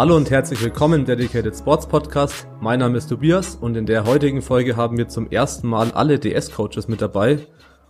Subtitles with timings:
[0.00, 2.48] Hallo und herzlich willkommen im Dedicated Sports Podcast.
[2.58, 6.18] Mein Name ist Tobias und in der heutigen Folge haben wir zum ersten Mal alle
[6.18, 7.46] DS-Coaches mit dabei.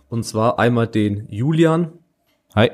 [0.09, 1.93] Und zwar einmal den Julian.
[2.53, 2.69] Hi.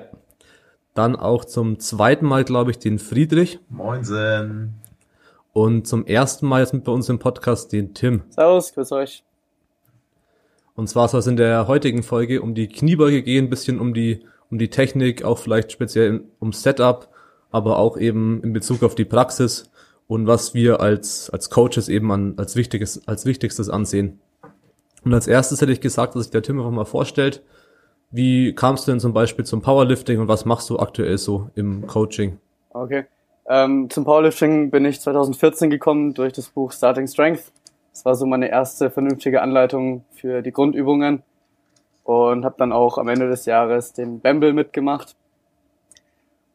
[0.96, 3.60] Dann auch zum zweiten Mal, glaube ich, den Friedrich.
[3.70, 4.82] Moinsen.
[5.54, 8.24] Und zum ersten Mal jetzt mit bei uns im Podcast den Tim.
[8.30, 9.24] Servus, grüß euch.
[10.78, 14.22] Und zwar soll es in der heutigen Folge um die Kniebeuge gehen, bisschen um die,
[14.50, 17.10] um die Technik, auch vielleicht speziell um Setup
[17.52, 19.70] aber auch eben in Bezug auf die Praxis
[20.08, 24.20] und was wir als, als Coaches eben an, als wichtiges, als wichtigstes ansehen.
[25.04, 27.44] Und als erstes hätte ich gesagt, dass sich der Tim einfach mal vorstellt.
[28.12, 31.88] Wie kamst du denn zum Beispiel zum Powerlifting und was machst du aktuell so im
[31.88, 32.38] Coaching?
[32.72, 33.06] Okay.
[33.50, 37.52] Ähm, zum Powerlifting bin ich 2014 gekommen durch das Buch Starting Strength.
[37.98, 41.24] Das war so meine erste vernünftige Anleitung für die Grundübungen
[42.04, 45.16] und habe dann auch am Ende des Jahres den Bamble mitgemacht.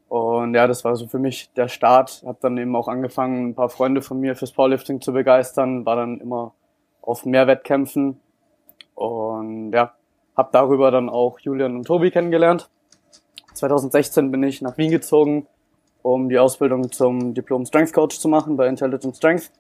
[0.09, 2.23] Und ja, das war so für mich der Start.
[2.25, 5.97] Hab dann eben auch angefangen, ein paar Freunde von mir fürs Powerlifting zu begeistern, war
[5.97, 6.55] dann immer
[7.01, 8.21] auf mehr Wettkämpfen
[8.95, 9.95] und ja,
[10.37, 12.71] hab darüber dann auch Julian und Tobi kennengelernt.
[13.55, 15.49] 2016 bin ich nach Wien gezogen,
[16.03, 19.51] um die Ausbildung zum Diplom Strength Coach zu machen bei Intelligent Strength.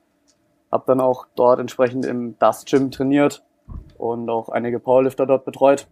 [0.73, 3.45] Hab dann auch dort entsprechend im Das Gym trainiert
[3.98, 5.87] und auch einige Powerlifter dort betreut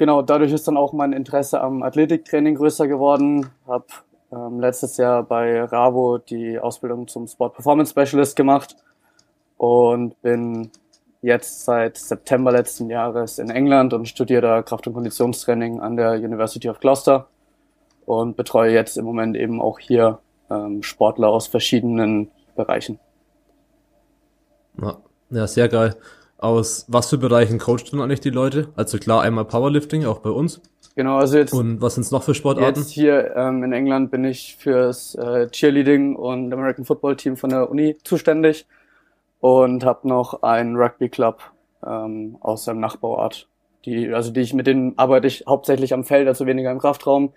[0.00, 3.50] genau, dadurch ist dann auch mein Interesse am Athletiktraining größer geworden.
[3.68, 3.84] Hab
[4.32, 8.76] ähm, letztes Jahr bei Ravo die Ausbildung zum Sport Performance Specialist gemacht
[9.58, 10.70] und bin
[11.20, 16.12] jetzt seit September letzten Jahres in England und studiere da Kraft- und Konditionstraining an der
[16.12, 17.26] University of Gloucester
[18.06, 20.18] und betreue jetzt im Moment eben auch hier
[20.50, 22.30] ähm, Sportler aus verschiedenen
[22.64, 22.98] Bereichen.
[24.80, 24.98] Ja,
[25.30, 25.96] ja, sehr geil.
[26.38, 28.68] Aus was für Bereichen coachst du eigentlich die Leute?
[28.74, 30.62] Also klar, einmal Powerlifting, auch bei uns.
[30.96, 31.52] Genau, also jetzt.
[31.52, 32.80] Und was sind es noch für Sportarten?
[32.80, 37.50] Jetzt hier ähm, in England bin ich fürs äh, Cheerleading und American Football Team von
[37.50, 38.66] der Uni zuständig
[39.40, 41.40] und habe noch einen Rugby Club
[41.86, 43.48] ähm, aus dem Nachbarort.
[43.84, 47.32] Die, also die ich mit denen arbeite ich hauptsächlich am Feld, also weniger im Kraftraum.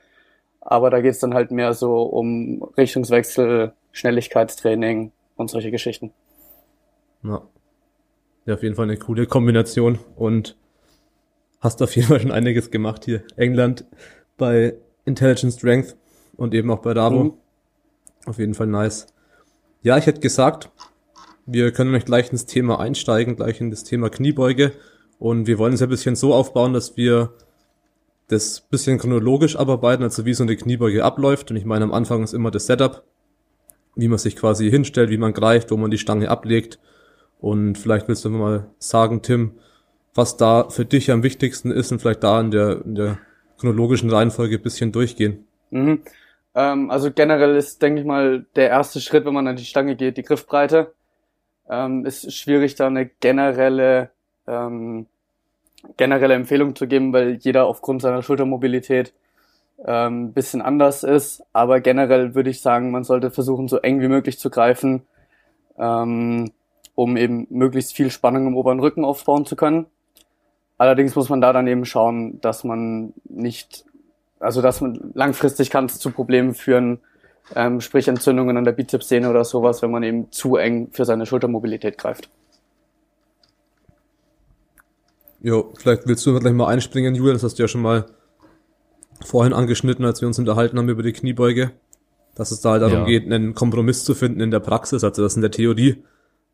[0.59, 6.11] Aber da geht's dann halt mehr so um Richtungswechsel, Schnelligkeitstraining und solche Geschichten.
[7.23, 7.47] Ja.
[8.45, 10.57] Ja, auf jeden Fall eine coole Kombination und
[11.61, 13.23] hast auf jeden Fall schon einiges gemacht hier.
[13.37, 13.85] England
[14.37, 15.95] bei Intelligent Strength
[16.35, 17.23] und eben auch bei Ravo.
[17.23, 17.33] Mhm.
[18.25, 19.07] Auf jeden Fall nice.
[19.81, 20.69] Ja, ich hätte gesagt,
[21.45, 24.73] wir können nicht gleich ins Thema einsteigen, gleich in das Thema Kniebeuge.
[25.19, 27.33] Und wir wollen es ein bisschen so aufbauen, dass wir
[28.27, 31.51] das bisschen chronologisch abarbeiten, also wie so eine Kniebeuge abläuft.
[31.51, 33.03] Und ich meine, am Anfang ist immer das Setup,
[33.95, 36.79] wie man sich quasi hinstellt, wie man greift, wo man die Stange ablegt
[37.43, 39.59] und vielleicht willst du mal sagen, Tim,
[40.15, 43.17] was da für dich am wichtigsten ist und vielleicht da in der, in der
[43.57, 45.45] chronologischen Reihenfolge bisschen durchgehen.
[45.69, 46.03] Mhm.
[46.55, 49.97] Ähm, also generell ist, denke ich mal, der erste Schritt, wenn man an die Stange
[49.97, 50.93] geht, die Griffbreite.
[51.69, 54.11] Ähm, ist schwierig, da eine generelle,
[54.47, 55.07] ähm,
[55.97, 59.13] generelle Empfehlung zu geben, weil jeder aufgrund seiner Schultermobilität
[59.85, 61.43] ähm, bisschen anders ist.
[61.53, 65.03] Aber generell würde ich sagen, man sollte versuchen, so eng wie möglich zu greifen.
[65.77, 66.51] Ähm,
[66.95, 69.87] um eben möglichst viel Spannung im oberen Rücken aufbauen zu können.
[70.77, 73.85] Allerdings muss man da dann eben schauen, dass man nicht,
[74.39, 76.99] also dass man langfristig kann es zu Problemen führen,
[77.55, 81.25] ähm, sprich Entzündungen an der Bizepssehne oder sowas, wenn man eben zu eng für seine
[81.25, 82.29] Schultermobilität greift.
[85.41, 88.05] Jo, vielleicht willst du gleich mal einspringen, Julian, das hast du ja schon mal
[89.25, 91.71] vorhin angeschnitten, als wir uns unterhalten haben über die Kniebeuge,
[92.35, 93.05] dass es da halt darum ja.
[93.05, 96.03] geht, einen Kompromiss zu finden in der Praxis, also dass in der Theorie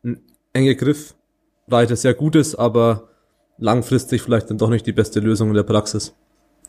[0.04, 0.20] ein
[0.52, 3.08] enge Griffweite sehr gut ist, aber
[3.58, 6.14] langfristig vielleicht dann doch nicht die beste Lösung in der Praxis.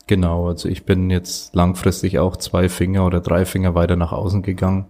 [0.08, 4.42] Genau, also ich bin jetzt langfristig auch zwei Finger oder drei Finger weiter nach außen
[4.42, 4.88] gegangen,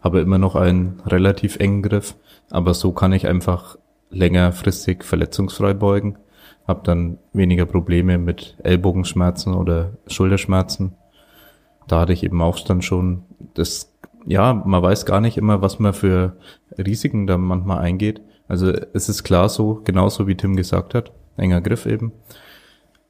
[0.00, 2.14] habe immer noch einen relativ engen Griff,
[2.50, 3.76] aber so kann ich einfach
[4.10, 6.18] längerfristig verletzungsfrei beugen,
[6.66, 10.94] habe dann weniger Probleme mit Ellbogenschmerzen oder Schulterschmerzen.
[11.88, 13.24] Da hatte ich eben auch dann schon
[13.54, 13.92] das
[14.26, 16.36] ja, man weiß gar nicht immer, was man für
[16.78, 18.20] Risiken da manchmal eingeht.
[18.48, 22.12] Also es ist klar so, genauso wie Tim gesagt hat, enger Griff eben.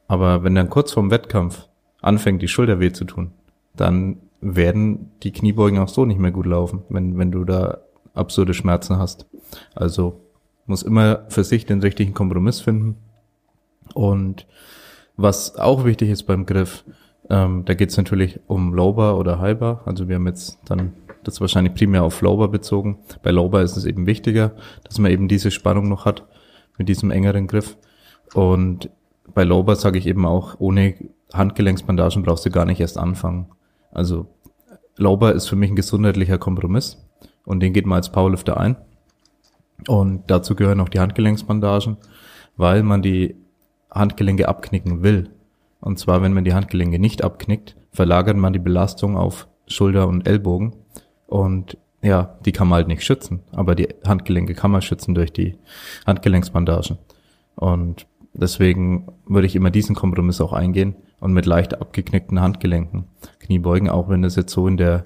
[0.08, 1.68] Aber wenn dann kurz vorm Wettkampf
[2.00, 3.32] anfängt, die Schulter weh zu tun,
[3.76, 7.78] dann werden die Kniebeugen auch so nicht mehr gut laufen, wenn, wenn du da
[8.14, 9.26] absurde Schmerzen hast.
[9.74, 10.20] Also
[10.66, 12.96] muss immer für sich den richtigen Kompromiss finden.
[13.94, 14.46] Und
[15.16, 16.84] was auch wichtig ist beim Griff,
[17.30, 19.82] ähm, da geht es natürlich um Lowbar oder Highbar.
[19.84, 20.94] Also wir haben jetzt dann
[21.24, 22.98] das wahrscheinlich primär auf Lowbar bezogen.
[23.22, 24.52] Bei Lowbar ist es eben wichtiger,
[24.84, 26.24] dass man eben diese Spannung noch hat,
[26.78, 27.76] mit diesem engeren Griff.
[28.34, 28.90] Und
[29.34, 30.94] bei Lower sage ich eben auch, ohne
[31.32, 33.46] Handgelenksbandagen brauchst du gar nicht erst anfangen.
[33.92, 34.26] Also
[34.96, 36.98] Lower ist für mich ein gesundheitlicher Kompromiss
[37.44, 38.76] und den geht man als Powerlifter ein.
[39.88, 41.96] Und dazu gehören auch die Handgelenksbandagen,
[42.56, 43.36] weil man die
[43.94, 45.30] Handgelenke abknicken will.
[45.80, 50.26] Und zwar, wenn man die Handgelenke nicht abknickt, verlagert man die Belastung auf Schulter und
[50.28, 50.74] Ellbogen.
[51.26, 53.40] Und ja, die kann man halt nicht schützen.
[53.52, 55.56] Aber die Handgelenke kann man schützen durch die
[56.06, 56.98] Handgelenksbandagen.
[57.56, 63.04] Und deswegen würde ich immer diesen Kompromiss auch eingehen und mit leicht abgeknickten Handgelenken
[63.40, 65.04] Kniebeugen, auch wenn das jetzt so in der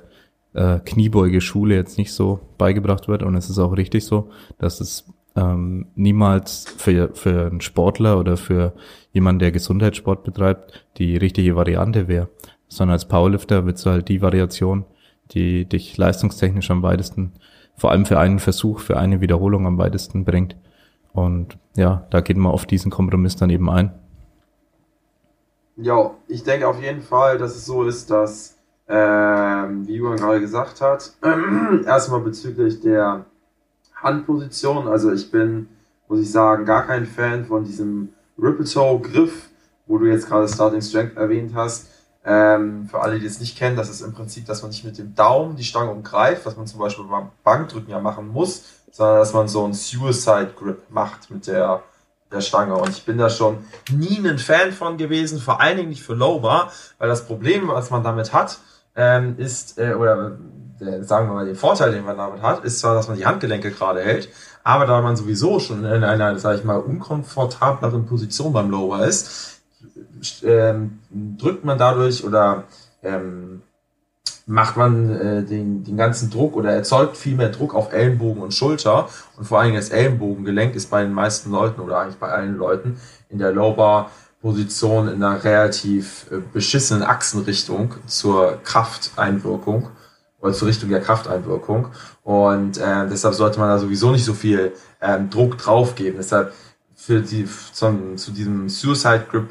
[0.54, 3.22] äh, Kniebeugeschule jetzt nicht so beigebracht wird.
[3.22, 5.04] Und es ist auch richtig so, dass es
[5.36, 8.72] ähm, niemals für, für einen Sportler oder für
[9.12, 12.28] jemanden, der Gesundheitssport betreibt, die richtige Variante wäre.
[12.68, 14.84] Sondern als Powerlifter wird du halt die Variation,
[15.32, 17.32] die dich leistungstechnisch am weitesten,
[17.76, 20.56] vor allem für einen Versuch, für eine Wiederholung am weitesten bringt.
[21.12, 23.92] Und ja, da geht man auf diesen Kompromiss dann eben ein.
[25.76, 28.56] Ja, ich denke auf jeden Fall, dass es so ist, dass,
[28.88, 33.26] ähm, wie Julian gerade gesagt hat, äh, erstmal bezüglich der
[33.96, 35.68] Handposition, also ich bin,
[36.08, 39.48] muss ich sagen, gar kein Fan von diesem Ripple-Toe-Griff,
[39.86, 41.88] wo du jetzt gerade Starting Strength erwähnt hast.
[42.24, 44.98] Ähm, für alle, die es nicht kennen, das ist im Prinzip, dass man nicht mit
[44.98, 49.18] dem Daumen die Stange umgreift, was man zum Beispiel beim Bankdrücken ja machen muss, sondern
[49.18, 51.82] dass man so einen Suicide Grip macht mit der,
[52.32, 52.74] der Stange.
[52.74, 53.58] Und ich bin da schon
[53.92, 57.68] nie ein Fan von gewesen, vor allen Dingen nicht für Low Bar, weil das Problem,
[57.68, 58.58] was man damit hat,
[58.96, 60.36] ähm, ist, äh, oder
[60.78, 63.70] sagen wir mal, den Vorteil, den man damit hat, ist zwar, dass man die Handgelenke
[63.70, 64.28] gerade hält,
[64.62, 69.60] aber da man sowieso schon in einer, sag ich mal, unkomfortableren Position beim Lower ist,
[70.42, 72.64] ähm, drückt man dadurch oder
[73.02, 73.62] ähm,
[74.46, 78.54] macht man äh, den, den ganzen Druck oder erzeugt viel mehr Druck auf Ellenbogen und
[78.54, 79.08] Schulter.
[79.36, 82.56] Und vor allen Dingen das Ellenbogengelenk ist bei den meisten Leuten oder eigentlich bei allen
[82.56, 89.88] Leuten in der Lower Position in einer relativ äh, beschissenen Achsenrichtung zur Krafteinwirkung
[90.52, 91.88] zur Richtung der Krafteinwirkung.
[92.22, 96.16] Und äh, deshalb sollte man da sowieso nicht so viel ähm, Druck drauf geben.
[96.18, 96.52] Deshalb
[96.94, 99.48] für die, zum, zu diesem Suicide Grip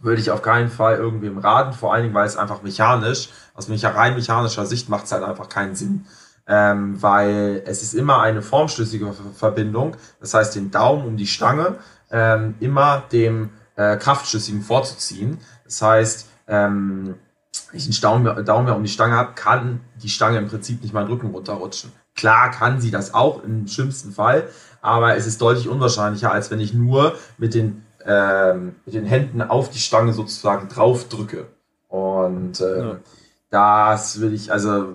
[0.00, 3.68] würde ich auf keinen Fall irgendwem raten, vor allen Dingen, weil es einfach mechanisch, aus
[3.68, 6.06] rein mechanischer Sicht macht es halt einfach keinen Sinn.
[6.46, 11.76] Ähm, weil es ist immer eine formschlüssige Verbindung, das heißt den Daumen um die Stange
[12.10, 15.38] ähm, immer dem äh, kraftschlüssigen vorzuziehen.
[15.64, 17.16] Das heißt, ähm,
[17.72, 20.94] ich einen Daumen, Daumen mehr um die Stange habe, kann die Stange im Prinzip nicht
[20.94, 21.92] meinen Rücken runterrutschen.
[22.14, 24.48] Klar kann sie das auch im schlimmsten Fall,
[24.80, 29.42] aber es ist deutlich unwahrscheinlicher, als wenn ich nur mit den, ähm, mit den Händen
[29.42, 31.46] auf die Stange sozusagen drauf drücke.
[31.88, 32.96] Und äh, ja.
[33.50, 34.88] das will ich, also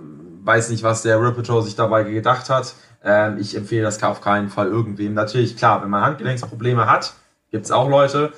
[0.43, 2.75] weiß nicht, was der Ripetro sich dabei gedacht hat.
[3.03, 5.13] Ähm, ich empfehle das auf keinen Fall irgendwem.
[5.13, 7.13] Natürlich, klar, wenn man Handgelenksprobleme hat,
[7.51, 8.33] gibt es auch Leute,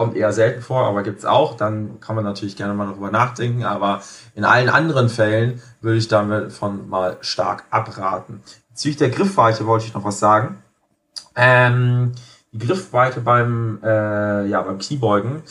[0.00, 1.58] kommt eher selten vor, aber gibt's auch.
[1.58, 3.64] Dann kann man natürlich gerne mal darüber nachdenken.
[3.64, 4.00] Aber
[4.34, 8.40] in allen anderen Fällen würde ich damit von mal stark abraten.
[8.70, 10.62] Bezüglich der Griffweite wollte ich noch was sagen.
[11.36, 12.12] Ähm,
[12.50, 15.42] die Griffweite beim, äh, ja, beim Kniebeugen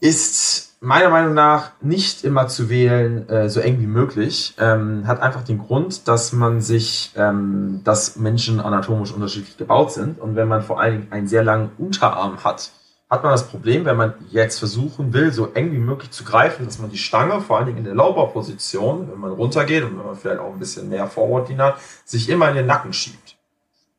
[0.00, 4.54] ist meiner Meinung nach nicht immer zu wählen äh, so eng wie möglich.
[4.58, 10.18] Ähm, hat einfach den Grund, dass man sich, ähm, dass Menschen anatomisch unterschiedlich gebaut sind
[10.18, 12.70] und wenn man vor allen Dingen einen sehr langen Unterarm hat,
[13.08, 16.66] hat man das Problem, wenn man jetzt versuchen will, so eng wie möglich zu greifen,
[16.66, 20.06] dass man die Stange, vor allen Dingen in der Lauberposition, wenn man runtergeht und wenn
[20.06, 23.36] man vielleicht auch ein bisschen mehr Forward hat, sich immer in den Nacken schiebt.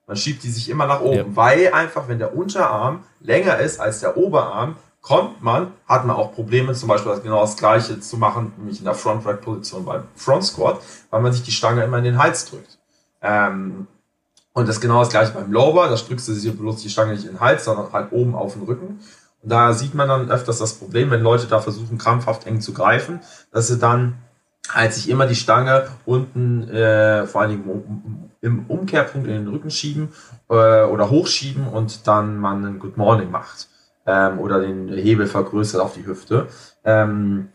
[0.08, 1.26] Man schiebt die sich immer nach oben, ja.
[1.28, 6.34] weil einfach, wenn der Unterarm länger ist als der Oberarm, kommt man, hat man auch
[6.34, 10.04] Probleme, zum Beispiel genau das gleiche zu machen, nämlich in der Front Rack Position beim
[10.16, 12.78] Front Squat, weil man sich die Stange immer in den Hals drückt.
[13.22, 13.88] Ähm,
[14.58, 17.12] und das ist genau das gleiche beim Lower, da drückst du sie bloß die Stange
[17.12, 19.00] nicht in den Hals, sondern halt oben auf den Rücken.
[19.44, 22.74] Und da sieht man dann öfters das Problem, wenn Leute da versuchen, krampfhaft eng zu
[22.74, 23.20] greifen,
[23.52, 24.16] dass sie dann
[24.68, 29.70] halt sich immer die Stange unten, äh, vor allen Dingen im Umkehrpunkt in den Rücken
[29.70, 30.10] schieben
[30.50, 33.68] äh, oder hochschieben und dann man einen Good Morning macht
[34.08, 36.48] ähm, oder den Hebel vergrößert auf die Hüfte.
[36.84, 37.50] Ähm,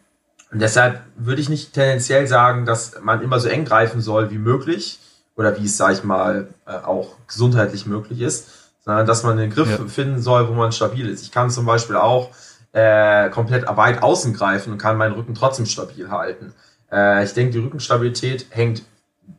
[0.53, 4.39] und deshalb würde ich nicht tendenziell sagen, dass man immer so eng greifen soll wie
[4.39, 5.01] möglich,
[5.37, 8.49] oder wie es, sag ich mal, äh, auch gesundheitlich möglich ist,
[8.85, 9.87] sondern dass man den Griff ja.
[9.87, 11.23] finden soll, wo man stabil ist.
[11.23, 12.31] Ich kann zum Beispiel auch
[12.73, 16.53] äh, komplett weit außen greifen und kann meinen Rücken trotzdem stabil halten.
[16.91, 18.83] Äh, ich denke, die Rückenstabilität hängt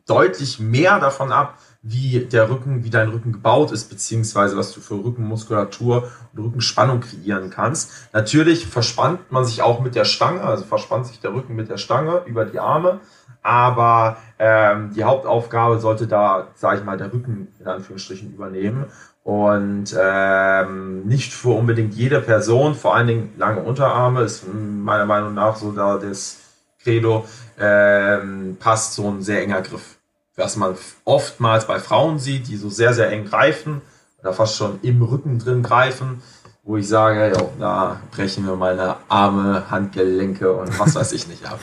[0.06, 4.80] deutlich mehr davon ab, wie der Rücken, wie dein Rücken gebaut ist, beziehungsweise was du
[4.80, 7.90] für Rückenmuskulatur und Rückenspannung kreieren kannst.
[8.14, 11.76] Natürlich verspannt man sich auch mit der Stange, also verspannt sich der Rücken mit der
[11.76, 13.00] Stange über die Arme,
[13.44, 18.86] aber ähm, die Hauptaufgabe sollte da, sage ich mal, der Rücken in Anführungsstrichen übernehmen.
[19.22, 25.34] Und ähm, nicht für unbedingt jede Person, vor allen Dingen lange Unterarme, ist meiner Meinung
[25.34, 26.38] nach so da das
[26.82, 27.26] Credo,
[27.60, 29.96] ähm, passt so ein sehr enger Griff.
[30.36, 30.74] Was man
[31.04, 33.82] oftmals bei Frauen sieht, die so sehr, sehr eng greifen
[34.20, 36.22] oder fast schon im Rücken drin greifen,
[36.62, 41.44] wo ich sage, jo, da brechen wir meine Arme, Handgelenke und was weiß ich nicht
[41.46, 41.60] ab.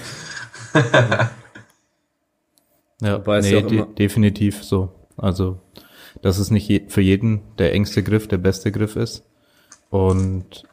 [3.02, 4.90] ja, nee, de definitiv so.
[5.18, 5.60] Also
[6.22, 9.26] dass es nicht je, für jeden der engste Griff der beste Griff ist.
[9.90, 10.64] Und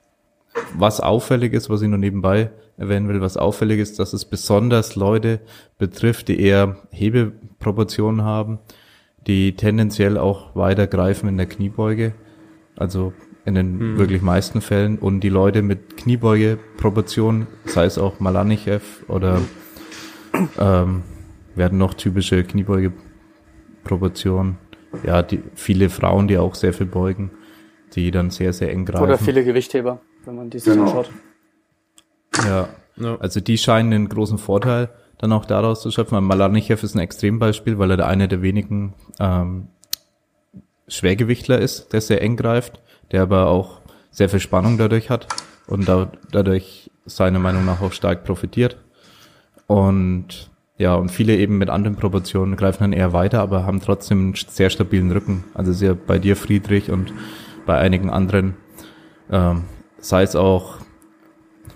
[0.74, 4.96] was auffällig ist, was ich nur nebenbei erwähnen will, was auffällig ist, dass es besonders
[4.96, 5.40] Leute
[5.78, 8.58] betrifft, die eher Hebeproportionen haben,
[9.26, 12.14] die tendenziell auch weiter greifen in der Kniebeuge,
[12.76, 13.12] also
[13.44, 13.98] in den hm.
[13.98, 14.98] wirklich meisten Fällen.
[14.98, 19.40] Und die Leute mit Kniebeugeproportionen, sei es auch Malanichev oder
[20.58, 21.02] ähm,
[21.58, 24.58] werden noch typische Kniebeugeproportionen
[25.04, 27.30] ja, die, viele Frauen, die auch sehr viel beugen,
[27.94, 29.04] die dann sehr, sehr eng greifen.
[29.04, 30.86] Oder viele Gewichtheber, wenn man die sich genau.
[30.86, 31.10] anschaut.
[32.44, 32.68] Ja,
[33.20, 36.22] also die scheinen einen großen Vorteil dann auch daraus zu schöpfen.
[36.22, 39.68] Malanichev ist ein Extrembeispiel, weil er der eine der wenigen ähm,
[40.86, 45.26] Schwergewichtler ist, der sehr eng greift, der aber auch sehr viel Spannung dadurch hat
[45.66, 48.76] und da, dadurch seiner Meinung nach auch stark profitiert.
[49.66, 54.18] Und ja, und viele eben mit anderen Proportionen greifen dann eher weiter, aber haben trotzdem
[54.18, 55.44] einen sehr stabilen Rücken.
[55.52, 57.12] Also sehr bei dir Friedrich und
[57.66, 58.54] bei einigen anderen,
[59.30, 59.64] ähm,
[59.98, 60.76] sei es auch,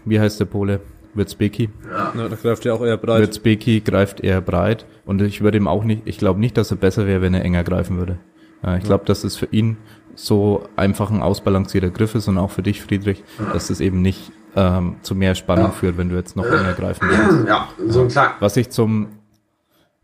[0.04, 0.80] wie heißt der Pole?
[1.14, 1.68] Wirzbeki.
[1.90, 3.21] Ja, da greift er auch eher breit.
[3.21, 6.76] Wirzbeki greift eher breit und ich würde ihm auch nicht, ich glaube nicht, dass er
[6.76, 8.18] besser wäre, wenn er enger greifen würde.
[8.64, 9.76] Äh, ich glaube, dass es für ihn
[10.14, 14.32] so einfach ein ausbalancierter Griff ist und auch für dich, Friedrich, dass es eben nicht
[14.56, 15.71] ähm, zu mehr Spannung ja.
[15.71, 17.47] führt, wenn du jetzt noch enger greifen willst.
[17.49, 18.35] Ja, so klar.
[18.40, 19.09] Was ich zum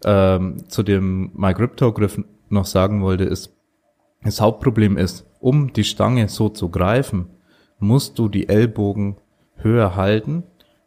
[0.04, 3.54] ähm, zu dem MyCrypto-Griff noch sagen wollte, ist,
[4.22, 7.26] das Hauptproblem ist, um die Stange so zu greifen,
[7.78, 9.16] musst du die Ellbogen
[9.56, 10.44] höher halten,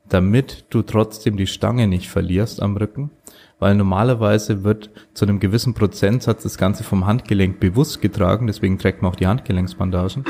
[0.09, 3.11] damit du trotzdem die Stange nicht verlierst am Rücken,
[3.59, 9.01] weil normalerweise wird zu einem gewissen Prozentsatz das Ganze vom Handgelenk bewusst getragen, deswegen trägt
[9.01, 10.25] man auch die Handgelenksbandagen.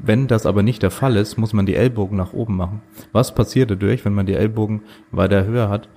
[0.00, 2.82] Wenn das aber nicht der Fall ist, muss man die Ellbogen nach oben machen.
[3.12, 5.88] Was passiert dadurch, wenn man die Ellbogen weiter höher hat?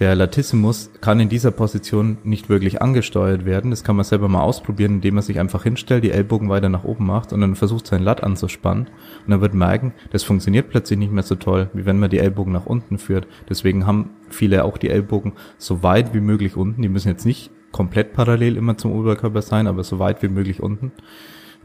[0.00, 3.70] Der Latissimus kann in dieser Position nicht wirklich angesteuert werden.
[3.70, 6.82] Das kann man selber mal ausprobieren, indem man sich einfach hinstellt, die Ellbogen weiter nach
[6.82, 8.86] oben macht und dann versucht, sein Lat anzuspannen.
[8.86, 12.18] Und dann wird merken, das funktioniert plötzlich nicht mehr so toll, wie wenn man die
[12.18, 13.28] Ellbogen nach unten führt.
[13.48, 16.82] Deswegen haben viele auch die Ellbogen so weit wie möglich unten.
[16.82, 20.60] Die müssen jetzt nicht komplett parallel immer zum Oberkörper sein, aber so weit wie möglich
[20.60, 20.90] unten.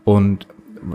[0.03, 0.47] Und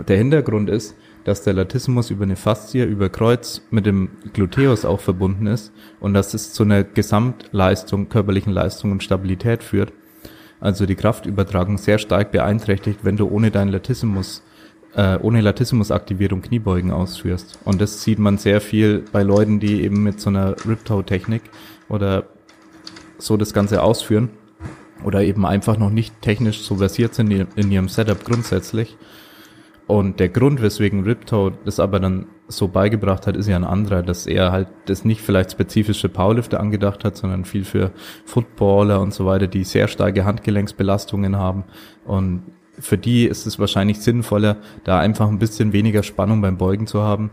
[0.07, 4.99] der Hintergrund ist, dass der Latissimus über eine Faszie, über Kreuz mit dem Gluteus auch
[4.99, 9.91] verbunden ist und dass es zu einer Gesamtleistung, körperlichen Leistung und Stabilität führt.
[10.59, 14.43] Also die Kraftübertragung sehr stark beeinträchtigt, wenn du ohne deinen Latissimus,
[14.95, 17.59] äh, ohne Latissimusaktivierung Kniebeugen ausführst.
[17.65, 21.41] Und das sieht man sehr viel bei Leuten, die eben mit so einer Riptow-Technik
[21.89, 22.25] oder
[23.17, 24.29] so das Ganze ausführen
[25.03, 28.95] oder eben einfach noch nicht technisch so versiert sind in ihrem Setup grundsätzlich
[29.87, 34.03] und der Grund, weswegen Riptoe das aber dann so beigebracht hat, ist ja ein anderer,
[34.03, 37.91] dass er halt das nicht vielleicht spezifisch für Powerlifter angedacht hat, sondern viel für
[38.25, 41.65] Footballer und so weiter, die sehr starke Handgelenksbelastungen haben.
[42.05, 42.43] Und
[42.79, 47.01] für die ist es wahrscheinlich sinnvoller, da einfach ein bisschen weniger Spannung beim Beugen zu
[47.01, 47.31] haben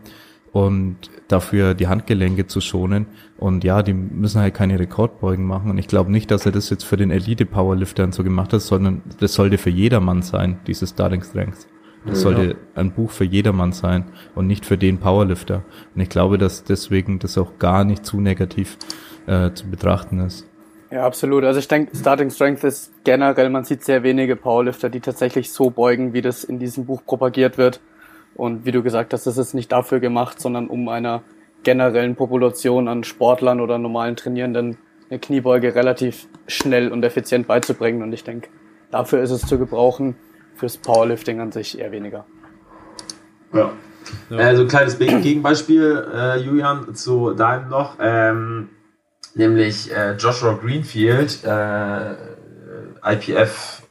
[0.53, 0.97] und
[1.29, 3.07] dafür die Handgelenke zu schonen.
[3.39, 5.71] Und ja, die müssen halt keine Rekordbeugen machen.
[5.71, 9.03] Und ich glaube nicht, dass er das jetzt für den Elite-Powerliftern so gemacht hat, sondern
[9.21, 11.67] das sollte für jedermann sein, dieses Starting Strength.
[12.05, 12.31] Das ja.
[12.31, 14.05] sollte ein Buch für jedermann sein
[14.35, 15.63] und nicht für den Powerlifter.
[15.95, 18.77] Und ich glaube, dass deswegen das auch gar nicht zu negativ
[19.27, 20.49] äh, zu betrachten ist.
[20.91, 21.45] Ja, absolut.
[21.45, 25.71] Also ich denke, Starting Strength ist generell, man sieht sehr wenige Powerlifter, die tatsächlich so
[25.71, 27.81] beugen, wie das in diesem Buch propagiert wird.
[28.35, 31.23] Und wie du gesagt hast, das ist nicht dafür gemacht, sondern um einer
[31.63, 34.77] generellen Population an Sportlern oder normalen Trainierenden
[35.09, 38.03] eine Kniebeuge relativ schnell und effizient beizubringen.
[38.03, 38.49] Und ich denke,
[38.91, 40.17] dafür ist es zu gebrauchen
[40.55, 42.25] fürs Powerlifting an sich eher weniger.
[43.53, 43.73] Ja.
[44.31, 44.37] ja.
[44.39, 48.71] Also kleines Gegenbeispiel, äh, Julian, zu deinem noch, ähm,
[49.35, 52.13] nämlich äh, Joshua Greenfield, äh,
[53.05, 53.83] IPF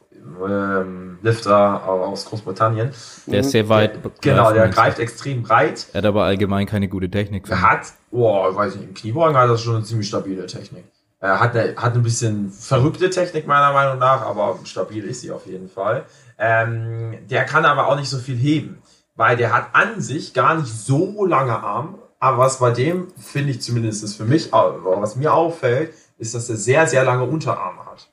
[0.44, 2.90] ähm, Lifter aus Großbritannien.
[3.26, 3.98] Der ist sehr weit.
[4.20, 5.86] Genau, der greift extrem breit.
[5.92, 7.48] Er hat aber allgemein keine gute Technik.
[7.48, 10.84] Er hat, boah, weiß nicht, im Kniebeugen hat er schon eine ziemlich stabile Technik.
[11.20, 15.30] Er hat eine, hat ein bisschen verrückte Technik meiner Meinung nach, aber stabil ist sie
[15.30, 16.04] auf jeden Fall.
[16.44, 18.82] Ähm, der kann aber auch nicht so viel heben,
[19.14, 21.98] weil der hat an sich gar nicht so lange Arme.
[22.18, 26.56] Aber was bei dem, finde ich zumindest für mich, was mir auffällt, ist, dass er
[26.56, 28.08] sehr, sehr lange Unterarme hat.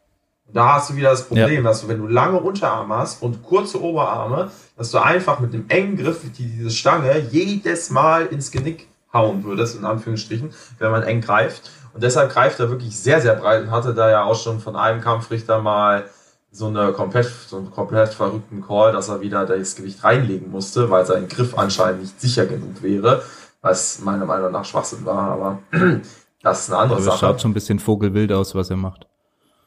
[0.45, 1.69] Und da hast du wieder das Problem, ja.
[1.69, 5.65] dass du, wenn du lange Unterarme hast und kurze Oberarme, dass du einfach mit einem
[5.67, 11.21] engen Griff diese Stange jedes Mal ins Genick hauen würdest, in Anführungsstrichen, wenn man eng
[11.21, 11.71] greift.
[11.95, 14.75] Und deshalb greift er wirklich sehr, sehr breit und hatte da ja auch schon von
[14.75, 16.05] einem Kampfrichter mal
[16.51, 20.89] so eine komplett, so einen komplett verrückten Call, dass er wieder das Gewicht reinlegen musste,
[20.89, 23.21] weil sein Griff anscheinend nicht sicher genug wäre,
[23.61, 25.59] was meiner Meinung nach Schwachsinn war, aber
[26.41, 27.19] das ist eine andere aber Sache.
[27.19, 29.05] schaut schon ein bisschen vogelwild aus, was er macht.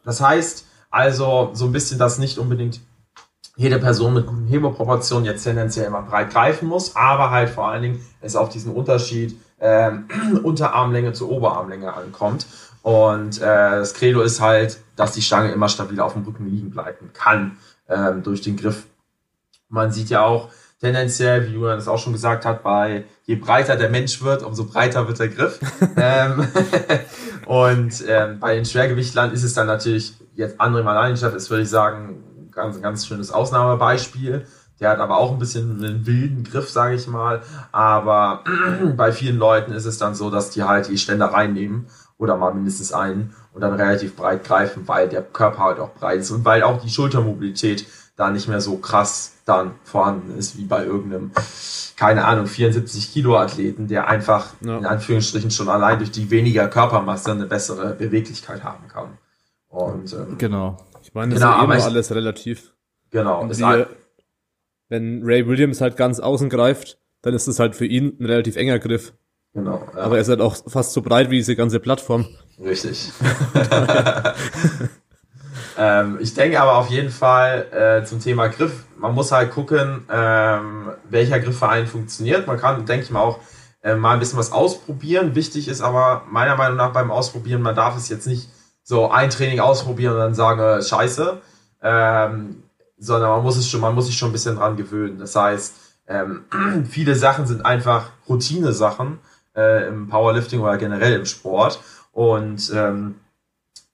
[0.04, 2.80] Das heißt, also so ein bisschen, dass nicht unbedingt
[3.56, 7.82] jede Person mit guten Hebeproportionen jetzt tendenziell immer breit greifen muss, aber halt vor allen
[7.82, 10.08] Dingen es auf diesen Unterschied ähm,
[10.42, 12.46] Unterarmlänge zu Oberarmlänge ankommt.
[12.82, 16.70] Und äh, das Credo ist halt, dass die Stange immer stabil auf dem Rücken liegen
[16.70, 17.56] bleiben kann
[17.88, 18.84] ähm, durch den Griff.
[19.68, 23.74] Man sieht ja auch tendenziell, wie Julian es auch schon gesagt hat, bei je breiter
[23.74, 25.58] der Mensch wird, umso breiter wird der Griff.
[25.96, 26.46] ähm,
[27.46, 31.68] und ähm, bei den Schwergewichtlern ist es dann natürlich jetzt André Malanischat ist, würde ich
[31.68, 34.46] sagen, ganz, ganz schönes Ausnahmebeispiel.
[34.78, 37.42] Der hat aber auch ein bisschen einen wilden Griff, sage ich mal.
[37.72, 38.44] Aber
[38.96, 41.86] bei vielen Leuten ist es dann so, dass die halt die Ständer reinnehmen
[42.18, 46.20] oder mal mindestens einen und dann relativ breit greifen, weil der Körper halt auch breit
[46.20, 50.64] ist und weil auch die Schultermobilität da nicht mehr so krass dann vorhanden ist wie
[50.64, 51.32] bei irgendeinem,
[51.96, 54.78] keine Ahnung, 74 Kilo Athleten, der einfach ja.
[54.78, 59.18] in Anführungsstrichen schon allein durch die weniger Körpermasse eine bessere Beweglichkeit haben kann.
[59.68, 60.76] Und ähm, genau.
[61.02, 62.74] Ich meine, das genau, ist ja immer alles relativ.
[63.10, 63.46] Genau.
[63.46, 63.86] Die,
[64.88, 68.56] wenn Ray Williams halt ganz außen greift, dann ist es halt für ihn ein relativ
[68.56, 69.14] enger Griff.
[69.54, 69.86] Genau.
[69.94, 70.00] Ja.
[70.02, 72.26] Aber er ist halt auch fast so breit wie diese ganze Plattform.
[72.58, 73.12] Richtig.
[75.78, 80.06] ähm, ich denke aber auf jeden Fall äh, zum Thema Griff, man muss halt gucken,
[80.10, 82.46] ähm, welcher Griff für einen funktioniert.
[82.46, 83.40] Man kann, denke ich mal, auch
[83.82, 85.34] äh, mal ein bisschen was ausprobieren.
[85.34, 88.48] Wichtig ist aber meiner Meinung nach beim Ausprobieren, man darf es jetzt nicht
[88.82, 91.40] so ein Training ausprobieren und dann sagen, äh, scheiße.
[91.82, 92.62] Ähm,
[93.02, 95.18] sondern man muss es schon, man muss sich schon ein bisschen dran gewöhnen.
[95.18, 95.74] Das heißt,
[96.06, 96.44] ähm,
[96.88, 99.18] viele Sachen sind einfach Routine-Sachen
[99.56, 101.80] äh, im Powerlifting oder generell im Sport.
[102.12, 103.16] Und ähm,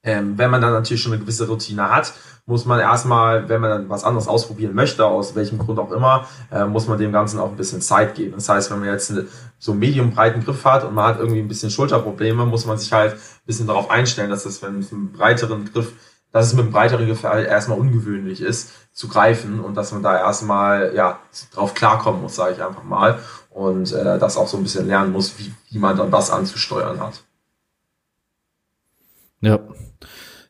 [0.03, 2.13] ähm, wenn man dann natürlich schon eine gewisse Routine hat,
[2.45, 6.27] muss man erstmal, wenn man dann was anderes ausprobieren möchte, aus welchem Grund auch immer,
[6.51, 8.33] äh, muss man dem Ganzen auch ein bisschen Zeit geben.
[8.35, 9.13] Das heißt, wenn man jetzt
[9.59, 12.79] so einen medium breiten Griff hat und man hat irgendwie ein bisschen Schulterprobleme, muss man
[12.79, 15.93] sich halt ein bisschen darauf einstellen, dass das, wenn es einen breiteren Griff
[16.31, 20.17] dass es mit einem breiteren Gefäll erstmal ungewöhnlich ist, zu greifen und dass man da
[20.17, 21.19] erstmal ja,
[21.53, 23.19] drauf klarkommen muss, sage ich einfach mal.
[23.49, 26.99] Und äh, das auch so ein bisschen lernen muss, wie, wie man dann das anzusteuern
[26.99, 27.23] hat.
[29.41, 29.59] Ja.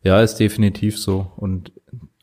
[0.02, 1.72] Ja, ist definitiv so und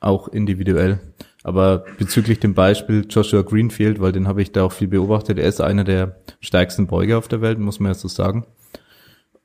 [0.01, 1.01] auch individuell.
[1.43, 5.47] Aber bezüglich dem Beispiel Joshua Greenfield, weil den habe ich da auch viel beobachtet, er
[5.47, 8.47] ist einer der stärksten Beuger auf der Welt, muss man ja so sagen.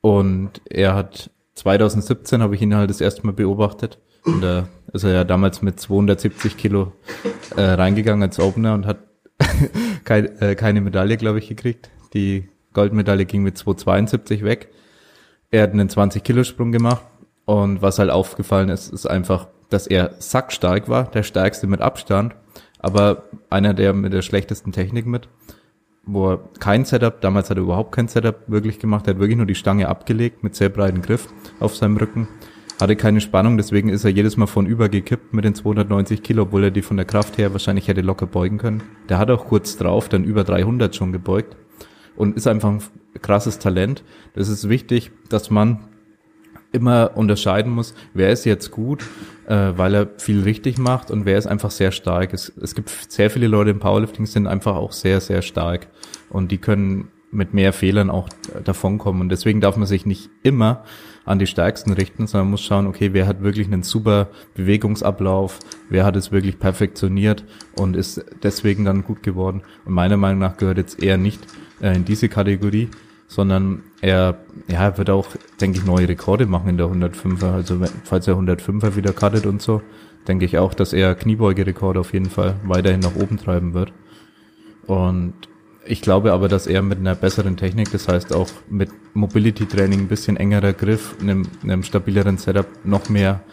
[0.02, 1.30] Und er hat
[1.62, 4.00] 2017 habe ich ihn halt das erste Mal beobachtet.
[4.26, 6.93] Und da ist er ja damals mit 270 Kilo
[7.56, 9.00] äh, reingegangen als Opener und hat
[10.04, 11.91] kein, äh, keine Medaille, glaube ich, gekriegt.
[12.13, 14.69] Die Goldmedaille ging mit 272 weg.
[15.52, 17.06] Er hat einen 20-Kilo-Sprung gemacht.
[17.45, 22.36] Und was halt aufgefallen ist, ist einfach, dass er sackstark war, der stärkste mit Abstand,
[22.80, 25.28] aber einer der mit der schlechtesten Technik mit
[26.04, 29.38] wo er kein Setup, damals hat er überhaupt kein Setup wirklich gemacht, er hat wirklich
[29.38, 31.28] nur die Stange abgelegt mit sehr breiten Griff
[31.60, 32.28] auf seinem Rücken,
[32.80, 36.66] hatte keine Spannung, deswegen ist er jedes Mal von übergekippt mit den 290 Kilo, obwohl
[36.66, 38.82] er die von der Kraft her wahrscheinlich hätte locker beugen können.
[39.10, 41.56] Der hat auch kurz drauf dann über 300 schon gebeugt
[42.16, 42.82] und ist einfach ein
[43.22, 44.04] krasses Talent.
[44.34, 45.80] Das ist wichtig, dass man
[46.72, 49.04] immer unterscheiden muss, wer ist jetzt gut,
[49.52, 52.34] äh, weil er viel richtig macht und wer ist einfach sehr stark.
[52.34, 55.88] Es, es gibt sehr viele Leute im Powerlifting, sind einfach auch sehr, sehr stark
[56.30, 58.30] und die können mit mehr Fehlern auch
[58.64, 59.22] davonkommen.
[59.22, 60.84] Und deswegen darf man sich nicht immer
[61.24, 65.60] an die Stärksten richten, sondern muss schauen, okay, wer hat wirklich einen super Bewegungsablauf,
[65.90, 67.44] wer hat es wirklich perfektioniert
[67.76, 69.64] und ist deswegen dann gut geworden.
[69.86, 71.42] Und meiner Meinung nach gehört jetzt eher nicht
[71.82, 72.90] äh, in diese Kategorie,
[73.32, 75.30] sondern er, ja, er wird auch,
[75.62, 77.54] denke ich, neue Rekorde machen in der 105er.
[77.54, 79.82] Also falls er 105er wieder cuttet und so,
[80.28, 83.94] denke ich auch, dass er Kniebeugerekorde auf jeden Fall weiterhin nach oben treiben wird.
[84.86, 85.34] Und
[85.86, 90.02] ich glaube aber, dass er mit einer besseren Technik, das heißt auch mit Mobility Training,
[90.02, 93.44] ein bisschen engerer Griff, einem, einem stabileren Setup noch mehr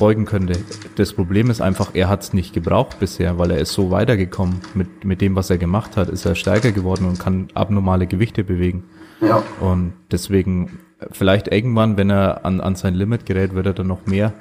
[0.00, 0.58] beugen könnte.
[0.96, 4.56] Das Problem ist einfach, er hat es nicht gebraucht bisher, weil er ist so weitergekommen
[4.74, 8.42] mit, mit dem, was er gemacht hat, ist er stärker geworden und kann abnormale Gewichte
[8.42, 8.82] bewegen.
[9.20, 9.42] Ja.
[9.60, 10.78] Und deswegen,
[11.10, 14.32] vielleicht irgendwann, wenn er an, an sein Limit gerät, wird er dann noch mehr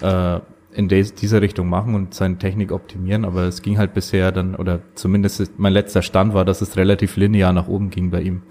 [0.00, 0.40] äh,
[0.72, 3.24] in des, dieser Richtung machen und seine Technik optimieren.
[3.24, 7.16] Aber es ging halt bisher dann, oder zumindest mein letzter Stand war, dass es relativ
[7.16, 8.42] linear nach oben ging bei ihm.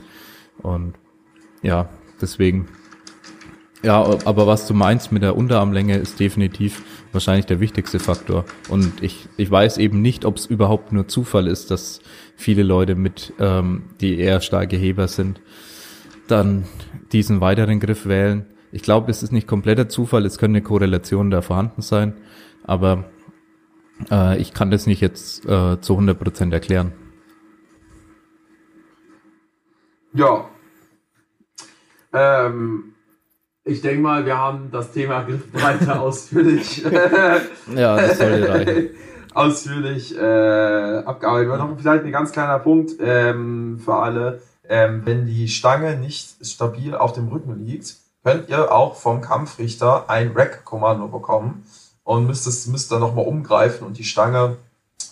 [0.61, 0.95] Und
[1.61, 1.89] ja,
[2.21, 2.67] deswegen
[3.81, 8.43] Ja, aber was du meinst mit der Unterarmlänge ist definitiv wahrscheinlich der wichtigste Faktor.
[8.67, 12.01] Und ich, ich weiß eben nicht, ob es überhaupt nur Zufall ist, dass
[12.39, 15.41] viele Leute mit, ähm, die eher starke Heber sind,
[16.28, 16.63] dann
[17.12, 18.45] diesen weiteren Griff wählen.
[18.71, 22.13] Ich glaube, es ist nicht kompletter Zufall, es könnte eine Korrelation da vorhanden sein,
[22.63, 23.10] aber
[24.10, 26.93] äh, ich kann das nicht jetzt äh, zu 100 Prozent erklären.
[30.13, 30.49] Ja.
[32.13, 32.93] Ähm,
[33.65, 36.84] ich denke mal, wir haben das Thema Griffbreite ausführlich,
[37.75, 38.89] ja, das sollte reichen.
[39.33, 41.57] ausführlich äh, abgearbeitet.
[41.57, 44.41] Noch vielleicht ein ganz kleiner Punkt ähm, für alle.
[44.67, 50.09] Ähm, wenn die Stange nicht stabil auf dem Rücken liegt, könnt ihr auch vom Kampfrichter
[50.09, 51.65] ein Rack-Kommando bekommen
[52.03, 54.57] und müsst, es, müsst dann nochmal umgreifen und die Stange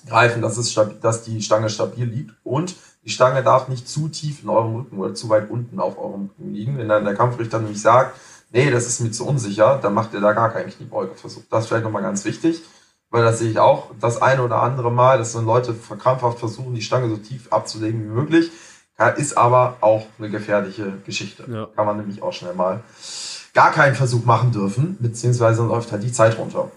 [0.07, 2.33] greifen, dass, es stabil, dass die Stange stabil liegt.
[2.43, 5.97] Und die Stange darf nicht zu tief in eurem Rücken oder zu weit unten auf
[5.97, 6.77] eurem Rücken liegen.
[6.77, 8.19] Wenn dann der Kampfrichter nämlich sagt,
[8.51, 11.43] nee, das ist mir zu unsicher, dann macht ihr da gar keinen Kniebeugeversuch.
[11.49, 12.61] Das ist vielleicht nochmal ganz wichtig,
[13.09, 16.75] weil das sehe ich auch das eine oder andere Mal, dass dann Leute krampfhaft versuchen,
[16.75, 18.51] die Stange so tief abzulegen wie möglich.
[19.17, 21.43] Ist aber auch eine gefährliche Geschichte.
[21.51, 21.67] Ja.
[21.75, 22.81] Kann man nämlich auch schnell mal
[23.53, 26.71] gar keinen Versuch machen dürfen, beziehungsweise läuft halt die Zeit runter.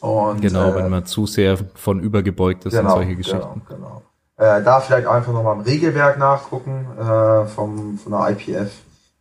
[0.00, 3.62] Und, genau, äh, wenn man zu sehr von übergebeugt ist genau, und solche Geschichten.
[3.68, 4.02] Genau,
[4.36, 4.46] genau.
[4.56, 8.70] Äh, da vielleicht einfach nochmal im Regelwerk nachgucken äh, vom, von der IPF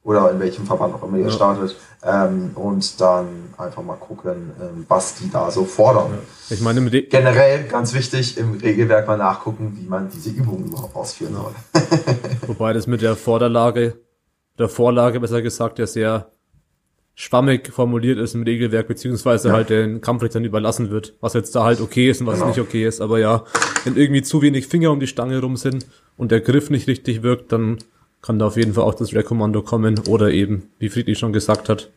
[0.05, 1.31] oder in welchem Verband auch immer ihr ja.
[1.31, 6.11] startet ähm, und dann einfach mal gucken, ähm, was die da so fordern.
[6.11, 6.55] Ja.
[6.55, 11.33] Ich meine, generell ganz wichtig im Regelwerk mal nachgucken, wie man diese Übungen überhaupt ausführen
[11.33, 11.41] ja.
[11.41, 11.81] soll.
[12.47, 13.99] Wobei das mit der Vorderlage,
[14.59, 16.31] der Vorlage besser gesagt, ja sehr
[17.15, 21.81] schwammig formuliert ist im Regelwerk, beziehungsweise halt den Kampfrichtern überlassen wird, was jetzt da halt
[21.81, 22.49] okay ist und was genau.
[22.49, 23.01] nicht okay ist.
[23.01, 23.45] Aber ja,
[23.85, 25.87] wenn irgendwie zu wenig Finger um die Stange rum sind
[26.17, 27.77] und der Griff nicht richtig wirkt, dann
[28.25, 31.69] kann da auf jeden Fall auch das Rekommando kommen oder eben, wie Friedrich schon gesagt
[31.69, 31.91] hat,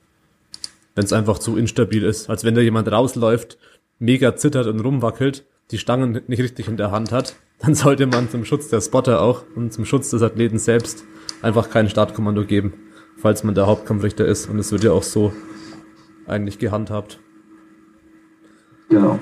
[0.94, 3.56] wenn es einfach zu instabil ist, als wenn da jemand rausläuft,
[3.98, 8.28] mega zittert und rumwackelt, die Stangen nicht richtig in der Hand hat, dann sollte man
[8.28, 11.04] zum Schutz der Spotter auch und zum Schutz des Athleten selbst
[11.40, 12.74] einfach kein Startkommando geben,
[13.16, 15.32] falls man der Hauptkampfrichter ist und es wird ja auch so
[16.26, 17.20] eigentlich gehandhabt.
[18.90, 19.18] Genau.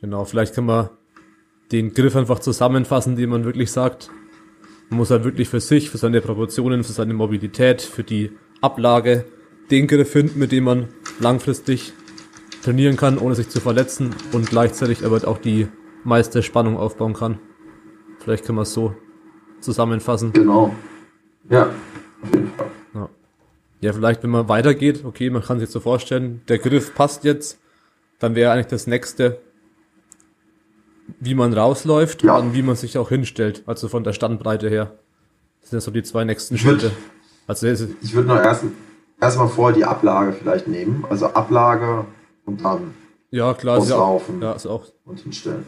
[0.00, 0.90] Genau, vielleicht kann man
[1.72, 4.10] den Griff einfach zusammenfassen, den man wirklich sagt,
[4.90, 9.24] man muss halt wirklich für sich, für seine Proportionen, für seine Mobilität, für die Ablage
[9.70, 10.88] den Griff finden, mit dem man
[11.20, 11.92] langfristig
[12.62, 15.68] trainieren kann, ohne sich zu verletzen und gleichzeitig aber auch die
[16.04, 17.38] meiste Spannung aufbauen kann.
[18.18, 18.94] Vielleicht können wir es so
[19.60, 20.32] zusammenfassen.
[20.32, 20.74] Genau.
[21.50, 21.70] Ja,
[22.94, 23.08] Ja.
[23.80, 27.60] ja, vielleicht, wenn man weitergeht, okay, man kann sich so vorstellen, der Griff passt jetzt,
[28.18, 29.40] dann wäre eigentlich das nächste,
[31.20, 32.36] wie man rausläuft ja.
[32.36, 34.92] und wie man sich auch hinstellt, also von der Standbreite her.
[35.60, 36.92] Das sind so die zwei nächsten ich Schritte.
[37.46, 37.66] also
[38.00, 38.64] ich würde noch erst
[39.20, 42.04] erstmal vorher die Ablage vielleicht nehmen, also Ablage
[42.44, 42.94] und dann
[43.30, 44.84] ja klar, auslaufen ja, auch.
[45.04, 45.66] und hinstellen.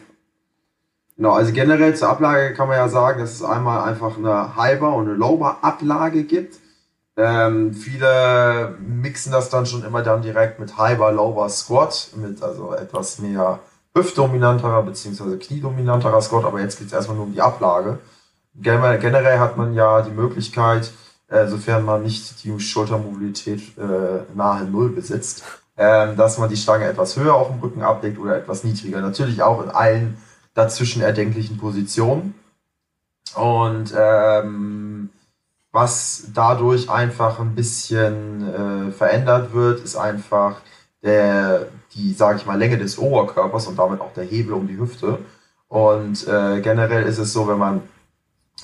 [1.17, 4.95] Genau, also generell zur Ablage kann man ja sagen, dass es einmal einfach eine High-Bar
[4.95, 6.57] und eine Low-Bar-Ablage gibt.
[7.19, 12.73] Ähm, viele mixen das dann schon immer dann direkt mit High-Bar, Low-Bar, Squat, mit also
[12.73, 13.59] etwas mehr
[13.95, 15.37] hüftdominanterer bzw.
[15.37, 17.99] kniedominanterer Squat, aber jetzt geht es erstmal nur um die Ablage.
[18.55, 20.93] Generell hat man ja die Möglichkeit,
[21.29, 25.45] äh, sofern man nicht die Schultermobilität äh, nahe Null besitzt,
[25.77, 29.01] äh, dass man die Stange etwas höher auf dem Rücken ablegt oder etwas niedriger.
[29.01, 30.17] Natürlich auch in allen
[30.55, 32.35] dazwischen erdenklichen Positionen.
[33.37, 35.11] Und ähm,
[35.73, 40.57] was dadurch einfach ein bisschen äh, verändert wird, ist einfach
[41.03, 44.79] der, die, sage ich mal, Länge des Oberkörpers und damit auch der Hebel um die
[44.79, 45.19] Hüfte.
[45.69, 47.83] Und äh, generell ist es so, wenn man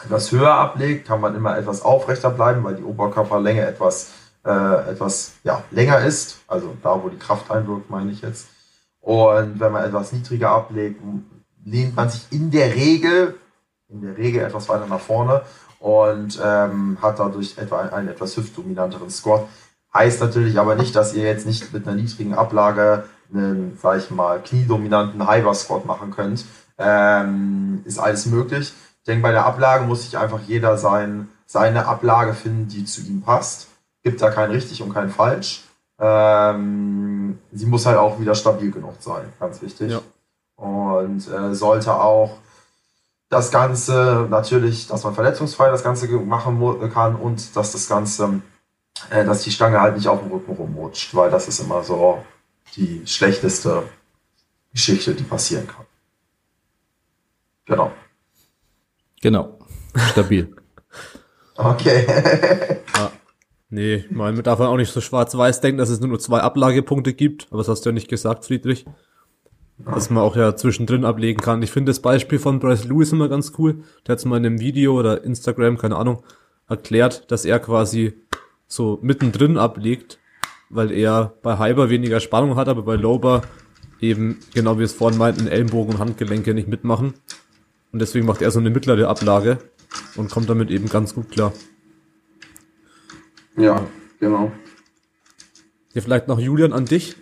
[0.05, 4.11] etwas höher ablegt, kann man immer etwas aufrechter bleiben, weil die Oberkörperlänge etwas,
[4.45, 6.39] äh, etwas ja, länger ist.
[6.47, 8.49] Also da, wo die Kraft einwirkt, meine ich jetzt.
[9.01, 11.01] Und wenn man etwas niedriger ablegt,
[11.65, 13.39] lehnt man sich in der Regel,
[13.89, 15.43] in der Regel etwas weiter nach vorne
[15.79, 19.47] und ähm, hat dadurch etwa einen, einen etwas hüftdominanteren Squat.
[19.97, 24.11] Heißt natürlich aber nicht, dass ihr jetzt nicht mit einer niedrigen Ablage einen, sag ich
[24.11, 26.45] mal, kniedominanten High Squat machen könnt.
[26.77, 28.75] Ähm, ist alles möglich.
[28.99, 33.01] Ich denke, bei der Ablage muss sich einfach jeder sein, seine Ablage finden, die zu
[33.01, 33.69] ihm passt.
[34.03, 35.65] Gibt da kein richtig und kein falsch.
[35.99, 39.93] Ähm, sie muss halt auch wieder stabil genug sein, ganz wichtig.
[39.93, 40.01] Ja.
[40.57, 42.37] Und äh, sollte auch
[43.31, 48.43] das Ganze natürlich, dass man verletzungsfrei das Ganze machen kann und dass das Ganze
[49.11, 52.25] äh, dass die Stange halt nicht auf dem Rücken rumrutscht, weil das ist immer so
[52.77, 53.85] die schlechteste
[54.73, 55.87] Geschichte, die passieren kann.
[57.67, 57.93] Genau.
[59.21, 59.59] Genau.
[60.13, 60.55] Stabil.
[61.57, 62.07] okay.
[62.97, 63.11] ja.
[63.69, 67.59] Nee, man darf auch nicht so schwarz-weiß denken, dass es nur zwei Ablagepunkte gibt, aber
[67.59, 68.87] das hast du ja nicht gesagt, Friedrich.
[69.79, 71.63] Dass man auch ja zwischendrin ablegen kann.
[71.63, 73.83] Ich finde das Beispiel von Bryce Lewis immer ganz cool.
[74.07, 76.23] Der hat es mal in einem Video oder Instagram, keine Ahnung,
[76.67, 78.15] erklärt, dass er quasi
[78.69, 80.19] so mittendrin ablegt,
[80.69, 83.43] weil er bei Hyper weniger Spannung hat, aber bei Lober
[84.01, 87.15] eben, genau wie wir es vorhin meinten, Ellenbogen und Handgelenke nicht mitmachen.
[87.93, 89.59] Und deswegen macht er so eine mittlere Ablage
[90.17, 91.53] und kommt damit eben ganz gut klar.
[93.57, 93.87] Ja,
[94.21, 94.53] genau.
[95.95, 97.17] Ja, vielleicht noch Julian an dich,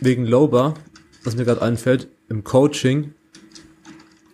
[0.00, 0.74] wegen Lober,
[1.24, 3.14] was mir gerade einfällt, im Coaching,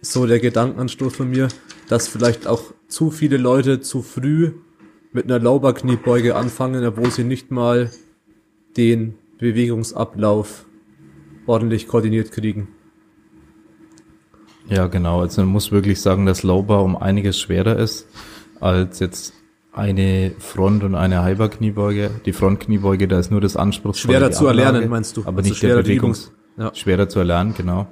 [0.02, 1.48] so der Gedankenanstoß von mir,
[1.88, 4.52] dass vielleicht auch zu viele Leute zu früh
[5.12, 7.90] mit einer Lower-Kniebeuge anfangen, obwohl sie nicht mal
[8.76, 10.66] den Bewegungsablauf
[11.46, 12.68] ordentlich koordiniert kriegen.
[14.68, 15.20] Ja, genau.
[15.20, 18.06] Also man muss wirklich sagen, dass Lowbar um einiges schwerer ist
[18.60, 19.32] als jetzt
[19.72, 22.10] eine Front- und eine Halber-Kniebeuge.
[22.26, 24.18] Die Front-Kniebeuge, da ist nur das anspruchsvolle.
[24.18, 25.22] Schwerer zu erlernen, meinst du?
[25.24, 26.32] Aber Also nicht der Bewegungs...
[26.56, 26.74] Ja.
[26.74, 27.86] Schwerer zu erlernen, genau.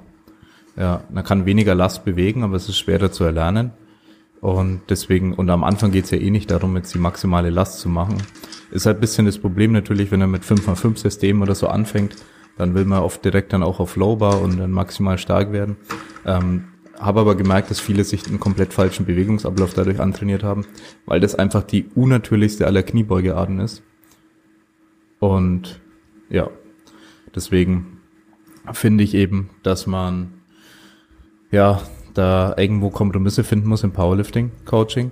[0.75, 3.71] Ja, man kann weniger Last bewegen, aber es ist schwerer zu erlernen.
[4.41, 7.89] Und deswegen, und am Anfang geht's ja eh nicht darum, jetzt die maximale Last zu
[7.89, 8.17] machen.
[8.71, 12.15] Ist halt bisschen das Problem natürlich, wenn er mit 5x5 System oder so anfängt,
[12.57, 15.77] dann will man oft direkt dann auch auf Lowbar und dann maximal stark werden.
[16.25, 16.65] Ähm,
[16.99, 20.65] habe aber gemerkt, dass viele sich einen komplett falschen Bewegungsablauf dadurch antrainiert haben,
[21.05, 23.83] weil das einfach die unnatürlichste aller Kniebeugearten ist.
[25.19, 25.79] Und
[26.29, 26.49] ja,
[27.35, 27.99] deswegen
[28.73, 30.33] finde ich eben, dass man
[31.51, 31.81] ja
[32.17, 35.11] da irgendwo Kompromisse finden muss im Powerlifting Coaching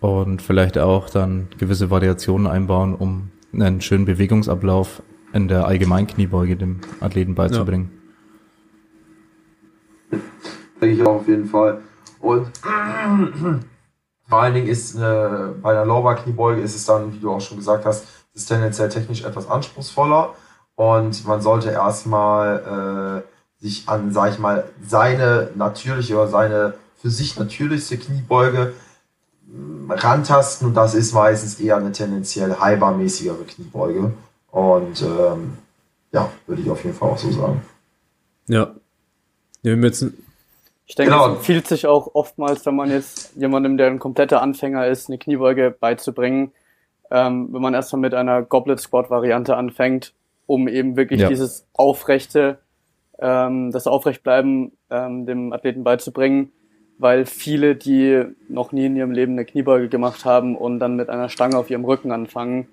[0.00, 6.56] und vielleicht auch dann gewisse Variationen einbauen, um einen schönen Bewegungsablauf in der allgemeinen Kniebeuge
[6.56, 7.90] dem Athleten beizubringen.
[10.80, 11.80] Denke ich auch auf jeden Fall.
[12.20, 12.46] Und
[14.28, 15.00] vor allen Dingen ist äh,
[15.62, 19.24] bei einer Lower-Kniebeuge ist es dann, wie du auch schon gesagt hast, ist tendenziell technisch
[19.24, 20.34] etwas anspruchsvoller
[20.76, 27.10] und man sollte erstmal äh, sich an, sag ich mal, seine natürliche oder seine für
[27.10, 28.74] sich natürlichste Kniebeuge
[29.46, 34.12] mh, rantasten und das ist meistens eher eine tendenziell halbermäßigere Kniebeuge
[34.50, 35.58] und ähm,
[36.12, 37.62] ja, würde ich auf jeden Fall auch so sagen.
[38.46, 38.74] Ja.
[39.62, 40.06] Ja, jetzt,
[40.86, 41.28] Ich denke, Genau.
[41.30, 45.16] es empfiehlt sich auch oftmals, wenn man jetzt jemandem, der ein kompletter Anfänger ist, eine
[45.18, 46.52] Kniebeuge beizubringen,
[47.10, 50.12] ähm, wenn man erstmal mit einer Goblet Squat Variante anfängt,
[50.46, 51.28] um eben wirklich Ja.
[51.28, 52.58] dieses aufrechte,
[53.18, 56.52] ähm, das Aufrechtbleiben ähm, dem Athleten beizubringen,
[56.98, 61.08] weil viele, die noch nie in ihrem Leben eine Kniebeuge gemacht haben und dann mit
[61.08, 62.68] einer Stange auf ihrem Rücken anfangen,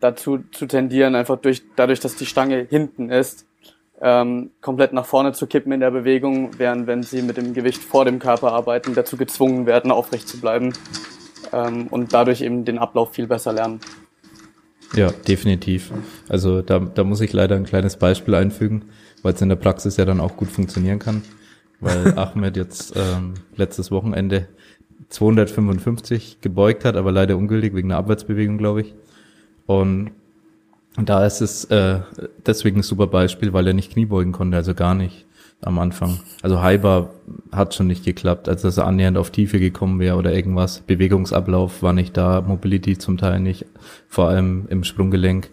[0.00, 3.46] dazu zu tendieren, einfach durch, dadurch, dass die Stange hinten ist,
[4.00, 7.82] ähm, komplett nach vorne zu kippen in der Bewegung, während wenn sie mit dem Gewicht
[7.82, 10.72] vor dem Körper arbeiten, dazu gezwungen werden, aufrecht zu bleiben
[11.52, 13.80] ähm, und dadurch eben den Ablauf viel besser lernen.
[14.94, 15.92] Ja, definitiv.
[16.28, 18.86] Also da, da muss ich leider ein kleines Beispiel einfügen,
[19.22, 21.22] weil es in der Praxis ja dann auch gut funktionieren kann.
[21.80, 24.48] Weil Ahmed jetzt ähm, letztes Wochenende
[25.10, 28.94] 255 gebeugt hat, aber leider ungültig wegen einer Abwärtsbewegung, glaube ich.
[29.66, 30.12] Und
[30.96, 32.00] da ist es äh,
[32.46, 35.26] deswegen ein super Beispiel, weil er nicht Kniebeugen konnte, also gar nicht
[35.60, 36.20] am Anfang.
[36.42, 37.10] Also Hyper
[37.52, 40.80] hat schon nicht geklappt, als dass er annähernd auf Tiefe gekommen wäre oder irgendwas.
[40.80, 43.66] Bewegungsablauf war nicht da, Mobility zum Teil nicht,
[44.08, 45.50] vor allem im Sprunggelenk.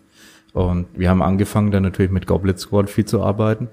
[0.56, 3.68] Und wir haben angefangen dann natürlich mit Goblet Squat viel zu arbeiten.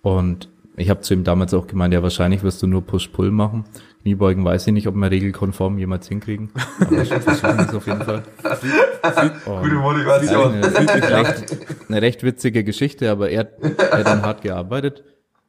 [0.00, 3.64] Und ich habe zu ihm damals auch gemeint, ja wahrscheinlich wirst du nur Push-Pull machen.
[4.02, 6.50] Kniebeugen weiß ich nicht, ob wir regelkonform jemals hinkriegen.
[6.80, 8.22] Aber ich versuchen es auf jeden Fall.
[9.44, 10.54] Gute Motivation.
[10.54, 11.56] eine, recht,
[11.88, 15.02] eine recht witzige Geschichte, aber er, er hat dann hart gearbeitet,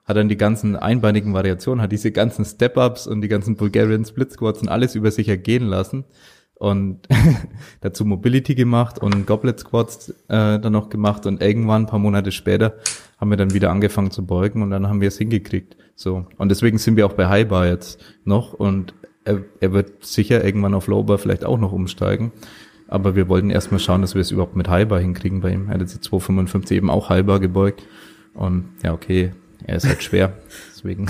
[0.05, 4.31] hat dann die ganzen einbeinigen Variationen, hat diese ganzen Step-Ups und die ganzen Bulgarian Split
[4.31, 6.05] Squats und alles über sich ergehen lassen
[6.61, 6.99] und
[7.81, 12.31] dazu Mobility gemacht und Goblet Squats äh, dann noch gemacht und irgendwann ein paar Monate
[12.31, 12.75] später
[13.19, 15.75] haben wir dann wieder angefangen zu beugen und dann haben wir es hingekriegt.
[15.95, 18.93] So und deswegen sind wir auch bei High Bar jetzt noch und
[19.25, 22.31] er, er wird sicher irgendwann auf Low Bar vielleicht auch noch umsteigen.
[22.87, 25.67] Aber wir wollten erstmal schauen, dass wir es überhaupt mit Halber hinkriegen bei ihm.
[25.67, 27.83] Er hat jetzt die 255 eben auch halber gebeugt.
[28.33, 29.31] Und ja, okay,
[29.65, 30.33] er ist halt schwer.
[30.75, 31.07] Deswegen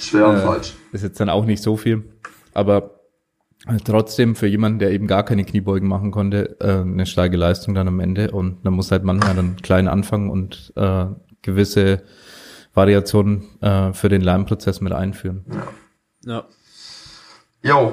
[0.00, 0.74] Schwer und Äh, falsch.
[0.92, 2.02] ist jetzt dann auch nicht so viel.
[2.52, 2.99] Aber
[3.84, 7.88] trotzdem für jemanden, der eben gar keine Kniebeugen machen konnte, äh, eine starke Leistung dann
[7.88, 8.30] am Ende.
[8.30, 11.06] Und man muss halt manchmal dann klein anfangen und äh,
[11.42, 12.02] gewisse
[12.74, 15.44] Variationen äh, für den Lernprozess mit einführen.
[16.24, 16.44] ja.
[17.62, 17.92] Jo.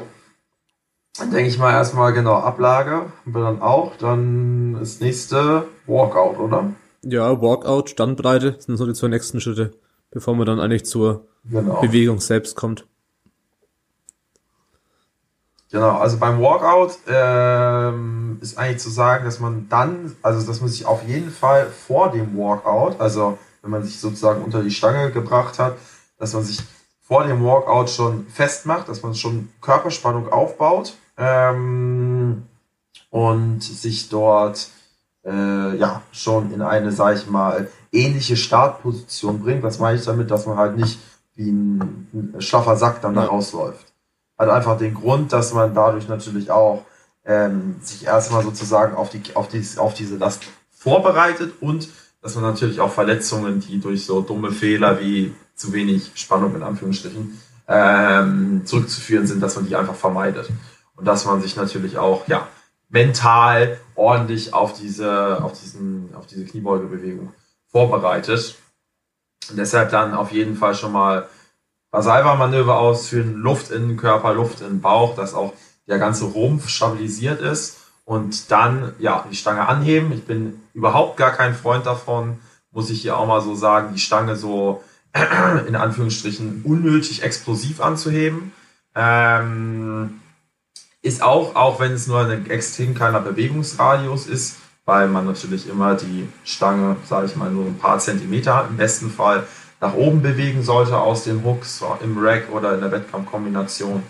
[1.20, 3.96] Dann denke ich mal erstmal genau Ablage haben wir dann auch.
[3.98, 6.72] Dann das nächste Walkout, oder?
[7.04, 9.72] Ja, Walkout, Standbreite sind so die zwei nächsten Schritte,
[10.12, 11.82] bevor man dann eigentlich zur Genau.
[11.82, 12.86] Bewegung selbst kommt.
[15.70, 20.70] Genau, also beim Walkout ähm, ist eigentlich zu sagen, dass man dann, also dass man
[20.70, 25.12] sich auf jeden Fall vor dem Walkout, also wenn man sich sozusagen unter die Stange
[25.12, 25.76] gebracht hat,
[26.18, 26.62] dass man sich
[27.02, 32.44] vor dem Walkout schon festmacht, dass man schon Körperspannung aufbaut ähm,
[33.10, 34.70] und sich dort
[35.26, 39.64] äh, ja schon in eine, sag ich mal, ähnliche Startposition bringt.
[39.64, 41.00] Was meine ich damit, dass man halt nicht
[41.36, 43.94] wie ein, ein schlaffer Sack dann da rausläuft.
[44.38, 46.86] Hat einfach den Grund, dass man dadurch natürlich auch
[47.26, 51.90] ähm, sich erstmal sozusagen auf, die, auf, die, auf diese Last vorbereitet und
[52.22, 56.64] dass man natürlich auch Verletzungen, die durch so dumme Fehler wie zu wenig Spannung in
[56.64, 60.50] Anführungsstrichen ähm, zurückzuführen sind, dass man die einfach vermeidet.
[60.96, 62.48] Und dass man sich natürlich auch ja,
[62.90, 67.34] mental ordentlich auf diese, auf diesen, auf diese Kniebeugebewegung
[67.68, 68.56] vorbereitet.
[69.50, 71.28] Und deshalb dann auf jeden Fall schon mal
[71.92, 75.54] Vasalva-Manöver ausführen, Luft in den Körper, Luft in den Bauch, dass auch
[75.88, 80.12] der ganze Rumpf stabilisiert ist und dann ja die Stange anheben.
[80.12, 82.40] Ich bin überhaupt gar kein Freund davon,
[82.72, 84.84] muss ich hier auch mal so sagen, die Stange so
[85.68, 88.52] in Anführungsstrichen unnötig explosiv anzuheben.
[88.96, 90.22] Ähm,
[91.02, 95.96] ist auch, auch wenn es nur ein extrem kleiner Bewegungsradius ist, weil man natürlich immer
[95.96, 99.46] die Stange, sage ich mal, nur ein paar Zentimeter im besten Fall
[99.80, 104.04] nach oben bewegen sollte aus den Hooks im Rack oder in der Wettkampfkombination,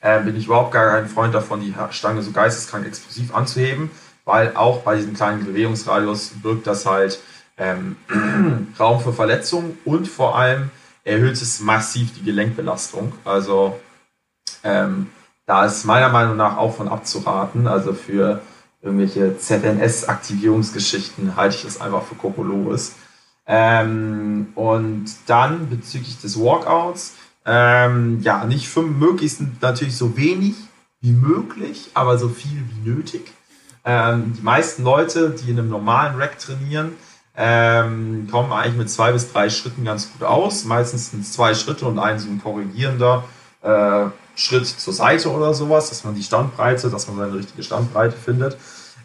[0.00, 3.90] äh, bin ich überhaupt gar kein Freund davon, die Stange so geisteskrank explosiv anzuheben,
[4.24, 7.20] weil auch bei diesem kleinen Bewegungsradius birgt das halt
[7.56, 7.96] ähm,
[8.78, 10.70] Raum für Verletzungen und vor allem
[11.04, 13.12] erhöht es massiv die Gelenkbelastung.
[13.24, 13.78] Also
[14.64, 15.10] ähm,
[15.46, 17.66] da ist meiner Meinung nach auch von abzuraten.
[17.66, 18.40] Also für
[18.80, 22.96] irgendwelche ZNS-Aktivierungsgeschichten halte ich das einfach für Kokolores.
[23.46, 30.54] Ähm, und dann bezüglich des Walkouts, ähm, ja, nicht für möglichst natürlich so wenig
[31.00, 33.32] wie möglich, aber so viel wie nötig.
[33.84, 36.92] Ähm, die meisten Leute, die in einem normalen Rack trainieren,
[37.36, 40.64] ähm, kommen eigentlich mit zwei bis drei Schritten ganz gut aus.
[40.64, 43.24] Meistens sind es zwei Schritte und ein so ein korrigierender
[43.62, 44.04] äh,
[44.36, 48.56] Schritt zur Seite oder sowas, dass man die Standbreite, dass man seine richtige Standbreite findet.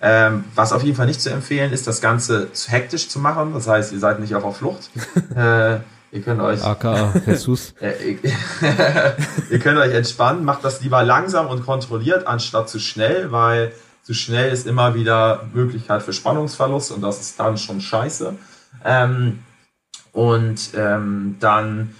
[0.01, 3.53] Ähm, was auf jeden Fall nicht zu empfehlen ist, das Ganze zu hektisch zu machen.
[3.53, 4.89] Das heißt, ihr seid nicht auf der Flucht.
[5.35, 5.79] äh,
[6.11, 6.63] ihr könnt euch.
[6.63, 7.73] AKA Jesus.
[7.81, 8.17] Äh,
[9.49, 13.71] ihr könnt euch entspannen, macht das lieber langsam und kontrolliert, anstatt zu schnell, weil
[14.03, 18.35] zu schnell ist immer wieder Möglichkeit für Spannungsverlust und das ist dann schon scheiße.
[18.85, 19.39] Ähm,
[20.13, 21.95] und ähm, dann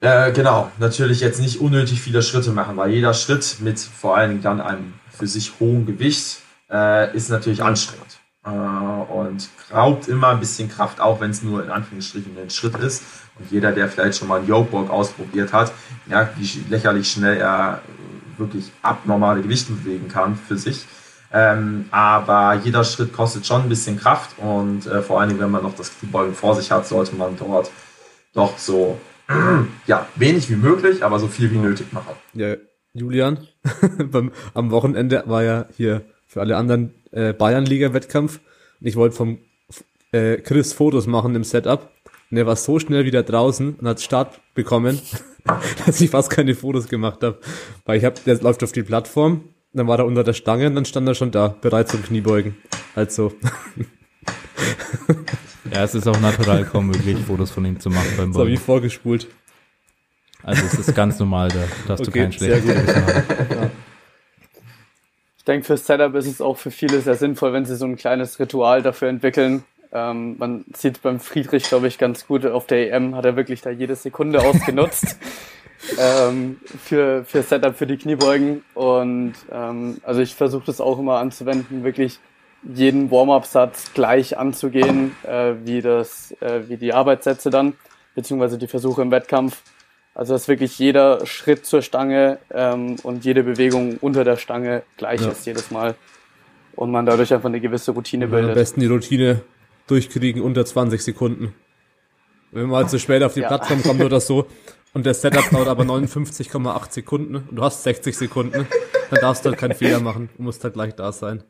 [0.00, 4.30] äh, genau, natürlich jetzt nicht unnötig viele Schritte machen, weil jeder Schritt mit vor allen
[4.30, 6.38] Dingen dann einem für sich hohen Gewicht
[6.72, 11.62] äh, ist natürlich anstrengend äh, und raubt immer ein bisschen Kraft, auch wenn es nur
[11.62, 13.02] in Anführungsstrichen ein Schritt ist.
[13.38, 15.72] Und jeder, der vielleicht schon mal einen Yokeboard ausprobiert hat,
[16.06, 17.82] merkt, wie lächerlich schnell er
[18.36, 20.86] wirklich abnormale Gewichte bewegen kann für sich.
[21.32, 25.50] Ähm, aber jeder Schritt kostet schon ein bisschen Kraft und äh, vor allen Dingen, wenn
[25.50, 27.70] man noch das Kniebeugen vor sich hat, sollte man dort
[28.34, 29.00] doch so
[29.86, 32.14] ja, wenig wie möglich, aber so viel wie nötig machen.
[32.34, 32.56] Ja,
[32.92, 33.46] Julian,
[34.54, 36.02] am Wochenende war ja hier
[36.32, 38.40] für alle anderen äh, Bayernliga-Wettkampf
[38.80, 39.38] und ich wollte vom
[40.12, 41.90] äh, Chris Fotos machen im Setup
[42.30, 44.98] und er war so schnell wieder draußen und hat Start bekommen,
[45.86, 47.38] dass ich fast keine Fotos gemacht habe.
[47.84, 49.42] Weil ich hab, der läuft auf die Plattform,
[49.74, 52.56] dann war er unter der Stange und dann stand er schon da, bereit zum Kniebeugen.
[52.94, 53.34] Also.
[55.70, 58.46] Ja, es ist auch natural kaum möglich, Fotos von ihm zu machen beim Bowlen.
[58.46, 59.26] So wie vorgespult.
[60.42, 63.24] Also es ist ganz normal, da darfst okay, du kein schlechtes Gewissen haben.
[63.50, 63.70] Ja.
[65.42, 67.96] Ich denke, fürs Setup ist es auch für viele sehr sinnvoll, wenn sie so ein
[67.96, 69.64] kleines Ritual dafür entwickeln.
[69.90, 73.60] Ähm, man sieht beim Friedrich, glaube ich, ganz gut auf der EM, hat er wirklich
[73.60, 75.18] da jede Sekunde ausgenutzt.
[75.98, 78.62] ähm, für, für Setup, für die Kniebeugen.
[78.74, 82.20] Und ähm, also ich versuche das auch immer anzuwenden, wirklich
[82.62, 87.72] jeden Warm-up-Satz gleich anzugehen, äh, wie das, äh, wie die Arbeitssätze dann,
[88.14, 89.60] beziehungsweise die Versuche im Wettkampf.
[90.14, 95.22] Also dass wirklich jeder Schritt zur Stange ähm, und jede Bewegung unter der Stange gleich
[95.22, 95.30] ja.
[95.30, 95.94] ist jedes Mal.
[96.74, 98.50] Und man dadurch einfach eine gewisse Routine bildet.
[98.50, 99.42] Am besten die Routine
[99.86, 101.54] durchkriegen unter 20 Sekunden.
[102.50, 103.48] Wenn man halt zu spät auf die ja.
[103.48, 104.46] Plattform kommt oder so
[104.92, 108.66] und der Setup dauert aber 59,8 Sekunden und du hast 60 Sekunden,
[109.10, 110.28] dann darfst du halt keinen Fehler machen.
[110.36, 111.42] Du musst halt gleich da sein.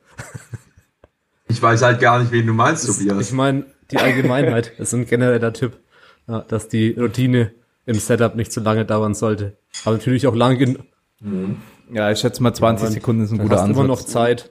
[1.49, 3.21] Ich weiß halt gar nicht, wen du meinst, Tobias.
[3.21, 5.79] Ich meine, die Allgemeinheit, das ist ein genereller Tipp,
[6.27, 7.53] dass die Routine
[7.87, 9.57] im Setup nicht zu lange dauern sollte.
[9.85, 10.83] Aber natürlich auch lang genug.
[11.21, 11.57] Mhm.
[11.93, 13.77] Ja, ich schätze mal 20 ja, Sekunden ist ein guter hast Ansatz.
[13.77, 14.51] immer noch Zeit.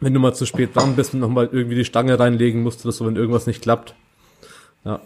[0.00, 2.92] Wenn du mal zu spät dran bist und nochmal irgendwie die Stange reinlegen musst oder
[2.92, 3.94] so, wenn irgendwas nicht klappt.
[4.84, 5.00] Ja.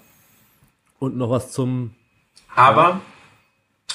[0.98, 1.92] Und noch was zum...
[2.57, 3.01] Aber,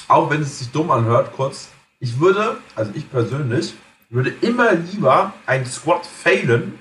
[0.08, 1.68] auch wenn es sich dumm anhört, kurz,
[2.00, 3.74] ich würde, also ich persönlich,
[4.08, 6.78] würde immer lieber einen Squat failen,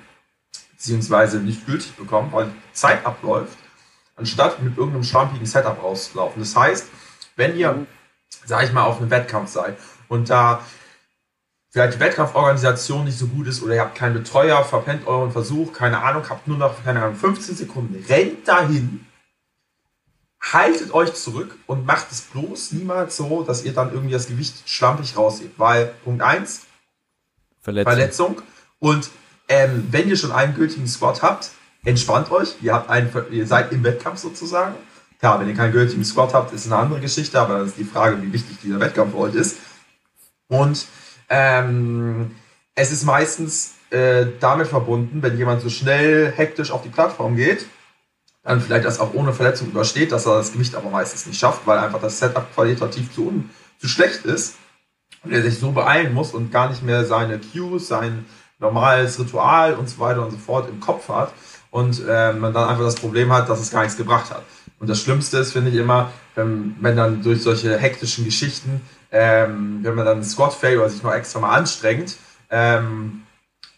[0.71, 3.57] beziehungsweise nicht gültig bekommen, weil Zeit abläuft,
[4.15, 6.41] anstatt mit irgendeinem schlampigen Setup rauszulaufen.
[6.41, 6.87] Das heißt,
[7.35, 7.85] wenn ihr,
[8.45, 10.61] sag ich mal, auf einem Wettkampf seid und da
[11.69, 15.73] vielleicht die Wettkampforganisation nicht so gut ist oder ihr habt keinen Betreuer, verpennt euren Versuch,
[15.73, 19.05] keine Ahnung, habt nur noch, keine Ahnung, 15 Sekunden, rennt dahin,
[20.41, 24.69] haltet euch zurück und macht es bloß niemals so, dass ihr dann irgendwie das Gewicht
[24.69, 26.61] schlampig raushebt, weil Punkt 1,
[27.59, 27.91] Verletzung.
[27.91, 28.41] Verletzung
[28.79, 29.09] und
[29.49, 31.51] ähm, wenn ihr schon einen gültigen Squat habt,
[31.85, 34.75] entspannt euch, ihr, habt einen, ihr seid im Wettkampf sozusagen.
[35.19, 37.85] Klar, wenn ihr keinen gültigen Squat habt, ist eine andere Geschichte, aber dann ist die
[37.85, 39.57] Frage, wie wichtig dieser Wettkampf für euch ist.
[40.47, 40.85] Und
[41.29, 42.35] ähm,
[42.75, 47.65] es ist meistens äh, damit verbunden, wenn jemand so schnell hektisch auf die Plattform geht,
[48.43, 51.65] dann vielleicht das auch ohne Verletzung übersteht, dass er das Gewicht aber meistens nicht schafft,
[51.65, 54.55] weil einfach das Setup qualitativ zu, un zu schlecht ist
[55.23, 58.25] und er sich so beeilen muss und gar nicht mehr seine Cues, sein
[58.59, 61.33] normales Ritual und so weiter und so fort im Kopf hat
[61.75, 64.43] und äh, man dann einfach das Problem hat, dass es gar nichts gebracht hat.
[64.79, 68.79] Und das Schlimmste ist, finde ich immer, wenn, wenn dann durch solche hektischen Geschichten,
[69.11, 72.15] ähm, wenn man dann einen Squat failt oder sich noch extra mal anstrengt
[72.49, 73.23] ähm,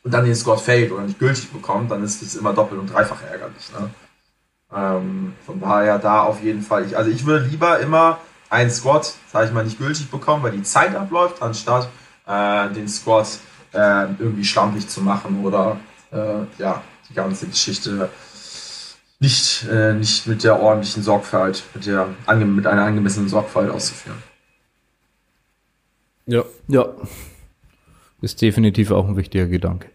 [0.04, 2.94] und dann den Squat failt oder nicht gültig bekommt, dann ist das immer doppelt und
[2.94, 3.72] dreifach ärgerlich.
[3.72, 3.90] Ne?
[4.76, 6.86] Ähm, von daher da auf jeden Fall.
[6.86, 8.20] Ich, also ich würde lieber immer
[8.52, 11.90] einen Squat, sage ich mal, nicht gültig bekommen, weil die Zeit abläuft, anstatt
[12.28, 13.40] äh, den Squat
[13.74, 15.80] äh, irgendwie schlampig zu machen oder
[16.12, 18.10] äh, ja, die ganze Geschichte
[19.20, 24.22] nicht, äh, nicht mit der ordentlichen Sorgfalt, mit, der, ange mit einer angemessenen Sorgfalt auszuführen.
[26.28, 26.44] Ja.
[26.68, 26.94] Ja.
[28.22, 29.90] Ist definitiv auch ein wichtiger Gedanke.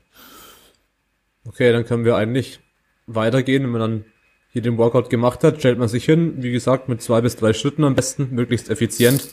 [1.44, 2.60] Okay, dann können wir eigentlich
[3.06, 4.04] weitergehen, wenn man dann
[4.50, 7.52] hier den Workout gemacht hat, stellt man sich hin, wie gesagt, mit zwei bis drei
[7.52, 9.28] Schritten am besten, möglichst effizient.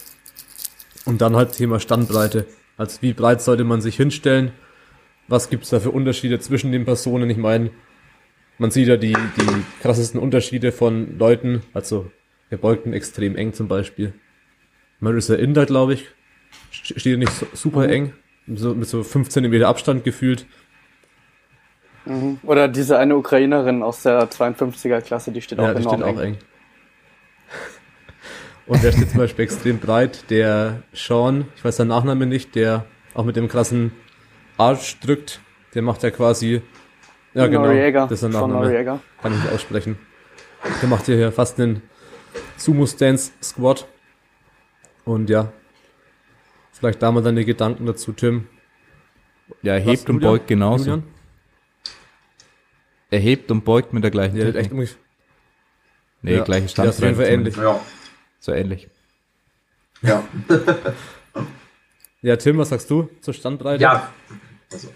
[1.05, 2.45] Und dann halt Thema Standbreite.
[2.77, 4.51] Also wie breit sollte man sich hinstellen?
[5.29, 7.29] Was gibt's da für Unterschiede zwischen den Personen?
[7.29, 7.69] Ich meine,
[8.57, 12.11] man sieht ja die, die krassesten Unterschiede von Leuten, also
[12.49, 14.13] wir beugten extrem eng zum Beispiel.
[14.99, 16.07] Marissa Inder, glaube ich,
[16.71, 18.13] steht nicht so, super eng,
[18.47, 20.47] so, mit so 5 cm Abstand gefühlt.
[22.05, 22.39] Mhm.
[22.43, 26.05] Oder diese eine Ukrainerin aus der 52er Klasse, die steht auch Ja, die enorm steht
[26.05, 26.33] auch eng.
[26.33, 26.37] eng.
[28.65, 32.85] Und der steht zum Beispiel extrem breit, der Sean, ich weiß seinen Nachnamen nicht, der
[33.13, 33.91] auch mit dem krassen
[34.59, 35.39] Arsch drückt,
[35.73, 36.61] der macht ja quasi,
[37.33, 38.99] ja genau, Noriega, das ist Sean Nachname, Noriega.
[39.21, 39.97] kann ich nicht aussprechen.
[40.81, 41.81] Der macht hier ja fast einen
[42.57, 43.87] Sumo Stance Squat.
[45.05, 45.51] Und ja,
[46.73, 48.47] vielleicht da mal deine Gedanken dazu, Tim.
[49.61, 50.85] Ja, er hebt und beugt genauso.
[50.91, 51.03] Julian?
[53.09, 54.89] Er hebt und beugt mit der gleichen Der hat echt Technik.
[54.89, 55.03] irgendwie,
[56.21, 57.31] Nee, ja, gleiche ist auf jeden Fall Standbreite.
[57.33, 57.55] ähnlich.
[57.55, 57.79] Ja.
[58.39, 58.89] So ähnlich.
[60.01, 60.23] Ja.
[62.21, 63.81] Ja, Tim, was sagst du zur Standbreite?
[63.81, 64.11] ja.
[64.71, 64.89] Also,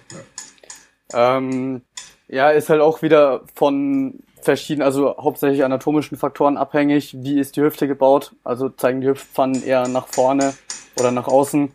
[1.13, 1.37] ja.
[1.37, 1.81] Ähm,
[2.27, 7.15] ja, ist halt auch wieder von verschiedenen, also hauptsächlich anatomischen Faktoren abhängig.
[7.19, 8.35] Wie ist die Hüfte gebaut?
[8.43, 10.53] Also zeigen die Hüftpfannen eher nach vorne
[10.99, 11.71] oder nach außen.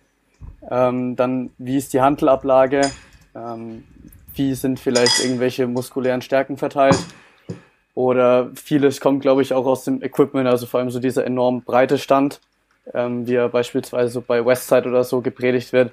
[0.71, 2.83] Ähm, dann, wie ist die Handelablage?
[3.35, 3.85] Ähm,
[4.35, 6.99] wie sind vielleicht irgendwelche muskulären Stärken verteilt?
[7.95, 11.63] Oder vieles kommt, glaube ich, auch aus dem Equipment, also vor allem so dieser enorm
[11.63, 12.41] breite Stand,
[12.95, 15.93] ähm, wie er beispielsweise so bei Westside oder so gepredigt wird,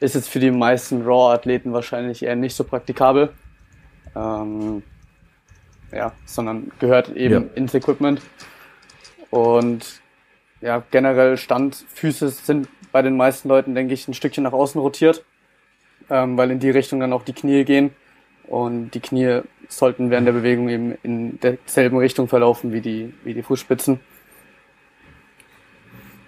[0.00, 3.30] ist jetzt für die meisten Raw-Athleten wahrscheinlich eher nicht so praktikabel.
[4.14, 4.82] Ähm,
[5.92, 7.50] ja, sondern gehört eben Ja.
[7.54, 8.20] ins Equipment.
[9.30, 10.00] Und
[10.60, 15.24] ja, generell Standfüße sind bei den meisten Leuten, denke ich, ein Stückchen nach außen rotiert,
[16.10, 17.90] ähm, weil in die Richtung dann auch die Knie gehen.
[18.46, 23.34] Und die Knie sollten während der Bewegung eben in derselben Richtung verlaufen wie die, wie
[23.34, 24.00] die Fußspitzen.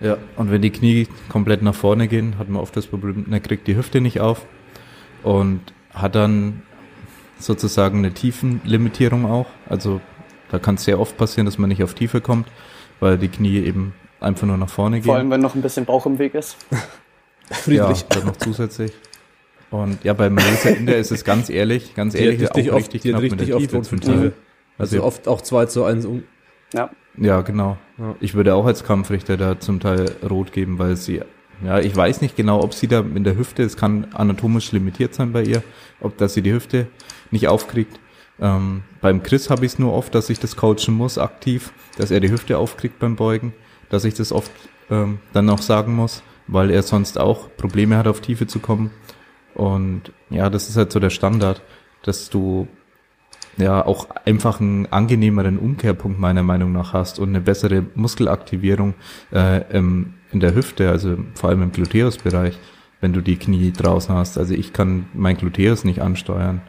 [0.00, 3.42] Ja, und wenn die Knie komplett nach vorne gehen, hat man oft das Problem, man
[3.42, 4.46] kriegt die Hüfte nicht auf
[5.22, 5.60] und
[5.92, 6.62] hat dann
[7.38, 9.46] sozusagen eine Tiefenlimitierung auch.
[9.68, 10.00] Also
[10.50, 12.48] da kann es sehr oft passieren, dass man nicht auf Tiefe kommt,
[13.00, 15.18] weil die Knie eben einfach nur nach vorne Vor gehen.
[15.18, 16.56] allem, wenn noch ein bisschen Bauch im Weg ist.
[17.50, 18.00] Friedrich.
[18.00, 18.92] Ja, dann noch zusätzlich.
[19.70, 23.02] Und ja, bei Marisa Inder ist es ganz ehrlich, ganz Die ehrlich, auch oft, richtig
[23.02, 24.32] die knapp mit richtig der oft Tiefe Tiefe.
[24.78, 26.22] Also Also oft auch 2 zu 1 um.
[26.72, 26.90] Ja.
[27.20, 27.78] Ja, genau.
[27.98, 28.14] Ja.
[28.20, 31.22] Ich würde auch als Kampfrichter da zum Teil rot geben, weil sie,
[31.64, 35.14] ja, ich weiß nicht genau, ob sie da in der Hüfte, es kann anatomisch limitiert
[35.14, 35.62] sein bei ihr,
[36.00, 36.86] ob dass sie die Hüfte
[37.30, 37.98] nicht aufkriegt.
[38.40, 42.10] Ähm, beim Chris habe ich es nur oft, dass ich das coachen muss aktiv, dass
[42.12, 43.52] er die Hüfte aufkriegt beim Beugen,
[43.90, 44.52] dass ich das oft
[44.90, 48.92] ähm, dann noch sagen muss, weil er sonst auch Probleme hat, auf Tiefe zu kommen.
[49.54, 51.62] Und ja, das ist halt so der Standard,
[52.02, 52.68] dass du
[53.58, 58.94] ja auch einfach einen angenehmeren Umkehrpunkt meiner Meinung nach hast und eine bessere Muskelaktivierung
[59.32, 62.58] äh, im, in der Hüfte, also vor allem im Gluteusbereich,
[63.00, 64.38] wenn du die Knie draußen hast.
[64.38, 66.62] Also ich kann mein Gluteus nicht ansteuern,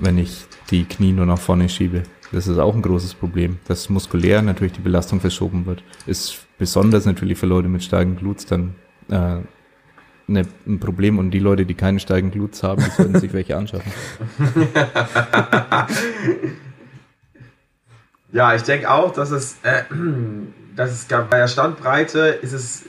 [0.00, 2.02] wenn ich die Knie nur nach vorne schiebe.
[2.32, 5.82] Das ist auch ein großes Problem, dass muskulär natürlich die Belastung verschoben wird.
[6.06, 8.74] Ist besonders natürlich für Leute mit starken Gluts dann
[9.08, 9.38] äh,
[10.28, 13.56] ne, ein Problem und die Leute, die keine starken Gluts haben, die sollten sich welche
[13.56, 13.90] anschaffen.
[18.32, 19.82] ja, ich denke auch, dass es, äh,
[20.76, 22.84] dass es bei der Standbreite ist es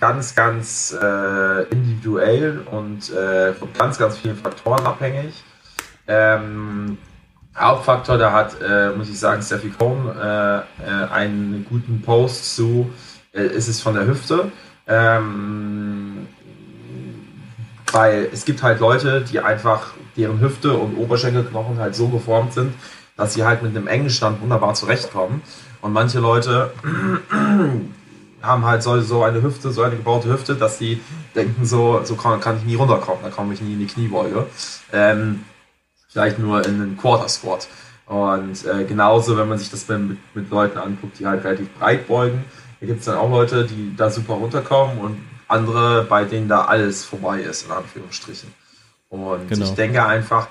[0.00, 5.42] ganz, ganz äh, individuell und äh, von ganz, ganz vielen Faktoren abhängig.
[6.06, 6.98] Ähm,
[7.56, 10.62] Hauptfaktor, da hat, äh, muss ich sagen, Steffi Cohn äh, äh,
[11.10, 12.90] einen guten Post zu,
[13.32, 14.52] äh, ist es von der Hüfte.
[14.88, 16.26] Ähm,
[17.92, 22.74] weil es gibt halt Leute, die einfach, deren Hüfte und Oberschenkelknochen halt so geformt sind,
[23.16, 25.42] dass sie halt mit einem engen Stand wunderbar zurechtkommen.
[25.80, 26.72] Und manche Leute
[28.42, 31.00] haben halt so, eine Hüfte, so eine gebaute Hüfte, dass sie
[31.34, 34.46] denken, so, so kann, kann ich nie runterkommen, da komme ich nie in die Kniebeuge.
[34.92, 35.44] Ähm,
[36.08, 37.68] vielleicht nur in einen Quarter Squat.
[38.06, 42.08] Und äh, genauso, wenn man sich das mit, mit Leuten anguckt, die halt relativ breit
[42.08, 42.44] beugen,
[42.80, 45.18] da gibt es dann auch Leute, die da super runterkommen und
[45.48, 48.52] andere, bei denen da alles vorbei ist, in Anführungsstrichen.
[49.08, 49.64] Und genau.
[49.64, 50.48] ich denke einfach,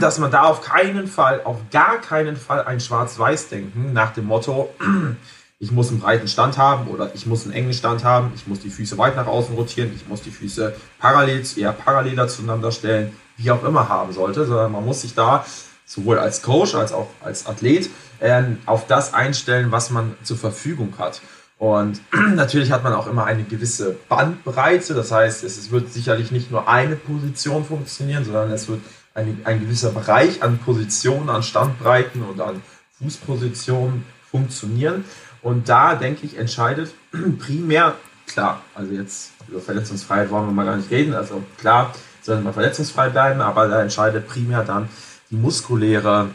[0.00, 4.72] dass man da auf keinen Fall, auf gar keinen Fall ein Schwarz-Weiß-Denken nach dem Motto,
[5.58, 8.60] ich muss einen breiten Stand haben oder ich muss einen engen Stand haben, ich muss
[8.60, 13.12] die Füße weit nach außen rotieren, ich muss die Füße parallel, eher paralleler zueinander stellen,
[13.36, 15.44] wie auch immer haben sollte, sondern man muss sich da
[15.86, 17.90] sowohl als Coach als auch als Athlet
[18.20, 21.20] äh, auf das einstellen, was man zur Verfügung hat.
[21.58, 22.00] Und
[22.34, 26.68] natürlich hat man auch immer eine gewisse Bandbreite, das heißt, es wird sicherlich nicht nur
[26.68, 28.80] eine Position funktionieren, sondern es wird
[29.14, 32.62] ein, ein gewisser Bereich an Positionen, an Standbreiten und an
[32.98, 35.04] Fußpositionen funktionieren.
[35.42, 36.92] Und da, denke ich, entscheidet
[37.38, 37.94] primär,
[38.26, 42.54] klar, also jetzt über Verletzungsfreiheit wollen wir mal gar nicht reden, also klar, sollte man
[42.54, 44.88] verletzungsfrei bleiben, aber da entscheidet primär dann
[45.30, 46.30] die muskuläre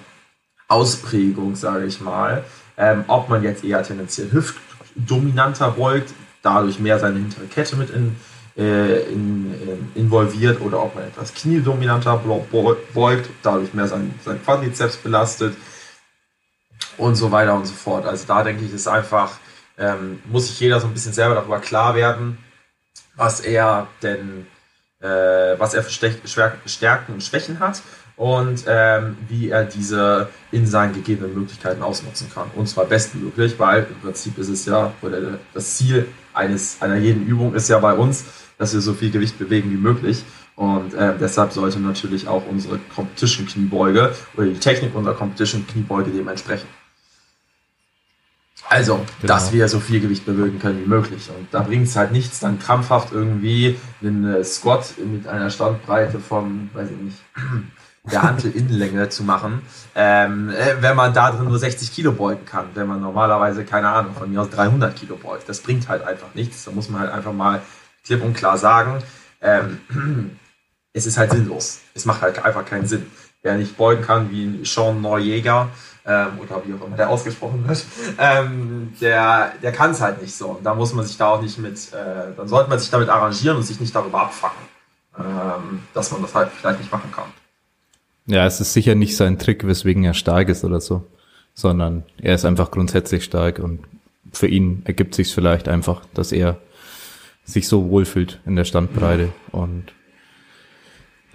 [0.68, 2.44] Ausprägung, sage ich mal,
[2.78, 4.30] ähm, ob man jetzt eher tendenziell
[5.00, 8.16] hüftdominanter beugt, dadurch mehr seine hintere Kette mit in,
[8.58, 12.18] äh, in, äh, involviert oder ob man etwas kniedominanter
[12.94, 15.56] beugt, dadurch mehr sein, sein Quadrizeps belastet
[16.98, 18.06] und so weiter und so fort.
[18.06, 19.38] Also da denke ich, ist einfach,
[19.78, 22.38] ähm, muss sich jeder so ein bisschen selber darüber klar werden,
[23.16, 24.48] was er denn
[25.02, 27.82] äh, was er für Stärken und Schwächen hat
[28.20, 32.52] und ähm, wie er diese in seinen gegebenen Möglichkeiten ausnutzen kann.
[32.54, 37.26] Und zwar bestmöglich, weil im Prinzip ist es ja, oder das Ziel eines, einer jeden
[37.26, 38.26] Übung ist ja bei uns,
[38.58, 40.26] dass wir so viel Gewicht bewegen wie möglich.
[40.58, 46.68] Und äh, deshalb sollte natürlich auch unsere Competition-Kniebeuge oder die Technik unserer Competition-Kniebeuge dementsprechend.
[48.68, 49.34] Also, genau.
[49.34, 51.30] dass wir so viel Gewicht bewegen können wie möglich.
[51.30, 56.70] Und da bringt es halt nichts, dann krampfhaft irgendwie einen Squat mit einer Standbreite von,
[56.74, 57.18] weiß ich nicht,
[58.10, 59.62] der Hantel-Innenlänge zu machen,
[59.96, 63.90] ähm, äh, wenn man da drin nur 60 Kilo beugen kann, wenn man normalerweise, keine
[63.90, 65.48] Ahnung, von mir aus 300 Kilo beugt.
[65.48, 66.66] Das bringt halt einfach nichts.
[66.66, 67.62] Da muss man halt einfach mal
[68.06, 69.02] klipp und klar sagen,
[69.42, 69.80] ähm,
[70.94, 71.80] es ist halt sinnlos.
[71.94, 73.06] Es macht halt einfach keinen Sinn.
[73.42, 75.70] Wer nicht beugen kann wie Sean Neujäger,
[76.10, 77.86] ähm, oder wie auch immer der ausgesprochen wird,
[78.18, 80.50] ähm, der, der kann es halt nicht so.
[80.50, 83.10] Und da muss man sich da auch nicht mit, äh, dann sollte man sich damit
[83.10, 84.64] arrangieren und sich nicht darüber abfacken,
[85.18, 87.32] ähm, dass man das halt vielleicht nicht machen kann.
[88.30, 91.08] Ja, es ist sicher nicht sein Trick, weswegen er stark ist oder so,
[91.56, 93.80] sondern er ist einfach grundsätzlich stark und
[94.32, 96.60] für ihn ergibt sich vielleicht einfach, dass er
[97.44, 99.94] sich so wohlfühlt in der Standbreite und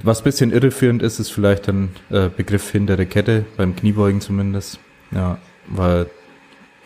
[0.05, 4.79] was bisschen irreführend ist, ist vielleicht ein äh, Begriff hintere Kette, beim Kniebeugen zumindest.
[5.11, 6.11] Ja, weil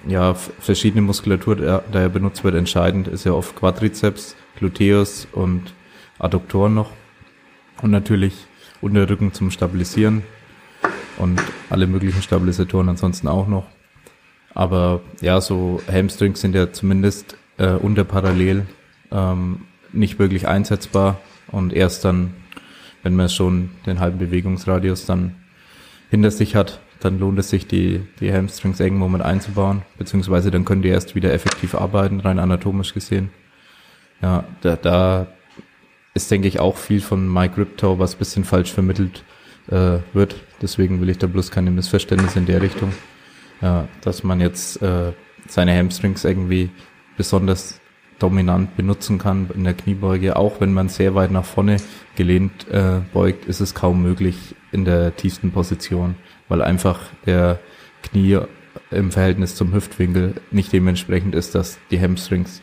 [0.06, 5.74] ja verschiedene Muskulatur, da er benutzt wird, entscheidend ist ja oft Quadrizeps, Gluteus und
[6.18, 6.92] Adduktoren noch.
[7.82, 8.47] Und natürlich
[8.80, 10.22] Unterrücken zum Stabilisieren
[11.18, 13.66] und alle möglichen Stabilisatoren ansonsten auch noch.
[14.54, 18.66] Aber ja, so Hamstrings sind ja zumindest äh, unterparallel
[19.10, 19.62] ähm,
[19.92, 21.20] nicht wirklich einsetzbar
[21.50, 22.34] und erst dann
[23.02, 25.36] wenn man schon den halben Bewegungsradius dann
[26.10, 30.64] hinter sich hat, dann lohnt es sich, die, die Hamstrings irgendwo mit einzubauen, beziehungsweise dann
[30.64, 33.30] können die erst wieder effektiv arbeiten, rein anatomisch gesehen.
[34.20, 35.26] Ja, da, da
[36.18, 39.22] ist, denke ich, auch viel von Mike Riptow, was bisschen falsch vermittelt
[39.70, 40.34] äh, wird.
[40.60, 42.92] Deswegen will ich da bloß keine Missverständnisse in der Richtung.
[43.62, 45.12] Ja, dass man jetzt äh,
[45.46, 46.70] seine Hamstrings irgendwie
[47.16, 47.80] besonders
[48.18, 50.34] dominant benutzen kann in der Kniebeuge.
[50.34, 51.76] Auch wenn man sehr weit nach vorne
[52.16, 56.16] gelehnt äh, beugt, ist es kaum möglich in der tiefsten Position,
[56.48, 57.60] weil einfach der
[58.02, 58.40] Knie
[58.90, 62.60] im Verhältnis zum Hüftwinkel nicht dementsprechend ist, dass die Hamstrings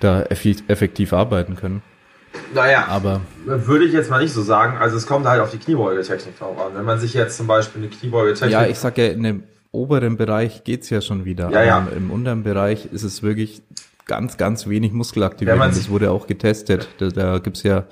[0.00, 1.82] da effektiv arbeiten können.
[2.54, 4.78] Naja, Aber würde ich jetzt mal nicht so sagen.
[4.78, 6.74] Also es kommt halt auf die Kniebeugetechnik drauf an.
[6.74, 8.52] Wenn man sich jetzt zum Beispiel eine Kniebeugetechnik...
[8.52, 11.50] ja, ich sag ja, in dem oberen Bereich geht's ja schon wieder.
[11.50, 11.86] Ja, ja.
[11.96, 13.62] Im unteren Bereich ist es wirklich
[14.06, 15.60] ganz, ganz wenig Muskelaktivierung.
[15.60, 16.88] Das wurde auch getestet.
[16.98, 17.84] Da, da gibt's ja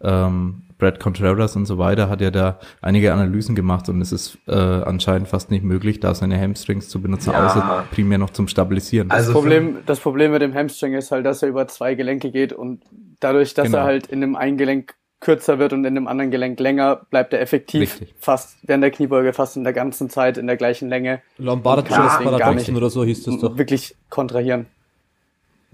[0.00, 4.38] ähm, Brad Contreras und so weiter, hat ja da einige Analysen gemacht und es ist
[4.46, 7.46] äh, anscheinend fast nicht möglich, da seine Hamstrings zu benutzen, Ja.
[7.46, 9.10] außer primär noch zum Stabilisieren.
[9.10, 12.30] Also Das Problem, das Problem mit dem Hamstring ist halt, dass er über zwei Gelenke
[12.30, 12.82] geht und
[13.20, 13.78] dadurch, dass Genau.
[13.78, 17.32] er halt in dem einen Gelenk kürzer wird und in dem anderen Gelenk länger, bleibt
[17.32, 18.14] er effektiv Richtig.
[18.18, 22.76] fast während der Kniebeuge fast in der ganzen Zeit in der gleichen Länge Lombardisches Paradoxon
[22.76, 23.56] oder so hieß das doch.
[23.56, 24.66] wirklich kontrahieren.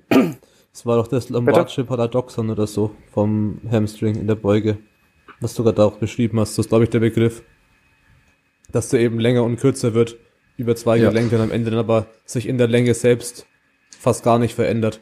[0.09, 4.79] Das war doch das Lombardische Paradoxon oder so vom Hamstring in der Beuge.
[5.43, 7.43] Was du gerade auch beschrieben hast, das ist glaube ich der Begriff.
[8.71, 10.17] Dass der eben länger und kürzer wird
[10.57, 11.09] über zwei Ja.
[11.09, 13.47] Gelenke und am Ende dann aber sich in der Länge selbst
[13.99, 15.01] fast gar nicht verändert.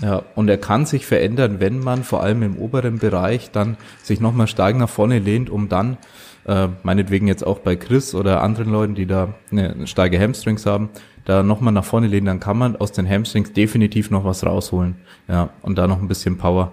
[0.00, 4.20] Ja, und er kann sich verändern, wenn man vor allem im oberen Bereich dann sich
[4.20, 5.98] nochmal stark nach vorne lehnt, um dann,
[6.46, 10.88] äh, meinetwegen jetzt auch bei Chris oder anderen Leuten, die da eine starke Hamstrings haben,
[11.26, 14.96] da nochmal nach vorne lehnen, dann kann man aus den Hamstrings definitiv noch was rausholen.
[15.28, 16.72] Ja, und da noch ein bisschen Power,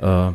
[0.00, 0.30] äh,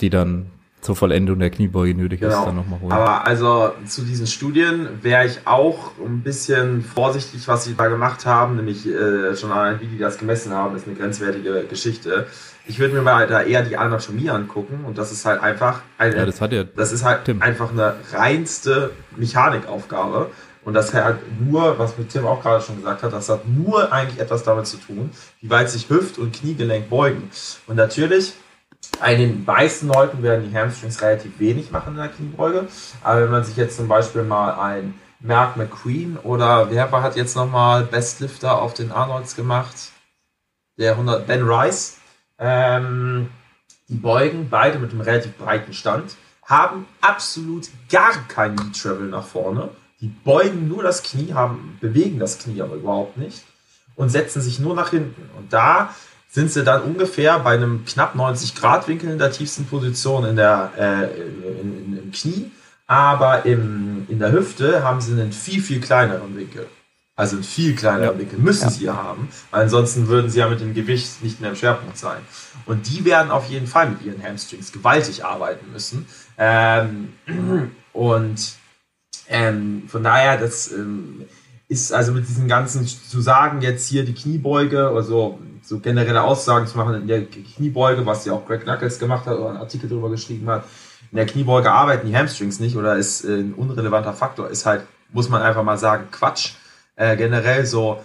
[0.00, 0.46] die dann
[0.82, 2.44] zur Vollendung der Kniebeuge nötig ist, Genau.
[2.46, 2.92] dann nochmal holen.
[2.92, 8.24] Aber also zu diesen Studien wäre ich auch ein bisschen vorsichtig, was sie da gemacht
[8.24, 12.26] haben, nämlich äh, schon allein, wie die das gemessen haben, ist eine grenzwertige Geschichte.
[12.68, 16.16] Ich würde mir mal da eher die Anatomie angucken und das ist halt einfach eine,
[16.16, 17.42] ja, das hat ja, das ist halt Tim.
[17.42, 20.30] einfach eine reinste Mechanikaufgabe.
[20.64, 23.92] Und das hat nur, was mit Tim auch gerade schon gesagt hat, das hat nur
[23.92, 25.10] eigentlich etwas damit zu tun,
[25.40, 27.30] wie weit sich Hüft- und Kniegelenk beugen.
[27.68, 28.34] Und natürlich,
[29.00, 32.68] bei den meisten Leuten werden die Hamstrings relativ wenig machen in der Kniebeuge.
[33.02, 37.36] Aber wenn man sich jetzt zum Beispiel mal ein Mark McQueen oder wer hat jetzt
[37.36, 39.74] nochmal Bestlifter auf den Arnolds gemacht?
[40.78, 41.98] Der 100, Ben Rice.
[42.38, 43.30] Ähm,
[43.88, 49.24] die beugen beide mit einem relativ breiten Stand, haben absolut gar kein Knee Travel nach
[49.24, 49.70] vorne.
[50.00, 53.44] Die beugen nur das Knie, haben, bewegen das Knie aber überhaupt nicht
[53.94, 55.30] und setzen sich nur nach hinten.
[55.36, 55.94] Und da
[56.36, 60.36] sind sie dann ungefähr bei einem knapp 90 Grad Winkel in der tiefsten Position in
[60.36, 62.50] der, äh, in, in, im Knie.
[62.86, 66.66] Aber im, in der Hüfte haben sie einen viel, viel kleineren Winkel.
[67.16, 70.60] Also einen viel kleineren Winkel müssen sie ja haben, weil ansonsten würden sie ja mit
[70.60, 72.20] dem Gewicht nicht mehr im Schwerpunkt sein.
[72.66, 76.06] Und die werden auf jeden Fall mit ihren Hamstrings gewaltig arbeiten müssen.
[76.36, 77.14] Ähm,
[77.94, 78.52] und
[79.28, 81.24] ähm, von daher, das ähm,
[81.68, 85.02] ist also mit diesen ganzen zu sagen, jetzt hier die Kniebeuge oder
[85.66, 89.36] so, generelle Aussagen zu machen in der Kniebeuge, was ja auch Greg Knuckles gemacht hat
[89.36, 90.64] oder einen Artikel darüber geschrieben hat.
[91.10, 94.82] In der Kniebeuge arbeiten die Hamstrings nicht oder ist äh, ein unrelevanter Faktor, ist halt,
[95.12, 96.54] muss man einfach mal sagen, Quatsch.
[96.94, 98.00] Äh, generell so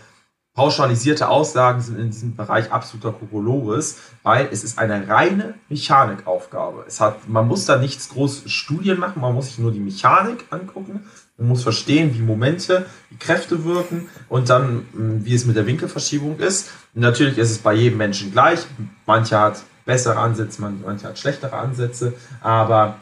[0.54, 6.84] pauschalisierte Aussagen sind in diesem Bereich absoluter Kokolores, weil es ist eine reine Mechanikaufgabe.
[6.88, 10.46] Es hat, man muss da nichts groß Studien machen, man muss sich nur die Mechanik
[10.50, 11.06] angucken,
[11.42, 15.66] man muss verstehen, wie Momente, wie Kräfte wirken und dann, mh, wie es mit der
[15.66, 16.70] Winkelverschiebung ist.
[16.94, 18.60] Und natürlich ist es bei jedem Menschen gleich.
[19.06, 23.00] Mancher hat bessere Ansätze, man- mancher hat schlechtere Ansätze, aber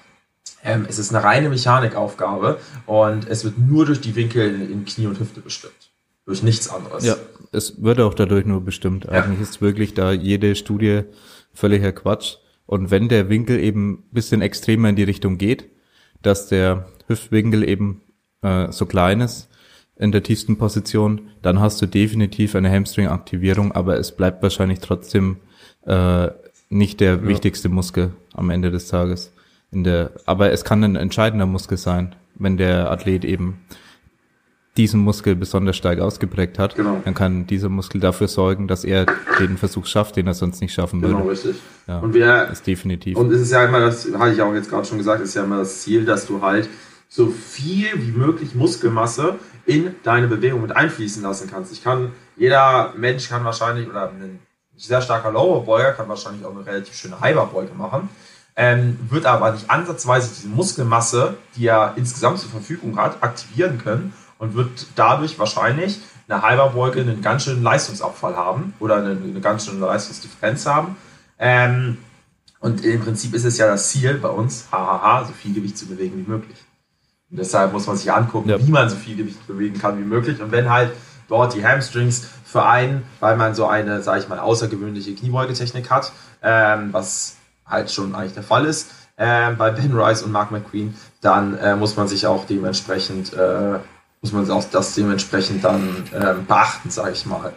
[0.63, 5.07] ähm, es ist eine reine Mechanikaufgabe und es wird nur durch die Winkel in Knie
[5.07, 5.73] und Hüfte bestimmt.
[6.25, 7.03] Durch nichts anderes.
[7.05, 7.15] Ja,
[7.51, 9.05] es wird auch dadurch nur bestimmt.
[9.05, 9.11] Ja.
[9.11, 11.03] Eigentlich ist wirklich da jede Studie
[11.53, 12.35] völliger Quatsch.
[12.65, 15.69] Und wenn der Winkel eben ein bisschen extremer in die Richtung geht,
[16.21, 18.01] dass der Hüftwinkel eben
[18.41, 19.49] äh, so klein ist
[19.97, 25.37] in der tiefsten Position, dann hast du definitiv eine Hamstring-Aktivierung, aber es bleibt wahrscheinlich trotzdem
[25.85, 26.29] äh,
[26.69, 29.33] nicht der wichtigste Muskel am Ende des Tages.
[29.71, 33.59] In der, aber es kann ein entscheidender Muskel sein, wenn der Athlet eben
[34.77, 37.01] diesen Muskel besonders stark ausgeprägt hat, Genau.
[37.03, 39.05] dann kann dieser Muskel dafür sorgen, dass er
[39.39, 41.15] den Versuch schafft, den er sonst nicht schaffen würde.
[41.15, 41.57] Genau, richtig.
[41.87, 41.99] Ja.
[41.99, 43.17] Und wir, Das ist definitiv.
[43.17, 45.43] Und es ist ja immer das, hatte ich auch jetzt gerade schon gesagt, ist ja
[45.43, 46.69] immer das Ziel, dass du halt
[47.09, 51.73] so viel wie möglich Muskelmasse in deine Bewegung mit einfließen lassen kannst.
[51.73, 54.39] Ich kann, jeder Mensch kann wahrscheinlich, oder ein
[54.77, 58.09] sehr starker Lowerbeuger kann wahrscheinlich auch eine relativ schöne Hyperbeuge machen,
[58.55, 64.13] ähm, wird aber nicht ansatzweise diese Muskelmasse, die er insgesamt zur Verfügung hat, aktivieren können
[64.37, 69.65] und wird dadurch wahrscheinlich eine Hyperbeuge einen ganz schönen Leistungsabfall haben oder eine, eine ganz
[69.65, 70.95] schöne Leistungsdifferenz haben.
[71.39, 71.97] Ähm,
[72.59, 75.87] und im Prinzip ist es ja das Ziel bei uns, hahaha, so viel Gewicht zu
[75.87, 76.57] bewegen wie möglich.
[77.31, 78.59] Und deshalb muss man sich angucken, Ja.
[78.59, 80.41] wie man so viel Gewicht bewegen kann wie möglich.
[80.41, 80.91] Und wenn halt
[81.27, 86.11] dort die Hamstrings für einen, weil man so eine, sage ich mal, außergewöhnliche Kniebeugetechnik hat,
[86.41, 90.95] ähm, was halt schon eigentlich der Fall ist, ähm, bei Ben Rice und Mark McQueen,
[91.21, 93.77] dann äh, muss man sich auch dementsprechend, äh,
[94.21, 97.53] muss man auch das dementsprechend dann ähm, beachten, sage ich mal.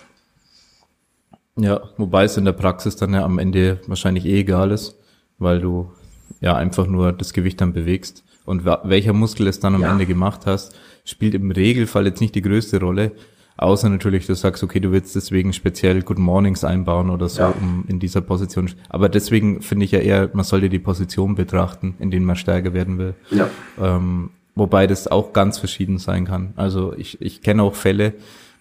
[1.57, 4.97] Ja, wobei es in der Praxis dann ja am Ende wahrscheinlich eh egal ist,
[5.39, 5.93] weil du
[6.41, 8.25] ja einfach nur das Gewicht dann bewegst.
[8.45, 9.93] Und welcher Muskel es dann am ja.
[9.93, 10.75] Ende gemacht hast,
[11.05, 13.13] spielt im Regelfall jetzt nicht die größte Rolle.
[13.57, 17.49] Außer natürlich, du sagst, okay, du willst deswegen speziell Good Mornings einbauen oder so, ja.
[17.61, 18.71] um in dieser Position.
[18.89, 22.73] Aber deswegen finde ich ja eher, man sollte die Position betrachten, in denen man stärker
[22.73, 23.15] werden will.
[23.31, 23.49] Ja.
[23.81, 26.55] Ähm, wobei das auch ganz verschieden sein kann.
[26.57, 28.15] Also ich, ich kenne auch Fälle,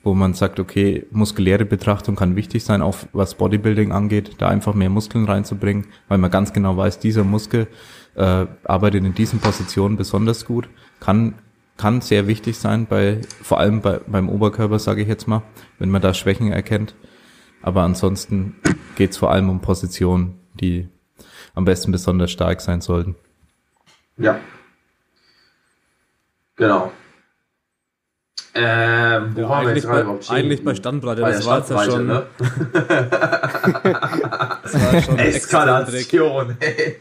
[0.04, 4.74] wo man sagt, okay, muskuläre Betrachtung kann wichtig sein, auch was Bodybuilding angeht, da einfach
[4.74, 7.68] mehr Muskeln reinzubringen, weil man ganz genau weiß, dieser Muskel
[8.16, 11.36] äh, arbeitet in diesen Positionen besonders gut, kann
[11.82, 15.42] kann sehr wichtig sein, bei vor allem bei, beim Oberkörper, sage ich jetzt mal,
[15.80, 16.94] wenn man da Schwächen erkennt.
[17.64, 18.56] Aber ansonsten
[18.96, 20.88] geht es vor allem um Positionen, die
[21.56, 23.16] am besten besonders stark sein sollten.
[24.18, 24.40] Ja.
[26.56, 26.92] Genau.
[28.54, 31.84] Ähm, wo ja, waren wir jetzt gerade überhaupt Eigentlich bei Standbreite, das war jetzt ja
[31.84, 32.06] schon.
[32.06, 32.28] Ne?
[34.64, 37.00] das war schon Eskalation, ey.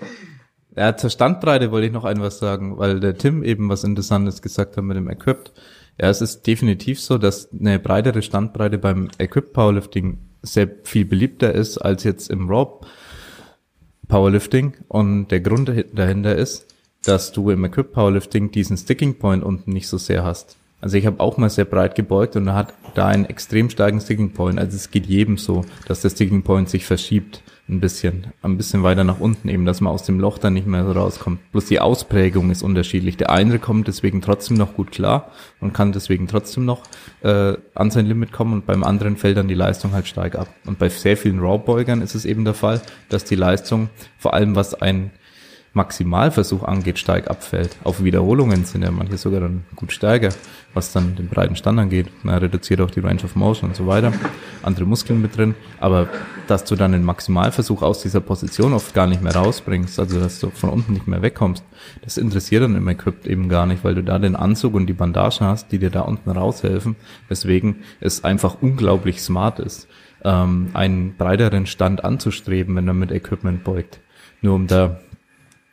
[0.80, 4.40] Ja, zur Standbreite wollte ich noch ein was sagen, weil der Tim eben was Interessantes
[4.40, 5.52] gesagt hat mit dem Equipped.
[6.00, 11.52] Ja, es ist definitiv so, dass eine breitere Standbreite beim Equipped Powerlifting sehr viel beliebter
[11.52, 12.80] ist als jetzt im Raw
[14.08, 14.72] Powerlifting.
[14.88, 16.64] Und der Grund dahinter ist,
[17.04, 20.56] dass du im Equipped Powerlifting diesen Sticking Point unten nicht so sehr hast.
[20.80, 24.00] Also ich habe auch mal sehr breit gebeugt und er hat da einen extrem starken
[24.00, 24.58] Sticking Point.
[24.58, 28.82] Also es geht jedem so, dass der Sticking Point sich verschiebt ein bisschen, ein bisschen
[28.82, 31.52] weiter nach unten eben, dass man aus dem Loch dann nicht mehr so rauskommt.
[31.52, 33.16] Bloß die Ausprägung ist unterschiedlich.
[33.16, 36.82] Der eine kommt deswegen trotzdem noch gut klar und kann deswegen trotzdem noch
[37.22, 40.48] äh, an sein Limit kommen und beim anderen fällt dann die Leistung halt stark ab.
[40.66, 44.56] Und bei sehr vielen Raw-Beugern ist es eben der Fall, dass die Leistung, vor allem
[44.56, 45.10] was ein
[45.72, 47.76] Maximalversuch angeht, stark abfällt.
[47.84, 50.30] Auf Wiederholungen sind ja manche sogar dann gut stärker,
[50.74, 52.08] was dann den breiten Stand angeht.
[52.24, 54.12] Man reduziert auch die Range of Motion und so weiter.
[54.64, 55.54] Andere Muskeln mit drin.
[55.78, 56.08] Aber
[56.48, 60.40] dass du dann den Maximalversuch aus dieser Position oft gar nicht mehr rausbringst, also dass
[60.40, 61.62] du von unten nicht mehr wegkommst,
[62.02, 64.92] das interessiert dann im Equip eben gar nicht, weil du da den Anzug und die
[64.92, 66.96] Bandagen hast, die dir da unten raushelfen.
[67.28, 69.86] Weswegen es einfach unglaublich smart ist,
[70.24, 74.00] ähm, einen breiteren Stand anzustreben, wenn man mit Equipment beugt.
[74.42, 74.98] Nur um da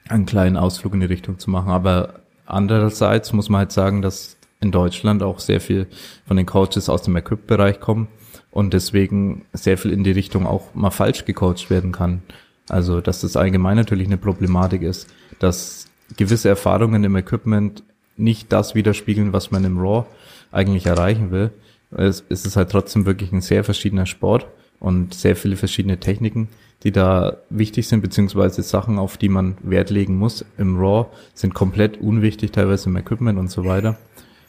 [0.09, 1.71] einen kleinen Ausflug in die Richtung zu machen.
[1.71, 5.87] Aber andererseits muss man halt sagen, dass in Deutschland auch sehr viel
[6.27, 8.07] von den Coaches aus dem Equip-Bereich kommen
[8.51, 12.23] und deswegen sehr viel in die Richtung auch mal falsch gecoacht werden kann.
[12.69, 15.07] Also, dass das allgemein natürlich eine Problematik ist,
[15.39, 17.83] dass gewisse Erfahrungen im Equipment
[18.17, 20.05] nicht das widerspiegeln, was man im Raw
[20.51, 21.51] eigentlich erreichen will.
[21.91, 24.47] Es ist halt trotzdem wirklich ein sehr verschiedener Sport
[24.79, 26.49] und sehr viele verschiedene Techniken,
[26.83, 31.53] die da wichtig sind, beziehungsweise Sachen, auf die man Wert legen muss im RAW, sind
[31.53, 33.97] komplett unwichtig, teilweise im Equipment und so weiter.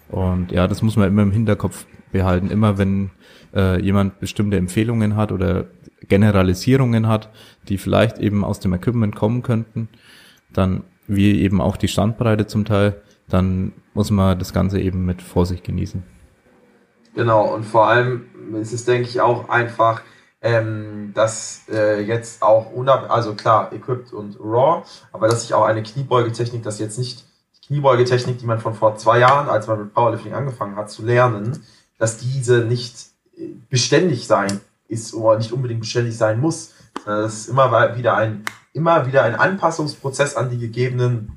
[0.08, 2.50] Und ja, das muss man immer im Hinterkopf behalten.
[2.50, 3.10] Immer wenn
[3.54, 5.66] äh, jemand bestimmte Empfehlungen hat oder
[6.08, 7.30] Generalisierungen hat,
[7.68, 9.88] die vielleicht eben aus dem Equipment kommen könnten,
[10.52, 15.22] dann wie eben auch die Standbreite zum Teil, dann muss man das Ganze eben mit
[15.22, 16.02] Vorsicht genießen.
[17.14, 18.26] Genau, und vor allem
[18.60, 20.02] ist es, denke ich, auch einfach
[20.40, 25.64] ähm, dass äh, jetzt auch unab also klar, Equipped und Raw, aber dass sich auch
[25.64, 27.24] eine Kniebeugetechnik, das jetzt nicht
[27.56, 31.04] die Kniebeugetechnik, die man von vor zwei Jahren, als man mit Powerlifting angefangen hat, zu
[31.04, 31.64] lernen,
[31.98, 36.72] dass diese nicht äh, beständig sein ist oder nicht unbedingt beständig sein muss.
[37.04, 41.36] Das ist immer wieder ein, immer wieder ein Anpassungsprozess an die gegebenen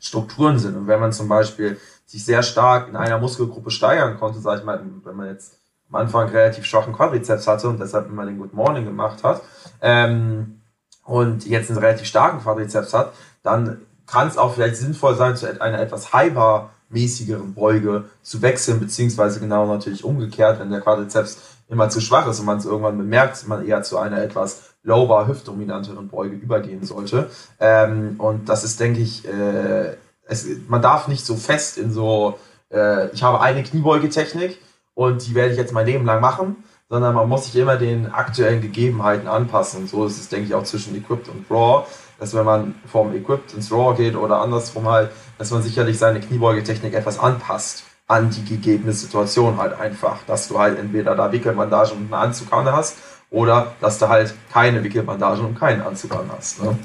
[0.00, 0.76] Strukturen sind.
[0.76, 4.64] Und wenn man zum Beispiel sich sehr stark in einer Muskelgruppe steigern konnte, sag ich
[4.64, 5.57] mal, wenn man jetzt
[5.90, 9.42] am Anfang relativ schwachen Quadrizeps hatte und deshalb immer den Good Morning gemacht hat
[9.80, 10.60] ähm,
[11.04, 13.12] und jetzt einen relativ starken Quadrizeps hat,
[13.42, 19.40] dann kann es auch vielleicht sinnvoll sein, zu einer etwas hypermäßigeren Beuge zu wechseln, beziehungsweise
[19.40, 23.46] genau natürlich umgekehrt, wenn der Quadrizeps immer zu schwach ist und man es irgendwann bemerkt,
[23.46, 27.30] man eher zu einer etwas lower, hüftdominanteren Beuge übergehen sollte.
[27.60, 32.38] Ähm, und das ist, denke ich, äh, es, man darf nicht so fest in so,
[32.70, 34.58] äh, ich habe eine Kniebeugetechnik
[34.98, 36.56] und die werde ich jetzt mein Leben lang machen,
[36.88, 39.86] sondern man muss sich immer den aktuellen Gegebenheiten anpassen.
[39.86, 41.86] So ist es, denke ich, auch zwischen Equipped und Raw,
[42.18, 46.18] dass wenn man vom Equipped ins Raw geht oder andersrum halt, dass man sicherlich seine
[46.18, 51.96] Kniebeugetechnik etwas anpasst an die gegebene Situation halt einfach, dass du halt entweder da Wickelbandagen
[51.96, 52.96] und einen Anzug an hast
[53.30, 56.60] oder dass du halt keine Wickelbandagen und keinen Anzug an hast.
[56.60, 56.76] Ne?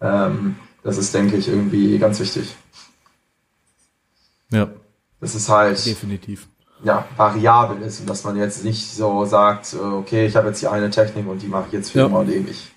[0.00, 2.56] Ähm, das ist, denke ich, irgendwie ganz wichtig.
[4.50, 4.70] Ja.
[5.20, 5.84] Das ist halt.
[5.84, 6.48] Definitiv
[6.84, 10.60] ja, variabel ist und dass man jetzt nicht so sagt, äh, okay, ich habe jetzt
[10.60, 12.06] hier eine Technik und die mache ich jetzt für ja.
[12.06, 12.70] immer und ewig.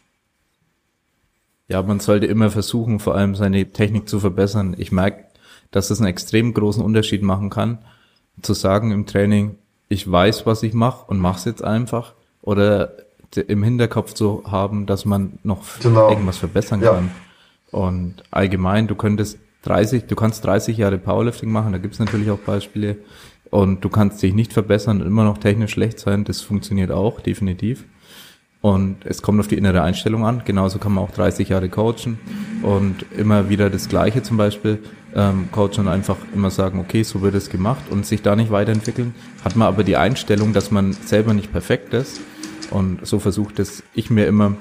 [1.68, 4.76] Ja, man sollte immer versuchen, vor allem seine Technik zu verbessern.
[4.78, 5.26] Ich merke,
[5.72, 7.78] dass es einen extrem großen Unterschied machen kann,
[8.42, 9.56] zu sagen im Training,
[9.88, 12.94] ich weiß, was ich mache und mache es jetzt einfach, oder
[13.36, 16.10] im Hinterkopf zu haben, dass man noch Genau.
[16.10, 16.94] irgendwas verbessern Ja.
[16.96, 17.12] kann.
[17.72, 22.40] Und allgemein, du könntest 30, du kannst 30 Jahre Powerlifting machen, da gibt's natürlich auch
[22.40, 22.98] Beispiele.
[23.52, 27.20] Und du kannst dich nicht verbessern und immer noch technisch schlecht sein, das funktioniert auch,
[27.20, 27.84] definitiv.
[28.62, 30.44] Und es kommt auf die innere Einstellung an.
[30.46, 32.20] Genauso kann man auch 30 Jahre coachen
[32.62, 34.80] und immer wieder das Gleiche zum Beispiel
[35.16, 38.52] ähm, coachen und einfach immer sagen, okay, so wird es gemacht und sich da nicht
[38.52, 39.14] weiterentwickeln.
[39.44, 42.22] Hat man aber die Einstellung, dass man selber nicht perfekt ist.
[42.70, 44.56] Und so versucht es ich mir immer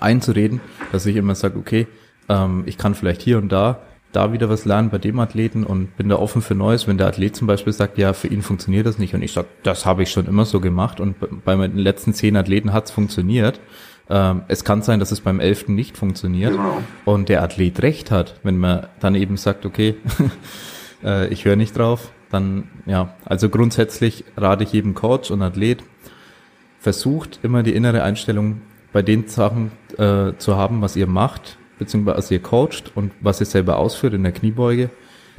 [0.00, 0.60] einzureden,
[0.92, 1.86] dass ich immer sage, okay,
[2.28, 3.82] ähm, ich kann vielleicht hier und da
[4.16, 6.88] da wieder was lernen bei dem Athleten und bin da offen für Neues.
[6.88, 9.46] Wenn der Athlet zum Beispiel sagt, ja, für ihn funktioniert das nicht und ich sage,
[9.62, 11.14] das habe ich schon immer so gemacht und
[11.44, 13.60] bei- meinen letzten zehn Athleten hat es funktioniert.
[14.08, 16.78] Ähm, es kann sein, dass es beim elften nicht funktioniert Genau.
[17.04, 19.96] und der Athlet recht hat, wenn man dann eben sagt, okay,
[21.04, 25.82] äh, ich höre nicht drauf, dann ja, also grundsätzlich rate ich jedem Coach und Athlet,
[26.78, 28.60] versucht immer die innere Einstellung
[28.92, 33.46] bei den Sachen äh, zu haben, was ihr macht, beziehungsweise ihr coacht und was ihr
[33.46, 34.90] selber ausführt in der Kniebeuge,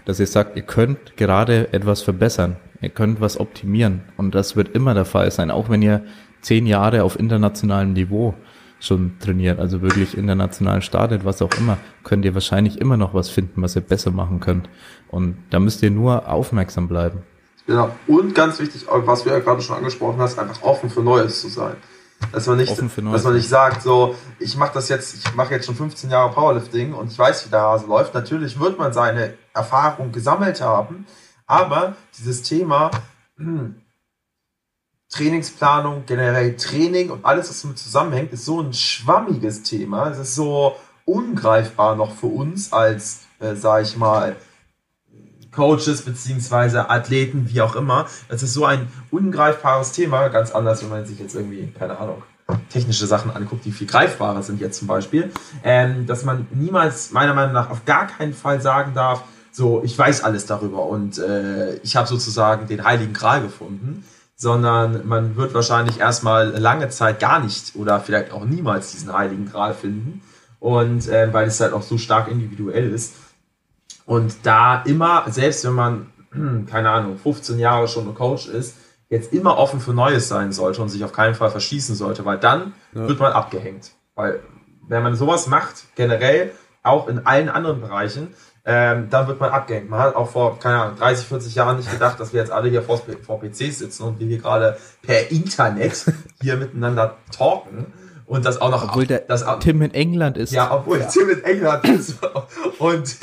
[0.06, 4.76] dass ihr sagt, ihr könnt gerade etwas verbessern, ihr könnt was optimieren und das wird
[4.76, 6.04] immer der Fall sein, auch wenn ihr
[6.42, 8.34] zehn Jahre auf internationalem Niveau
[8.80, 13.30] schon trainiert, also wirklich international startet, was auch immer, könnt ihr wahrscheinlich immer noch was
[13.30, 14.70] finden, was ihr besser machen könnt.
[15.10, 17.24] Und da müsst ihr nur aufmerksam bleiben.
[17.66, 17.90] Genau.
[18.06, 21.50] Und ganz wichtig, was du ja gerade schon angesprochen hast, einfach offen für Neues zu
[21.50, 21.76] sein.
[22.32, 25.66] Dass man nicht, dass man nicht sagt, so, ich mache das jetzt, ich mache jetzt
[25.66, 28.14] schon 15 Jahre Powerlifting und ich weiß, wie der Hase läuft.
[28.14, 31.06] Natürlich wird man seine Erfahrung gesammelt haben,
[31.46, 32.92] aber dieses Thema
[33.38, 33.76] hm,
[35.10, 40.10] Trainingsplanung, generell Training und alles, was damit zusammenhängt, ist so ein schwammiges Thema.
[40.10, 44.36] Es ist so ungreifbar noch für uns als, äh, sag ich mal,
[45.58, 48.06] Coaches beziehungsweise Athleten, wie auch immer.
[48.30, 52.22] Das ist so ein ungreifbares Thema, ganz anders, wenn man sich jetzt irgendwie, keine Ahnung,
[52.70, 55.32] technische Sachen anguckt, die viel greifbarer sind jetzt zum Beispiel,
[55.64, 59.98] ähm, dass man niemals meiner Meinung nach auf gar keinen Fall sagen darf, so, ich
[59.98, 64.06] weiß alles darüber und äh, ich habe sozusagen den heiligen Gral gefunden,
[64.36, 69.50] sondern man wird wahrscheinlich erstmal lange Zeit gar nicht oder vielleicht auch niemals diesen heiligen
[69.50, 70.22] Gral finden
[70.60, 73.16] und äh, weil es halt auch so stark individuell ist.
[74.08, 76.08] Und da immer, selbst wenn man,
[76.72, 78.78] keine Ahnung, 15 Jahre schon ein Coach ist,
[79.10, 82.38] jetzt immer offen für Neues sein sollte und sich auf keinen Fall verschießen sollte, weil
[82.40, 83.08] dann Ja.
[83.08, 83.92] wird man abgehängt.
[84.16, 84.40] Weil
[84.88, 86.52] wenn man sowas macht, generell,
[86.84, 88.34] auch in allen anderen Bereichen,
[88.64, 89.90] ähm, dann wird man abgehängt.
[89.90, 92.70] Man hat auch vor, keine Ahnung, 30, 40 Jahren nicht gedacht, dass wir jetzt alle
[92.70, 96.06] hier vor, vor PCs sitzen und wir hier gerade per Internet
[96.42, 97.88] hier miteinander talken
[98.28, 100.52] und das auch noch Obwohl der das, Tim in England ist.
[100.54, 102.18] ja, obwohl Tim in England ist
[102.80, 103.16] und,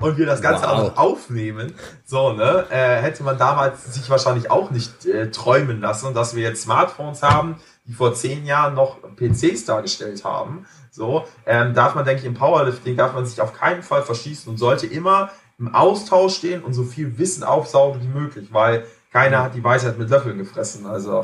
[0.00, 0.70] und wir das Ganze Wow.
[0.70, 1.74] auch noch aufnehmen,
[2.04, 6.42] so, ne, äh, hätte man damals sich wahrscheinlich auch nicht äh, träumen lassen, dass wir
[6.42, 7.56] jetzt Smartphones haben,
[7.86, 10.66] die vor zehn Jahren noch PCs dargestellt haben.
[10.90, 14.50] So, ähm, darf man, denke ich, im Powerlifting darf man sich auf keinen Fall verschießen
[14.50, 19.42] und sollte immer im Austausch stehen und so viel Wissen aufsaugen wie möglich, weil keiner
[19.44, 20.84] hat die Weisheit mit Löffeln gefressen.
[20.86, 21.22] Also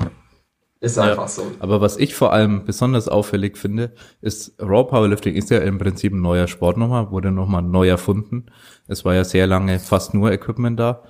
[0.83, 1.05] ist Ja.
[1.05, 1.45] einfach so.
[1.61, 6.13] Aber was ich vor allem besonders auffällig finde, ist Raw Powerlifting ist ja im Prinzip
[6.13, 8.47] ein neuer Sport nochmal, wurde nochmal neu erfunden.
[8.89, 11.03] Es war ja sehr lange fast nur Equipment da.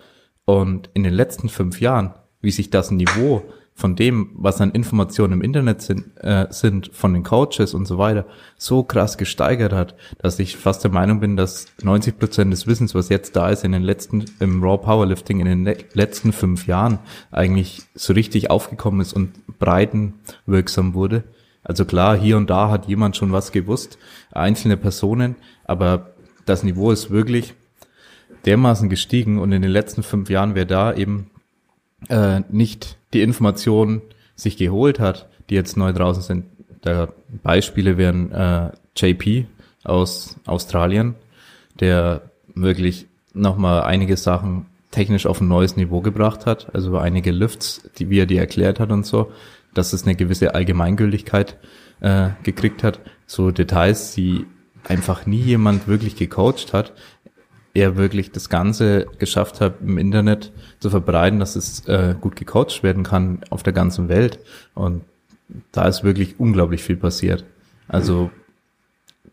[0.45, 3.43] Und in den letzten fünf Jahren, wie sich das Niveau
[3.83, 7.99] von dem, was an Informationen im Internet sind, äh, sind, von den Coaches und so
[7.99, 8.27] weiter,
[8.57, 12.95] so krass gesteigert hat, dass ich fast der Meinung bin, dass 90 Prozent des Wissens,
[12.95, 16.69] was jetzt da ist, in den letzten, im Raw Powerlifting in den le- letzten fünf
[16.69, 17.01] Jahren
[17.33, 21.25] eigentlich so richtig aufgekommen ist und breitenwirksam wurde.
[21.65, 23.99] Also klar, hier und da hat jemand schon was gewusst,
[24.31, 26.13] einzelne Personen, aber
[26.47, 27.55] das Niveau ist wirklich
[28.47, 31.32] dermaßen gestiegen und in den letzten fünf Jahren, wer da eben
[32.09, 34.03] äh, nicht die Informationen
[34.35, 36.45] sich geholt hat, die jetzt neu draußen sind.
[36.83, 37.09] Da
[37.43, 39.47] Beispiele wären äh, JP
[39.85, 41.15] aus Australien,
[41.81, 42.23] der
[42.55, 48.11] wirklich nochmal einige Sachen technisch auf ein neues Niveau gebracht hat, also einige Lifts, die
[48.11, 49.33] wie er die erklärt hat und so,
[49.75, 51.57] dass es eine gewisse Allgemeingültigkeit
[52.01, 54.47] äh, gekriegt hat, so Details, die
[54.87, 56.93] einfach nie jemand wirklich gecoacht hat,
[57.75, 62.83] er wirklich das Ganze geschafft hat, im Internet zu verbreiten, dass es äh, gut gecoacht
[62.83, 64.39] werden kann auf der ganzen Welt.
[64.75, 65.03] Und
[65.73, 67.45] da ist wirklich unglaublich viel passiert.
[67.89, 68.31] Also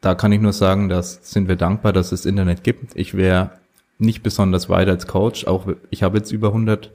[0.02, 2.96] da kann ich nur sagen, dass sind wir dankbar, dass es Internet gibt.
[2.96, 3.52] Ich wäre
[3.98, 5.46] nicht besonders weit als Coach.
[5.46, 6.92] Auch ich habe jetzt über 100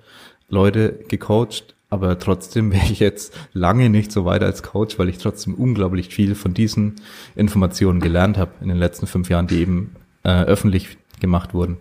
[0.49, 5.19] Leute gecoacht, aber trotzdem wäre ich jetzt lange nicht so weit als Coach, weil ich
[5.19, 6.97] trotzdem unglaublich viel von diesen
[7.37, 11.79] Informationen gelernt habe in den letzten fünf Jahren, die eben äh, öffentlich gemacht wurden.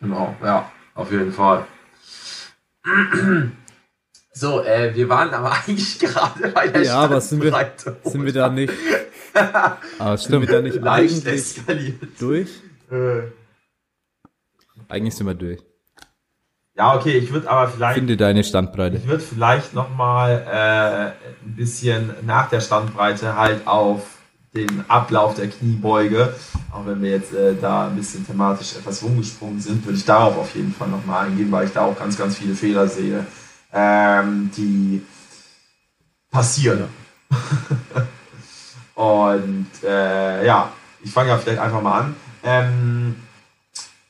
[0.00, 1.66] Genau, ja, auf jeden Fall.
[4.32, 7.72] So, äh, wir waren aber eigentlich gerade bei der Ja, aber sind wir,
[8.04, 8.72] sind wir da nicht,
[9.98, 10.50] Ah, sind wir stimmt.
[10.50, 12.02] da nicht leicht eskaliert.
[12.18, 12.48] durch?
[12.90, 13.22] Äh,
[14.88, 15.60] Eigentlich sind wir durch.
[16.74, 18.96] ja, okay, ich würde aber vielleicht Finde deine Standbreite.
[18.96, 24.18] Ich würde vielleicht nochmal äh, ein bisschen nach der Standbreite halt auf
[24.54, 26.34] den Ablauf der Kniebeuge,
[26.72, 30.36] auch wenn wir jetzt äh, da ein bisschen thematisch etwas rumgesprungen sind, würde ich darauf
[30.36, 33.24] auf jeden Fall nochmal eingehen, weil ich da auch ganz, ganz viele Fehler sehe,
[33.72, 35.02] ähm, die
[36.30, 36.88] passieren.
[38.94, 40.72] Und äh, ja,
[41.02, 42.16] ich fange ja vielleicht einfach mal an.
[42.42, 43.16] Ähm,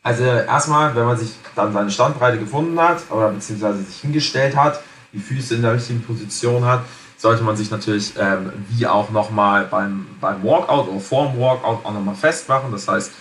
[0.03, 4.81] also erstmal, wenn man sich dann seine Standbreite gefunden hat oder beziehungsweise sich hingestellt hat,
[5.13, 6.85] die Füße in der richtigen Position hat,
[7.21, 11.93] sollte man sich natürlich ähm, wie auch nochmal beim, beim Walkout oder vorm Walkout auch
[11.93, 12.73] nochmal festmachen.
[12.73, 13.13] Das heißt,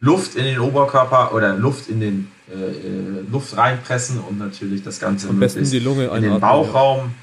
[0.00, 4.98] Luft in den Oberkörper oder Luft in den äh, äh, Luft reinpressen und natürlich das
[4.98, 7.14] Ganze Am besten die Lunge in den Bauchraum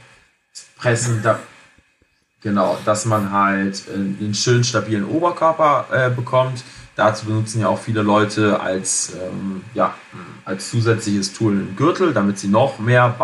[0.78, 1.22] pressen.
[1.24, 1.40] Da,
[2.42, 6.64] genau, dass man halt äh, einen schön stabilen Oberkörper äh, bekommt.
[6.96, 9.94] Dazu benutzen ja auch viele Leute als, ähm, ja,
[10.46, 13.16] als zusätzliches Tool einen Gürtel, damit sie noch mehr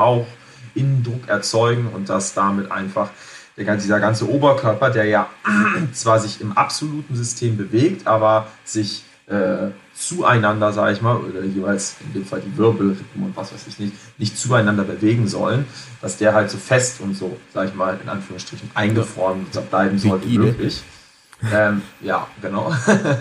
[0.76, 3.10] Bauchinnendruck erzeugen und dass damit einfach
[3.58, 5.30] der, dieser ganze Oberkörper, der ja
[5.94, 11.96] zwar sich im absoluten System bewegt, aber sich äh, zueinander, sage ich mal, oder jeweils
[12.06, 15.66] in dem Fall die Wirbelrippen und was weiß ich nicht, nicht zueinander bewegen sollen,
[16.02, 20.22] dass der halt so fest und so, sage ich mal, in Anführungsstrichen eingefroren bleiben soll
[20.26, 20.84] wie möglich.
[21.52, 22.74] Ähm, ja, genau.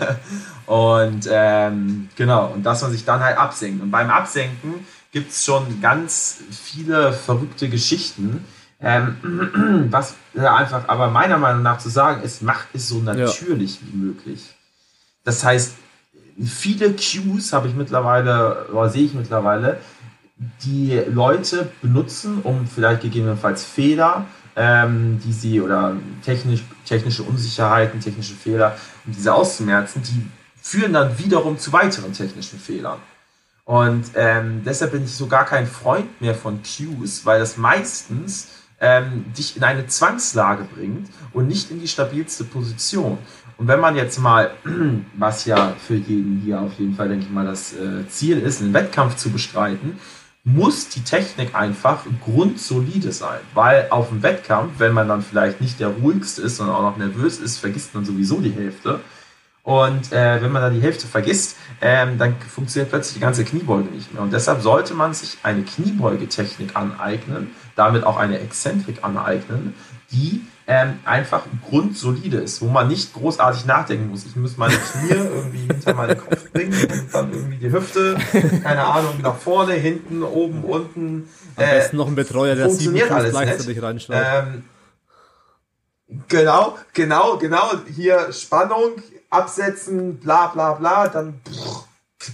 [0.65, 3.81] und ähm, genau, und dass man sich dann halt absenkt.
[3.81, 4.85] Und beim Absenken
[5.15, 8.43] gibt es schon ganz viele verrückte Geschichten.
[8.81, 13.79] Ähm, was ja, einfach aber meiner Meinung nach zu sagen ist, macht es so natürlich
[13.81, 14.53] wie möglich.
[15.23, 15.75] Das heißt,
[16.43, 19.79] viele Cues habe ich mittlerweile, oder sehe ich mittlerweile,
[20.65, 24.25] die Leute benutzen, um vielleicht gegebenenfalls Fehler,
[24.57, 25.95] ähm, die sie oder
[26.25, 30.29] technisch, technische Unsicherheiten, technische Fehler, um diese auszumerzen, die
[30.61, 32.99] führen dann wiederum zu weiteren technischen Fehlern.
[33.65, 38.49] Und ähm, deshalb bin ich so gar kein Freund mehr von Cues, weil das meistens
[38.79, 43.17] ähm, dich in eine Zwangslage bringt und nicht in die stabilste Position.
[43.57, 44.51] Und wenn man jetzt mal,
[45.17, 48.61] was ja für jeden hier auf jeden Fall, denke ich mal, das äh, Ziel ist,
[48.61, 49.99] einen Wettkampf zu bestreiten,
[50.43, 53.39] muss die Technik einfach grundsolide sein.
[53.55, 56.97] Weil auf dem Wettkampf, wenn man dann vielleicht nicht der ruhigste ist, sondern auch noch
[56.97, 58.99] nervös ist, vergisst man sowieso die Hälfte.
[59.65, 63.89] Und äh, wenn man dann die Hälfte vergisst, ähm, dann funktioniert plötzlich die ganze Kniebeuge
[63.89, 64.21] nicht mehr.
[64.21, 69.73] Und deshalb sollte man sich eine Kniebeugetechnik aneignen, damit auch eine Exzentrik aneignen,
[70.11, 74.25] die ähm, einfach grundsolide ist, wo man nicht großartig nachdenken muss.
[74.27, 78.17] Ich muss meine Knie irgendwie hinter meinen Kopf bringen und dann irgendwie die Hüfte,
[78.61, 81.27] keine Ahnung, nach vorne, hinten, oben, unten.
[81.55, 84.21] Am Äh, besten noch ein Betreuer, der funktioniert alles gleichzeitig reinschlaut.
[84.23, 84.63] Ähm,
[86.27, 87.71] genau, genau, genau.
[87.95, 89.01] Hier Spannung,
[89.35, 91.41] absetzen, bla bla bla, dann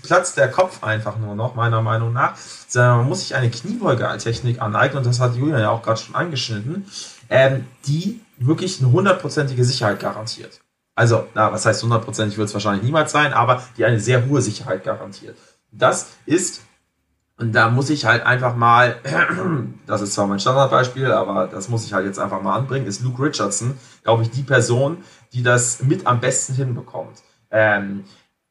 [0.04, 2.36] platzt der Kopf einfach nur noch, meiner Meinung nach.
[2.68, 6.16] Sondern Man muss sich eine Kniebeuge-Technik aneignen, und das hat Julian ja auch gerade schon
[6.16, 6.86] angeschnitten,
[7.30, 10.62] ähm, die wirklich eine hundertprozentige Sicherheit garantiert.
[10.96, 14.42] Also, na, was heißt hundertprozentig wird es wahrscheinlich niemals sein, aber die eine sehr hohe
[14.42, 15.38] Sicherheit garantiert.
[15.72, 16.62] Das ist
[17.38, 18.98] und da muss ich halt einfach mal,
[19.88, 23.04] das ist zwar mein Standardbeispiel, aber das muss ich halt jetzt einfach mal anbringen, ist
[23.04, 24.98] Luke Richardson, glaube ich, die Person,
[25.34, 27.24] die das mit am besten hinbekommt.
[27.50, 28.04] Ähm,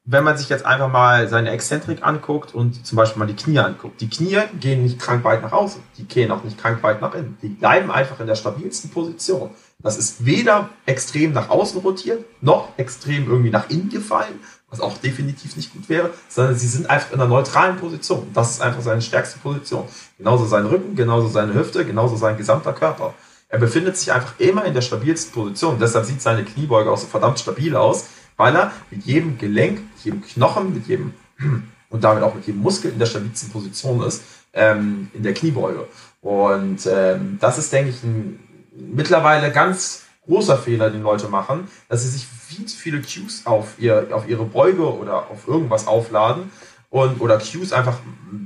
[0.05, 3.59] wenn man sich jetzt einfach mal seine Exzentrik anguckt und zum Beispiel mal die Knie
[3.59, 4.01] anguckt.
[4.01, 7.14] Die Knie gehen nicht krank weit nach außen, die gehen auch nicht krank weit nach
[7.14, 7.39] innen.
[7.43, 9.51] Die bleiben einfach in der stabilsten Position.
[9.78, 14.96] Das ist weder extrem nach außen rotiert, noch extrem irgendwie nach innen gefallen, was auch
[14.98, 18.28] definitiv nicht gut wäre, sondern sie sind einfach in einer neutralen Position.
[18.32, 19.84] Das ist einfach seine stärkste Position.
[20.16, 23.14] Genauso sein Rücken, genauso seine Hüfte, genauso sein gesamter Körper.
[23.48, 25.78] Er befindet sich einfach immer in der stabilsten Position.
[25.80, 28.06] Deshalb sieht seine Kniebeuge auch so verdammt stabil aus,
[28.36, 31.14] weil er mit jedem Gelenk, mit jedem Knochen, mit jedem
[31.90, 35.88] und damit auch mit jedem Muskel in der stabilsten Position ist, ähm, in der Kniebeuge.
[36.20, 38.38] Und ähm, das ist, denke ich, ein
[38.72, 43.74] mittlerweile ganz großer Fehler, den Leute machen, dass sie sich viel zu viele Cues auf,
[43.78, 46.51] ihr, auf ihre Beuge oder auf irgendwas aufladen
[46.90, 47.98] und oder Cues einfach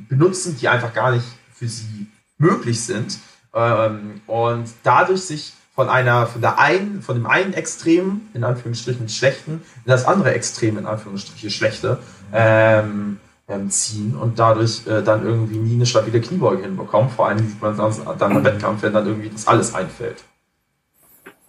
[0.08, 3.18] benutzen, die einfach gar nicht für sie möglich sind
[3.54, 9.08] ähm, und dadurch sich von einer von der einen von dem einen Extrem in Anführungsstrichen
[9.08, 11.98] schlechten in das andere Extrem in Anführungsstrichen schlechte
[12.32, 17.10] ähm, ähm, ziehen und dadurch äh, dann irgendwie nie eine stabile Kniebeuge hinbekommen.
[17.10, 20.24] Vor allem sieht man sonst dann im Wettkampf, wenn dann irgendwie das alles einfällt.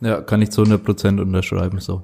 [0.02, 2.04] Ja, kann ich zu 100% unterschreiben, so.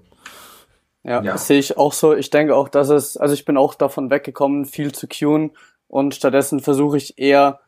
[1.03, 1.33] Ja, Ja.
[1.33, 2.13] das sehe ich auch so.
[2.15, 5.51] Ich denke auch, dass es, also ich bin auch davon weggekommen, viel zu queuen
[5.87, 7.59] und stattdessen versuche ich eher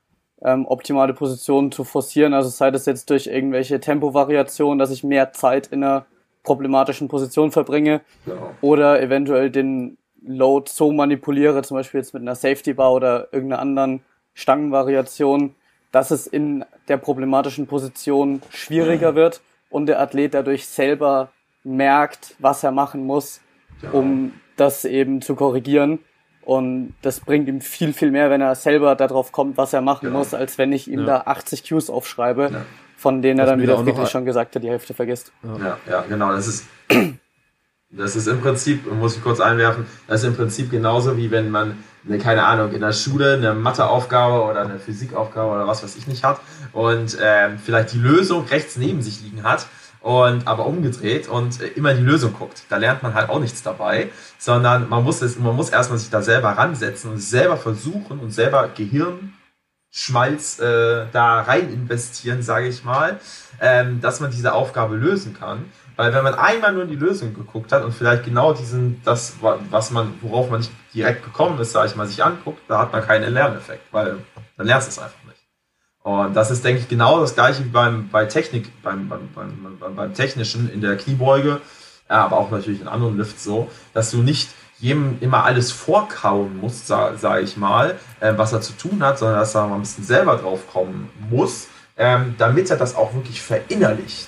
[0.43, 2.33] ähm, optimale Positionen zu forcieren.
[2.33, 6.05] Also sei das jetzt durch irgendwelche Tempovariationen, dass ich mehr Zeit in einer
[6.43, 8.51] problematischen Position verbringe Genau.
[8.61, 13.61] oder eventuell den Load so manipuliere, zum Beispiel jetzt mit einer Safety Bar oder irgendeiner
[13.61, 14.03] anderen
[14.33, 15.55] Stangenvariation,
[15.91, 21.29] dass es in der problematischen Position schwieriger wird und der Athlet dadurch selber
[21.63, 23.39] merkt, was er machen muss,
[23.91, 25.99] um das eben zu korrigieren.
[26.41, 30.07] Und das bringt ihm viel, viel mehr, wenn er selber darauf kommt, was er machen
[30.07, 30.19] Genau.
[30.19, 31.05] muss, als wenn ich ihm Ja.
[31.05, 32.61] da 80 Cues aufschreibe, Ja.
[32.97, 34.69] von denen er Was dann, wie mir der auch noch Friedrich schon gesagt hat, die
[34.69, 35.31] Hälfte vergisst.
[35.43, 36.33] Ja, ja, genau.
[36.33, 36.65] Das ist,
[37.91, 41.49] das ist im Prinzip, muss ich kurz einwerfen, das ist im Prinzip genauso wie wenn
[41.49, 45.95] man, eine, keine Ahnung, in der Schule eine Matheaufgabe oder eine Physikaufgabe oder was weiß
[45.95, 46.41] ich nicht hat
[46.73, 49.67] und ähm, vielleicht die Lösung rechts neben sich liegen hat
[50.03, 52.63] und aber umgedreht und äh, immer die Lösung guckt.
[52.69, 56.09] Da lernt man halt auch nichts dabei, sondern man muss es, man muss erstmal sich
[56.11, 59.33] da selber ransetzen und selber versuchen und selber Gehirn
[59.95, 63.19] Schmalz äh, da rein investieren, sage ich mal,
[63.61, 65.65] ähm, dass man diese Aufgabe lösen kann.
[65.95, 69.35] Weil wenn man einmal nur in die Lösung geguckt hat und vielleicht genau diesen, das,
[69.41, 72.79] wa- was man, worauf man nicht direkt gekommen ist, sage ich mal, sich anguckt, da
[72.79, 74.17] hat man keinen Lerneffekt, weil
[74.57, 75.22] dann lernst du es einfach.
[76.03, 79.95] Und das ist, denke ich, genau das gleiche wie beim, bei Technik, beim, beim, beim,
[79.95, 81.61] beim, Technischen in der Kniebeuge,
[82.09, 84.49] aber auch natürlich in anderen Lifts so, dass du nicht
[84.79, 89.17] jedem immer alles vorkauen musst, sage sag ich mal, äh, was er zu tun hat,
[89.17, 93.13] sondern dass er mal ein bisschen selber drauf kommen muss, ähm, damit er das auch
[93.13, 94.27] wirklich verinnerlicht.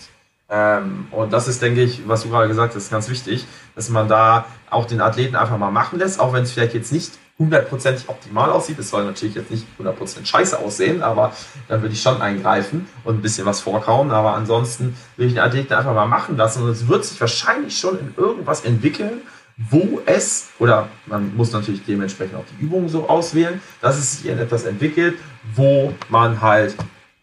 [0.49, 3.45] Ähm, und das ist, denke ich, was du gerade gesagt hast, ganz wichtig,
[3.75, 6.93] dass man da auch den Athleten einfach mal machen lässt, auch wenn es vielleicht jetzt
[6.93, 8.79] nicht hundertprozentig optimal aussieht.
[8.79, 11.33] Es soll natürlich jetzt nicht 100% scheiße aussehen, aber
[11.67, 14.11] dann würde ich schon eingreifen und ein bisschen was vorkauen.
[14.11, 17.77] Aber ansonsten will ich den Athleten einfach mal machen lassen und es wird sich wahrscheinlich
[17.77, 19.21] schon in irgendwas entwickeln,
[19.57, 24.31] wo es, oder man muss natürlich dementsprechend auch die Übungen so auswählen, dass es sich
[24.31, 25.15] in etwas entwickelt,
[25.55, 26.75] wo man halt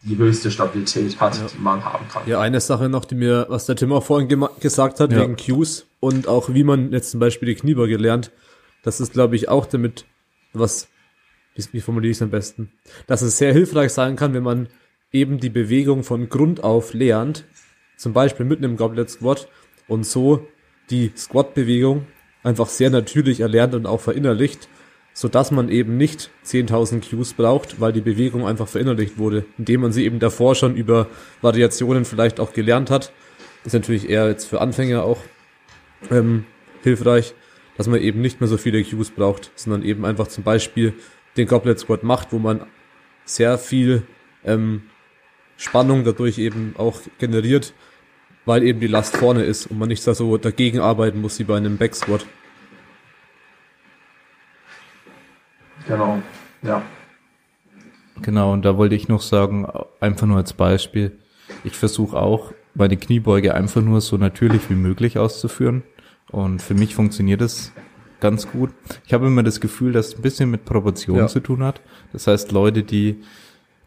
[0.03, 1.43] die höchste Stabilität hat, Ja.
[1.55, 2.23] die man haben kann.
[2.27, 4.29] Ja, eine Sache noch, die mir, was der Tim auch vorhin
[4.61, 5.21] gesagt hat, Ja.
[5.21, 8.31] wegen Cues und auch wie man jetzt zum Beispiel die Kniebeuge lernt,
[8.83, 10.05] das ist, glaube ich, auch damit,
[10.53, 10.89] was,
[11.55, 12.73] wie, wie formuliere ich es am besten,
[13.07, 14.69] dass es sehr hilfreich sein kann, wenn man
[15.13, 17.45] eben die Bewegung von Grund auf lernt,
[17.97, 19.49] zum Beispiel mit einem Goblet Squat
[19.87, 20.47] und so
[20.91, 22.07] die Squat-Bewegung
[22.43, 24.69] einfach sehr natürlich erlernt und auch verinnerlicht,
[25.15, 29.83] so dass man eben nicht 10.000 Cues braucht, weil die Bewegung einfach verinnerlicht wurde, indem
[29.83, 31.09] man sie eben davor schon über
[31.43, 33.13] Variationen vielleicht auch gelernt hat.
[33.65, 35.19] Ist natürlich eher jetzt für Anfänger auch
[36.11, 36.47] ähm,
[36.83, 37.35] hilfreich,
[37.77, 40.95] dass man eben nicht mehr so viele Cues braucht, sondern eben einfach zum Beispiel
[41.37, 42.67] den Goblet Squat macht, wo man
[43.25, 44.03] sehr viel
[44.45, 44.83] ähm,
[45.57, 47.73] Spannung dadurch eben auch generiert,
[48.45, 51.45] weil eben die Last vorne ist und man nicht da so dagegen arbeiten muss wie
[51.45, 52.27] bei einem Back Squat.
[55.87, 56.23] Genau.
[56.63, 56.83] Ja.
[58.21, 59.67] Genau, und da wollte ich noch sagen,
[60.01, 61.19] einfach nur als Beispiel,
[61.65, 65.83] ich versuche auch meine Kniebeuge einfach nur so natürlich wie möglich auszuführen.
[66.33, 67.73] Und für mich funktioniert das
[68.21, 68.71] ganz gut.
[69.07, 71.27] Ich habe immer das Gefühl, dass es ein bisschen mit Proportionen Ja.
[71.29, 71.81] zu tun hat.
[72.13, 73.19] Das heißt, Leute, die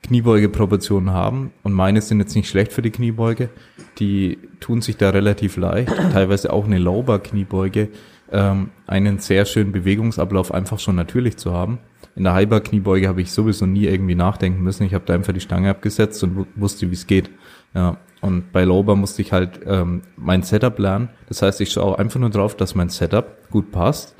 [0.04, 3.50] Kniebeugeproportionen haben, und meine sind jetzt nicht schlecht für die Kniebeuge,
[3.98, 7.90] die tun sich da relativ leicht, teilweise auch eine Lowbar-Kniebeuge,
[8.32, 11.80] ähm, einen sehr schönen Bewegungsablauf einfach schon natürlich zu haben.
[12.16, 14.84] In der Highbar-Kniebeuge habe ich sowieso nie irgendwie nachdenken müssen.
[14.86, 17.30] Ich habe da einfach die Stange abgesetzt und wu- wusste, wie es geht.
[17.76, 21.10] Ja, und bei Lowbar musste ich halt ähm, mein Setup lernen.
[21.28, 24.16] Das heißt, ich schaue einfach nur drauf, dass mein Setup gut passt.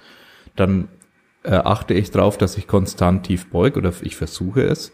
[0.56, 0.90] Dann
[1.44, 4.92] äh, achte ich drauf, dass ich konstant tief beug oder ich versuche es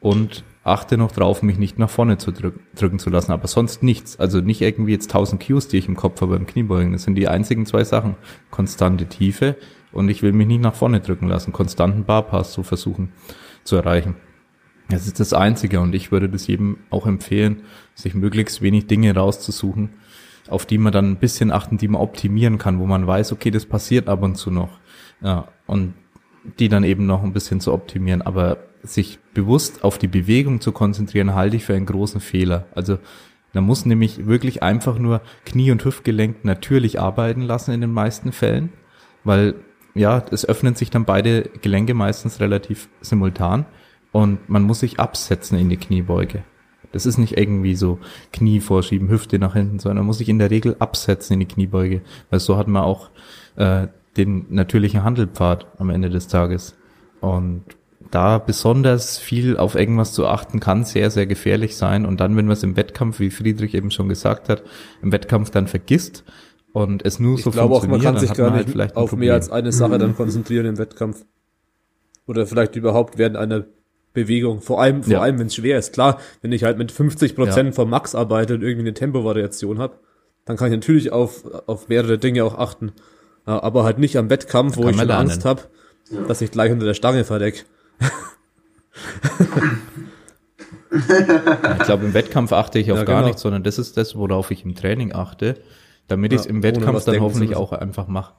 [0.00, 3.82] und achte noch drauf, mich nicht nach vorne zu drück, drücken zu lassen, aber sonst
[3.82, 4.18] nichts.
[4.18, 6.92] Also nicht irgendwie jetzt 1000 Cues, die ich im Kopf habe beim Kniebeugen.
[6.92, 8.16] Das sind die einzigen zwei Sachen.
[8.50, 9.56] Konstante Tiefe
[9.92, 11.52] und ich will mich nicht nach vorne drücken lassen.
[11.52, 13.12] Konstanten Barpass zu versuchen
[13.64, 14.16] zu erreichen.
[14.88, 17.62] Das ist das Einzige und ich würde das jedem auch empfehlen,
[17.94, 19.90] sich möglichst wenig Dinge rauszusuchen,
[20.48, 23.50] auf die man dann ein bisschen achten, die man optimieren kann, wo man weiß, okay,
[23.50, 24.78] das passiert ab und zu noch.
[25.22, 25.94] Ja, und
[26.58, 30.72] die dann eben noch ein bisschen zu optimieren, aber sich bewusst auf die Bewegung zu
[30.72, 32.66] konzentrieren, halte ich für einen großen Fehler.
[32.74, 32.98] Also
[33.54, 38.32] da muss nämlich wirklich einfach nur Knie- und Hüftgelenk natürlich arbeiten lassen in den meisten
[38.32, 38.70] Fällen,
[39.22, 39.54] weil
[39.94, 43.64] ja, es öffnen sich dann beide Gelenke meistens relativ simultan
[44.14, 46.44] und man muss sich absetzen in die Kniebeuge.
[46.92, 47.98] Das ist nicht irgendwie so
[48.32, 51.52] Knie vorschieben, Hüfte nach hinten, sondern man muss sich in der Regel absetzen in die
[51.52, 52.00] Kniebeuge,
[52.30, 53.10] weil so hat man auch
[53.56, 56.76] äh, den natürlichen Handelpfad am Ende des Tages.
[57.20, 57.64] Und
[58.12, 62.06] da besonders viel auf irgendwas zu achten, kann sehr, sehr gefährlich sein.
[62.06, 64.62] Und dann, wenn man es im Wettkampf, wie Friedrich eben schon gesagt hat,
[65.02, 66.22] im Wettkampf dann vergisst
[66.72, 68.78] und es nur Ich so glaube auch, man funktioniert, kann sich hat gar man nicht
[68.78, 69.26] halt auf Problem.
[69.26, 71.24] mehr als eine Sache dann konzentrieren im Wettkampf.
[72.28, 73.64] Oder vielleicht überhaupt während einer
[74.14, 74.62] Bewegung.
[74.62, 75.20] Vor allem, vor Ja.
[75.20, 75.92] allem, wenn es schwer ist.
[75.92, 77.72] Klar, wenn ich halt mit 50 Prozent Ja.
[77.74, 79.98] vom Max arbeite und irgendwie eine Tempovariation habe,
[80.46, 82.92] dann kann ich natürlich auf, auf mehrere Dinge auch achten.
[83.46, 85.30] Ja, Aber halt nicht am Wettkampf, wo ich schon lernen.
[85.30, 85.62] Angst habe,
[86.28, 87.66] dass ich gleich unter der Stange verdeck.
[90.92, 93.26] Ich glaube, im Wettkampf achte ich auf Ja, gar genau.
[93.28, 95.56] nichts, sondern das ist das, worauf ich im Training achte,
[96.06, 98.34] damit ich es im Wettkampf dann hoffentlich auch einfach mache.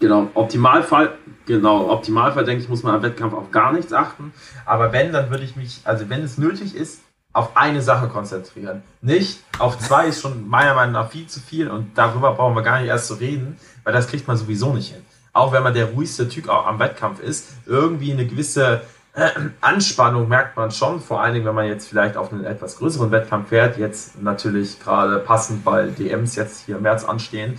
[0.00, 1.14] Genau, Optimalfall,
[1.46, 4.32] genau, Optimalfall denke ich, muss man am Wettkampf auf gar nichts achten.
[4.64, 7.00] Aber wenn, dann würde ich mich, also wenn es nötig ist,
[7.32, 8.82] auf eine Sache konzentrieren.
[9.00, 12.62] Nicht auf zwei ist schon meiner Meinung nach viel zu viel und darüber brauchen wir
[12.62, 15.02] gar nicht erst zu reden, weil das kriegt man sowieso nicht hin.
[15.32, 18.82] Auch wenn man der ruhigste Typ auch am Wettkampf ist, irgendwie eine gewisse
[19.14, 19.30] äh,
[19.60, 23.10] Anspannung merkt man schon, vor allen Dingen, wenn man jetzt vielleicht auf einen etwas größeren
[23.10, 27.58] Wettkampf fährt, jetzt natürlich gerade passend, weil DMs jetzt hier im März anstehen,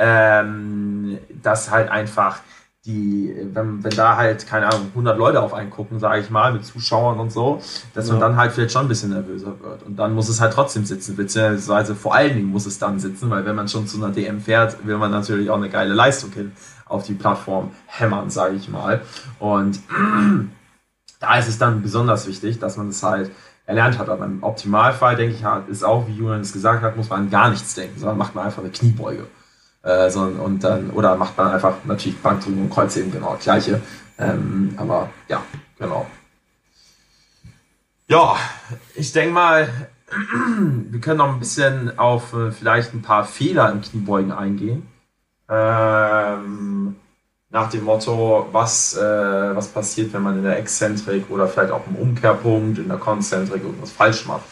[0.00, 2.38] ähm, dass halt einfach
[2.86, 6.54] die, wenn, wenn da halt, keine Ahnung, 100 Leute auf einen gucken, sage ich mal,
[6.54, 7.60] mit Zuschauern und so,
[7.92, 8.28] dass man Ja.
[8.28, 9.82] dann halt vielleicht schon ein bisschen nervöser wird.
[9.82, 13.28] Und dann muss es halt trotzdem sitzen, beziehungsweise vor allen Dingen muss es dann sitzen,
[13.28, 16.32] weil wenn man schon zu einer DM fährt, will man natürlich auch eine geile Leistung
[16.32, 16.52] hin
[16.86, 19.02] auf die Plattform hämmern, sage ich mal.
[19.38, 19.78] Und
[21.20, 23.30] da ist es dann besonders wichtig, dass man das halt
[23.66, 24.08] erlernt hat.
[24.08, 27.30] Aber im Optimalfall, denke ich, ist auch, wie Julian es gesagt hat, muss man an
[27.30, 29.26] gar nichts denken, sondern macht man einfach eine Kniebeuge.
[29.82, 33.80] Äh, so, und dann, oder macht man einfach natürlich Bankdrücken und Kreuzheben, genau, das gleiche.
[34.18, 35.42] Ähm, aber ja,
[35.78, 36.06] genau.
[38.08, 38.36] Ja,
[38.94, 39.68] ich denke mal,
[40.90, 44.86] wir können noch ein bisschen auf äh, vielleicht ein paar Fehler im Kniebeugen eingehen.
[45.48, 46.96] Ähm,
[47.50, 51.86] nach dem Motto, was, äh, was passiert, wenn man in der Exzentrik oder vielleicht auch
[51.86, 54.44] im Umkehrpunkt, in der Konzentrik irgendwas falsch macht.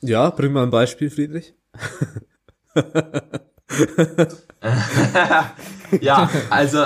[0.00, 1.54] Ja, bring mal ein Beispiel, Friedrich.
[6.00, 6.84] ja, also,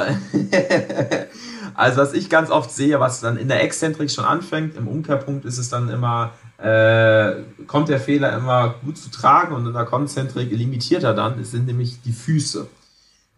[1.75, 5.45] also was ich ganz oft sehe, was dann in der Exzentrik schon anfängt, im Umkehrpunkt
[5.45, 9.85] ist es dann immer, äh, kommt der Fehler immer gut zu tragen und in der
[9.85, 12.67] Konzentrik limitiert er dann, es sind nämlich die Füße.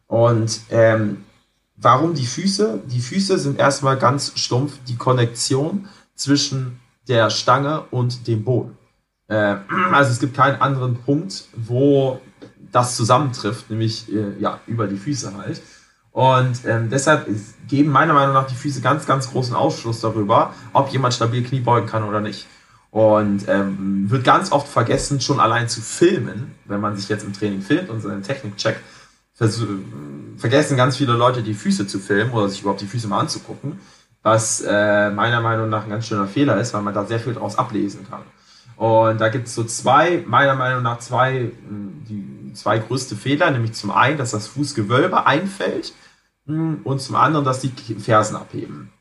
[0.06, 1.24] Und ähm,
[1.76, 2.82] warum die Füße?
[2.86, 8.76] Die Füße sind erstmal ganz stumpf die Konnektion zwischen der Stange und dem Boden.
[9.28, 9.56] Äh,
[9.92, 12.20] also es gibt keinen anderen Punkt, wo
[12.72, 15.62] das zusammentrifft, nämlich äh, ja über die Füße halt.
[16.10, 17.26] Und ähm, deshalb
[17.68, 21.60] geben meiner Meinung nach die Füße ganz, ganz großen Ausschluss darüber, ob jemand stabil Knie
[21.60, 22.46] beugen kann oder nicht.
[22.90, 27.32] Und ähm, wird ganz oft vergessen, schon allein zu filmen, wenn man sich jetzt im
[27.32, 28.80] Training filmt und seine Technik checkt,
[29.38, 29.80] versu-
[30.36, 33.80] vergessen ganz viele Leute die Füße zu filmen oder sich überhaupt die Füße mal anzugucken,
[34.22, 37.32] was äh, meiner Meinung nach ein ganz schöner Fehler ist, weil man da sehr viel
[37.32, 38.20] daraus ablesen kann.
[38.76, 43.50] Und da gibt es so zwei, meiner Meinung nach zwei, mh, die zwei größte Fehler,
[43.50, 45.92] nämlich zum einen, dass das Fußgewölbe einfällt
[46.46, 48.92] mh, und zum anderen, dass die Fersen abheben.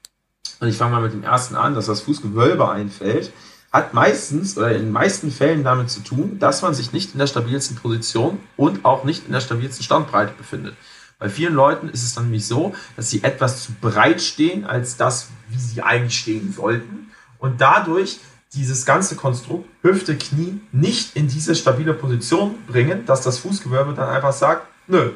[0.60, 3.32] Und ich fange mal mit dem ersten an, dass das Fußgewölbe einfällt,
[3.72, 7.20] hat meistens oder in den meisten Fällen damit zu tun, dass man sich nicht in
[7.20, 10.76] der stabilsten Position und auch nicht in der stabilsten Standbreite befindet.
[11.18, 14.98] Bei vielen Leuten ist es dann nämlich so, dass sie etwas zu breit stehen, als
[14.98, 17.12] das, wie sie eigentlich stehen sollten.
[17.38, 18.20] Und dadurch
[18.54, 24.10] dieses ganze Konstrukt Hüfte, Knie nicht in diese stabile Position bringen, dass das Fußgewölbe dann
[24.10, 25.12] einfach sagt, nö,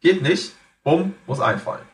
[0.00, 0.52] geht nicht,
[0.84, 1.84] bumm, muss einfallen.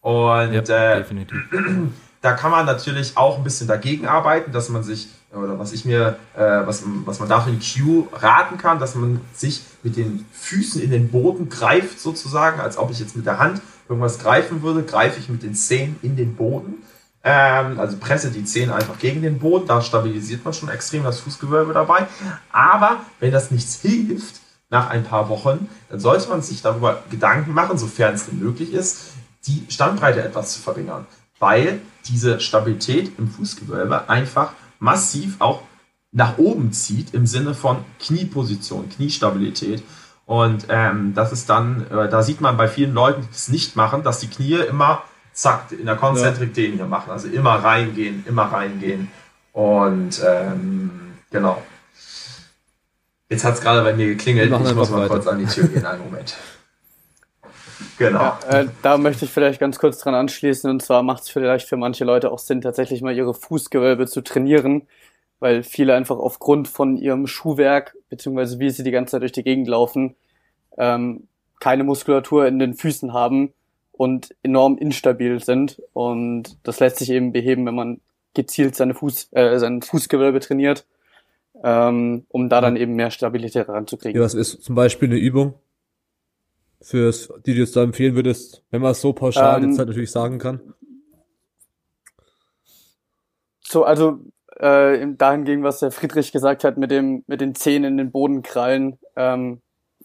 [0.00, 1.38] Und Ja, äh, definitiv.
[2.22, 5.84] da kann man natürlich auch ein bisschen dagegen arbeiten, dass man sich, oder was ich
[5.84, 10.24] mir, äh, was, was man dafür in Q raten kann, dass man sich mit den
[10.32, 14.62] Füßen in den Boden greift, sozusagen, als ob ich jetzt mit der Hand irgendwas greifen
[14.62, 16.82] würde, greife ich mit den Zehen in den Boden.
[17.24, 21.20] Ähm, also presse die Zehen einfach gegen den Boden, da stabilisiert man schon extrem das
[21.20, 22.06] Fußgewölbe dabei.
[22.52, 27.52] Aber wenn das nichts hilft, nach ein paar Wochen, dann sollte man sich darüber Gedanken
[27.52, 29.12] machen, sofern es denn möglich ist,
[29.46, 31.06] die Standbreite etwas zu verringern,
[31.38, 35.62] weil diese Stabilität im Fußgewölbe einfach massiv auch
[36.12, 39.82] nach oben zieht im Sinne von Knieposition, Kniestabilität.
[40.26, 43.76] Und ähm, das ist dann, äh, da sieht man bei vielen Leuten, die es nicht
[43.76, 45.02] machen, dass die Knie immer
[45.34, 47.10] zack in der Konzentrik den hier machen.
[47.10, 49.10] Also immer reingehen, immer reingehen.
[49.52, 51.62] Und ähm, genau.
[53.28, 54.50] Jetzt hat es gerade bei mir geklingelt.
[54.50, 55.08] Ich muss mal weiter.
[55.08, 55.84] kurz an die Tür gehen.
[55.84, 56.36] Einen Moment.
[57.98, 58.18] Genau.
[58.18, 60.68] Ja, äh, da möchte ich vielleicht ganz kurz dran anschließen.
[60.68, 64.22] Und zwar macht es vielleicht für manche Leute auch Sinn, tatsächlich mal ihre Fußgewölbe zu
[64.22, 64.88] trainieren,
[65.38, 69.44] weil viele einfach aufgrund von ihrem Schuhwerk, beziehungsweise wie sie die ganze Zeit durch die
[69.44, 70.16] Gegend laufen,
[70.76, 71.28] ähm,
[71.60, 73.52] keine Muskulatur in den Füßen haben
[73.96, 75.80] und enorm instabil sind.
[75.92, 78.00] Und das lässt sich eben beheben, wenn man
[78.34, 80.86] gezielt seine Fuß, äh, sein Fußgewölbe trainiert,
[81.62, 84.20] ähm, um da dann eben mehr Stabilität ranzukriegen.
[84.20, 85.54] Ja, was ist zum Beispiel eine Übung,
[86.80, 89.88] fürs, die du jetzt da empfehlen würdest, wenn man es so pauschal Ähm, jetzt halt
[89.88, 90.60] natürlich sagen kann?
[93.74, 94.20] so, also
[94.56, 98.42] äh, dahingegen, was der Friedrich gesagt hat, mit dem, mit den Zehen in den Boden
[98.42, 99.60] krallen, ähm,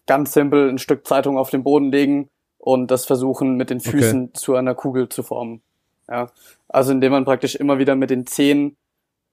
[0.07, 2.29] ganz simpel ein Stück Zeitung auf den Boden legen
[2.59, 4.33] und das versuchen mit den Füßen okay.
[4.33, 5.61] zu einer Kugel zu formen.
[6.07, 6.29] Ja.
[6.67, 8.77] Also indem man praktisch immer wieder mit den Zehen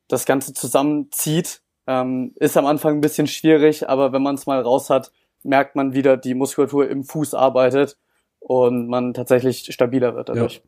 [0.08, 1.60] das Ganze zusammenzieht.
[1.88, 5.12] Ähm, ist am Anfang ein bisschen schwierig, aber wenn man es mal raus hat,
[5.42, 7.96] merkt man wieder, die Muskulatur im Fuß arbeitet
[8.40, 10.62] und man tatsächlich stabiler wird dadurch.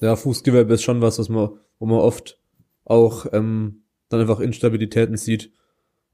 [0.00, 2.38] Ja, ja Fußgewölbe ist schon was, was man, wo man oft
[2.84, 5.52] auch ähm, dann einfach Instabilitäten sieht.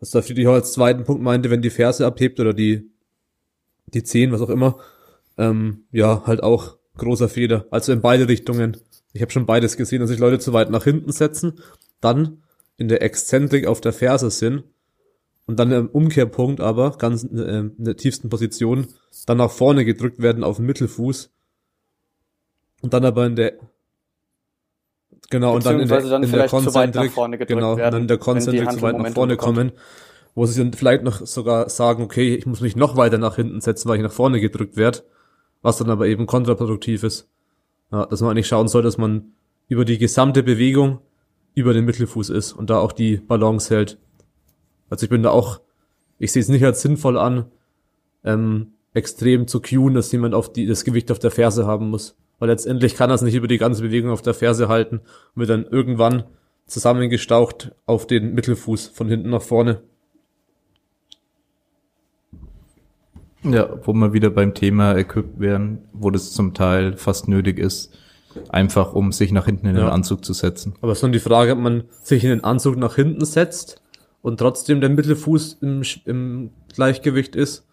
[0.00, 2.90] Was da Friedrich auch als zweiten Punkt meinte, wenn die Ferse abhebt oder die,
[3.86, 4.78] die Zehen, was auch immer,
[5.39, 7.66] ähm, ja, halt auch großer Fehler.
[7.70, 8.77] Also in beide Richtungen.
[9.12, 11.60] Ich habe schon beides gesehen, dass sich Leute zu weit nach hinten setzen,
[12.01, 12.43] dann
[12.77, 14.65] in der Exzentrik auf der Ferse sind
[15.47, 18.89] und dann im Umkehrpunkt aber, ganz äh, in der tiefsten Position,
[19.27, 21.31] dann nach vorne gedrückt werden auf den Mittelfuß
[22.82, 23.55] und dann aber in der
[25.31, 27.12] genau und dann in der, dann in der Konzentrik
[27.48, 29.56] genau werden, dann in der Konzentrik zu weit nach vorne bekommt.
[29.56, 29.73] kommen,
[30.35, 33.60] wo sie dann vielleicht noch sogar sagen, okay, ich muss mich noch weiter nach hinten
[33.60, 35.02] setzen, weil ich nach vorne gedrückt werde,
[35.62, 37.28] was dann aber eben kontraproduktiv ist.
[37.90, 39.32] Ja, dass man eigentlich schauen soll, dass man
[39.68, 41.01] über die gesamte Bewegung
[41.55, 43.98] über den Mittelfuß ist und da auch die Balance hält.
[44.90, 45.60] Also ich bin da auch,
[46.18, 47.47] ich sehe es nicht als sinnvoll an,
[48.24, 52.16] ähm, extrem zu cueen, dass jemand auf die, das Gewicht auf der Ferse haben muss.
[52.39, 55.01] Weil letztendlich kann er es nicht über die ganze Bewegung auf der Ferse halten
[55.35, 56.24] und wird dann irgendwann
[56.66, 59.82] zusammengestaucht auf den Mittelfuß von hinten nach vorne.
[63.52, 67.92] Ja, wo wir wieder beim Thema equipped werden, wo das zum Teil fast nötig ist,
[68.48, 70.74] einfach um sich nach hinten in den Anzug zu setzen.
[70.80, 73.82] Aber es ist dann die Frage, ob man sich in den Anzug nach hinten setzt
[74.22, 77.64] und trotzdem der Mittelfuß im, im Gleichgewicht ist.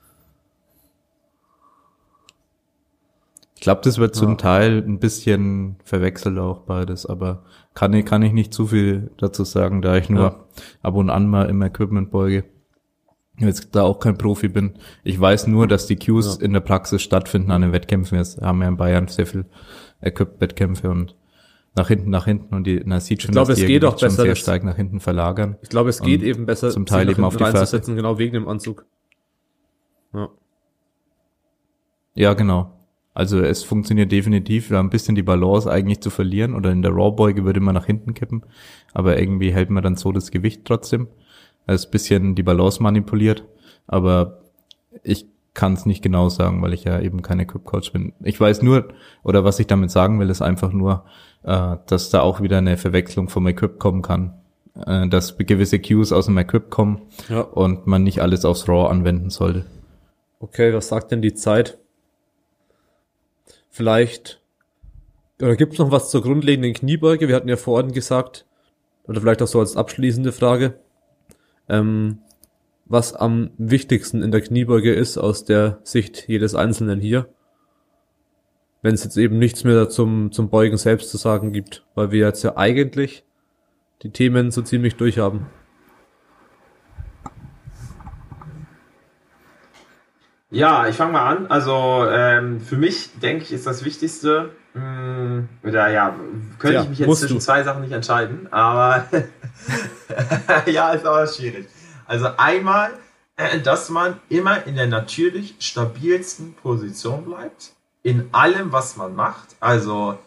[3.56, 4.36] Ich glaube, das wird zum ja.
[4.36, 7.44] Teil ein bisschen verwechselt auch beides, aber
[7.74, 10.46] kann ich, kann ich nicht zu viel dazu sagen, da ich nur ja.
[10.84, 12.44] ab und an mal im Equipment beuge
[13.38, 14.74] jetzt da auch kein Profi bin.
[15.04, 16.46] Ich weiß nur, dass die Cues ja.
[16.46, 18.18] in der Praxis stattfinden an den Wettkämpfen.
[18.18, 19.46] Wir haben ja in Bayern sehr viel
[20.02, 21.16] Equip-Wettkämpfe und
[21.76, 24.24] nach hinten, nach hinten und die, na, sieht schon, ich glaube, es geht auch besser,
[24.24, 25.58] sehr stark nach hinten verlagern.
[25.62, 27.82] Ich glaube, es geht eben besser, zum Teil eben auf die Ferse.
[27.82, 28.86] genau wegen dem Anzug.
[30.14, 30.30] Ja.
[32.16, 32.72] ja, genau.
[33.14, 36.92] Also es funktioniert definitiv, da ein bisschen die Balance eigentlich zu verlieren oder in der
[36.92, 38.44] Raw-Beuge würde man nach hinten kippen,
[38.94, 41.08] aber irgendwie hält man dann so das Gewicht trotzdem.
[41.66, 43.44] Also bisschen die Balance manipuliert,
[43.88, 44.42] aber
[45.04, 48.14] ich kann es nicht genau sagen, weil ich ja eben kein Equip-Coach bin.
[48.22, 48.90] Ich weiß nur,
[49.24, 51.06] oder was ich damit sagen will, ist einfach nur,
[51.44, 54.34] äh, dass da auch wieder eine Verwechslung vom Equip kommen kann.
[54.86, 57.42] Äh, dass gewisse Cues aus dem Equip kommen ja.
[57.42, 59.66] und man nicht alles aufs RAW anwenden sollte.
[60.40, 61.78] Okay, was sagt denn die Zeit?
[63.70, 64.42] Vielleicht,
[65.42, 67.28] oder gibt es noch was zur grundlegenden Kniebeuge?
[67.30, 68.46] Wir hatten ja vorhin gesagt,
[69.08, 70.78] oder vielleicht auch so als abschließende Frage,
[71.70, 72.20] ähm,
[72.86, 77.28] was am wichtigsten in der Kniebeuge ist aus der Sicht jedes Einzelnen hier.
[78.82, 82.28] Wenn es jetzt eben nichts mehr zum, zum Beugen selbst zu sagen gibt, weil wir
[82.28, 83.24] jetzt ja eigentlich
[84.04, 85.48] die Themen so ziemlich durchhaben.
[90.52, 91.48] Ja, ich fange mal an.
[91.48, 96.16] Also ähm, für mich, denke ich, ist das Wichtigste, mh, hm, oder ja,
[96.60, 97.40] könnte ja, ich mich jetzt zwischen du.
[97.40, 99.06] zwei Sachen nicht entscheiden, aber
[100.66, 101.68] ja, ist aber schwierig.
[102.06, 102.94] Also einmal,
[103.38, 107.74] äh, dass man immer in der natürlich stabilsten Position bleibt,
[108.04, 109.56] in allem, was man macht.
[109.60, 110.18] Also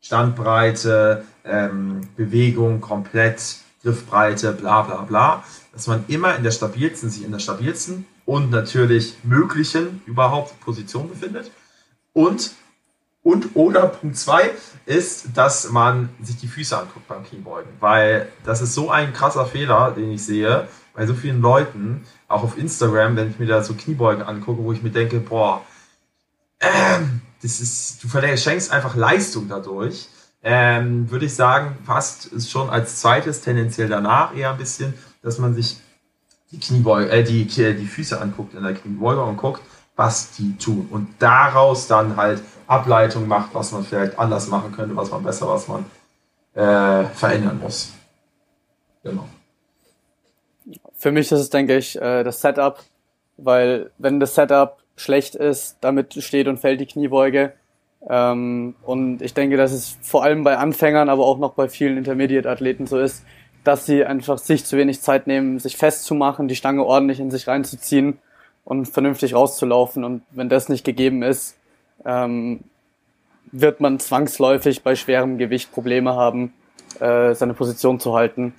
[0.00, 5.44] Standbreite, ähm, Bewegung komplett, Griffbreite, bla bla bla.
[5.72, 11.08] Dass man immer in der stabilsten, sich in der stabilsten und natürlich möglichen überhaupt Position
[11.08, 11.50] befindet.
[12.12, 12.52] Und
[13.24, 14.50] und oder Punkt zwei
[14.86, 17.72] ist, dass man sich die Füße anguckt beim Kniebeugen.
[17.80, 22.44] Weil das ist so ein krasser Fehler, den ich sehe bei so vielen Leuten, auch
[22.44, 25.62] auf Instagram, wenn ich mir da so Kniebeugen angucke, wo ich mir denke, boah,
[26.60, 30.08] ähm, das ist, du schenkst einfach Leistung dadurch.
[30.42, 34.92] Ähm, würde ich sagen, fast ist schon als zweites, tendenziell danach eher ein bisschen,
[35.22, 35.78] dass man sich
[36.52, 39.62] die Kniebeuge, äh, die, die Füße anguckt in der Kniebeuge und guckt,
[39.96, 40.88] was die tun.
[40.90, 45.48] Und daraus dann halt Ableitung macht, was man vielleicht anders machen könnte, was man besser,
[45.48, 45.84] was man
[46.54, 47.92] äh, verändern muss.
[49.02, 49.26] Genau.
[50.94, 52.80] Für mich ist es, denke ich, äh, das Setup,
[53.36, 57.52] weil wenn das Setup schlecht ist, damit steht und fällt die Kniebeuge.
[58.08, 61.98] Ähm, und ich denke, dass es vor allem bei Anfängern, aber auch noch bei vielen
[61.98, 63.24] Intermediate-Athleten so ist,
[63.64, 67.48] dass sie einfach sich zu wenig Zeit nehmen, sich festzumachen, die Stange ordentlich in sich
[67.48, 68.18] reinzuziehen
[68.64, 70.04] und vernünftig rauszulaufen.
[70.04, 71.56] Und wenn das nicht gegeben ist,
[72.04, 72.60] ähm,
[73.52, 76.52] wird man zwangsläufig bei schwerem Gewicht Probleme haben
[77.00, 78.54] äh, seine Position zu halten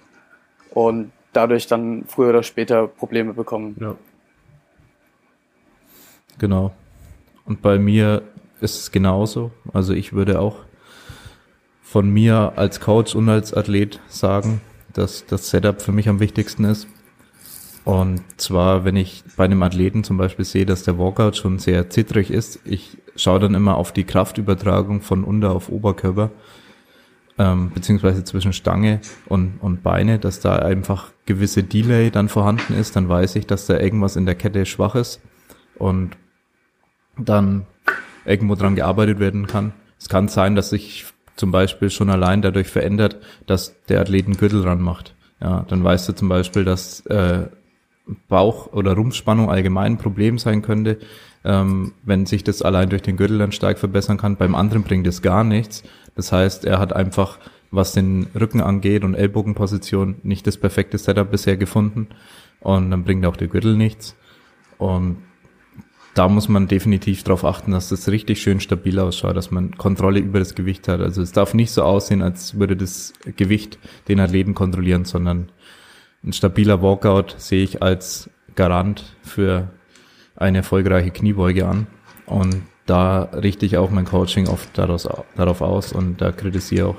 [0.72, 3.76] und dadurch dann früher oder später Probleme bekommen.
[3.80, 3.96] Ja.
[6.38, 6.74] Genau.
[7.46, 8.24] Und bei mir
[8.62, 9.52] ist es genauso.
[9.74, 10.58] Also ich würde auch
[11.82, 14.62] von mir als Coach und als Athlet sagen,
[14.94, 16.88] dass das Setup für mich am wichtigsten ist.
[17.86, 21.90] Und zwar, wenn ich bei einem Athleten zum Beispiel sehe, dass der Walkout schon sehr
[21.92, 26.32] zittrig ist, ich schaue dann immer auf die Kraftübertragung von Unter- auf Oberkörper,
[27.38, 32.96] ähm, beziehungsweise zwischen Stange und, und Beine, dass da einfach gewisse Delay dann vorhanden ist,
[32.96, 35.22] dann weiß ich, dass da irgendwas in der Kette schwach ist
[35.78, 36.18] und
[37.18, 37.68] dann
[38.26, 39.74] irgendwo dran gearbeitet werden kann.
[40.00, 41.06] Es kann sein, dass sich
[41.36, 45.14] zum Beispiel schon allein dadurch verändert, dass der Athlet einen Gürtel dran macht.
[45.40, 47.48] Ja, dann weißt du zum Beispiel, dass äh,
[48.28, 51.00] Bauch- oder Rumpfspannung allgemein ein Problem sein könnte,
[51.44, 54.38] ähm, wenn sich das allein durch den Gürtel dann stark verbessern kann.
[54.38, 55.84] Beim anderen bringt es gar nichts.
[56.16, 57.40] Das heißt, er hat einfach,
[57.72, 62.08] was den Rücken angeht und Ellbogenposition, nicht das perfekte Setup bisher gefunden.
[62.60, 64.16] Und dann bringt auch der Gürtel nichts.
[64.78, 65.18] Und
[66.16, 70.20] da muss man definitiv darauf achten, dass das richtig schön stabil ausschaut, dass man Kontrolle
[70.20, 71.02] über das Gewicht hat.
[71.02, 73.78] Also es darf nicht so aussehen, als würde das Gewicht
[74.08, 75.50] den Athleten kontrollieren, sondern
[76.26, 79.70] ein stabiler Walkout sehe ich als Garant für
[80.36, 81.88] eine erfolgreiche Kniebeuge an.
[82.26, 86.98] Und da richte ich auch mein Coaching oft daraus, darauf aus und da kritisiere auch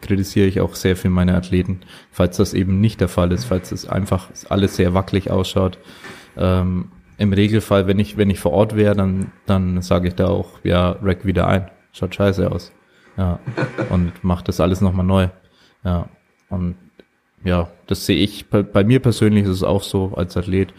[0.00, 1.80] kritisiere ich auch sehr für meine Athleten,
[2.10, 5.78] falls das eben nicht der Fall ist, falls es einfach alles sehr wackelig ausschaut.
[6.36, 10.26] Ähm, Im Regelfall, wenn ich, wenn ich vor Ort wäre, dann, dann sage ich da
[10.26, 11.70] auch, ja, rack wieder ein.
[11.92, 12.72] Schaut scheiße aus.
[13.16, 13.38] Ja.
[13.88, 15.28] Und mach das alles nochmal neu.
[15.84, 16.08] Ja.
[16.50, 16.74] Und
[17.44, 18.46] ja, das sehe ich.
[18.46, 20.72] Bei, bei mir persönlich ist es auch so als Athlet,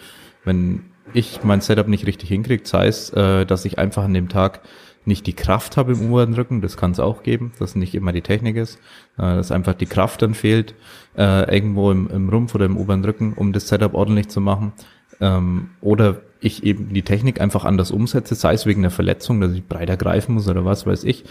[0.44, 0.84] wenn
[1.14, 4.62] ich mein Setup nicht richtig hinkriege, sei es, äh, dass ich einfach an dem Tag
[5.06, 8.12] nicht die Kraft habe im oberen Rücken, das kann es auch geben, dass nicht immer
[8.12, 8.78] die Technik ist,
[9.18, 10.74] äh, dass einfach die Kraft dann fehlt,
[11.16, 14.74] äh, irgendwo im, im Rumpf oder im oberen Rücken, um das Setup ordentlich zu machen.
[15.22, 19.54] Ähm, oder ich eben die Technik einfach anders umsetze, sei es wegen der Verletzung, dass
[19.54, 21.24] ich breiter greifen muss oder was weiß ich,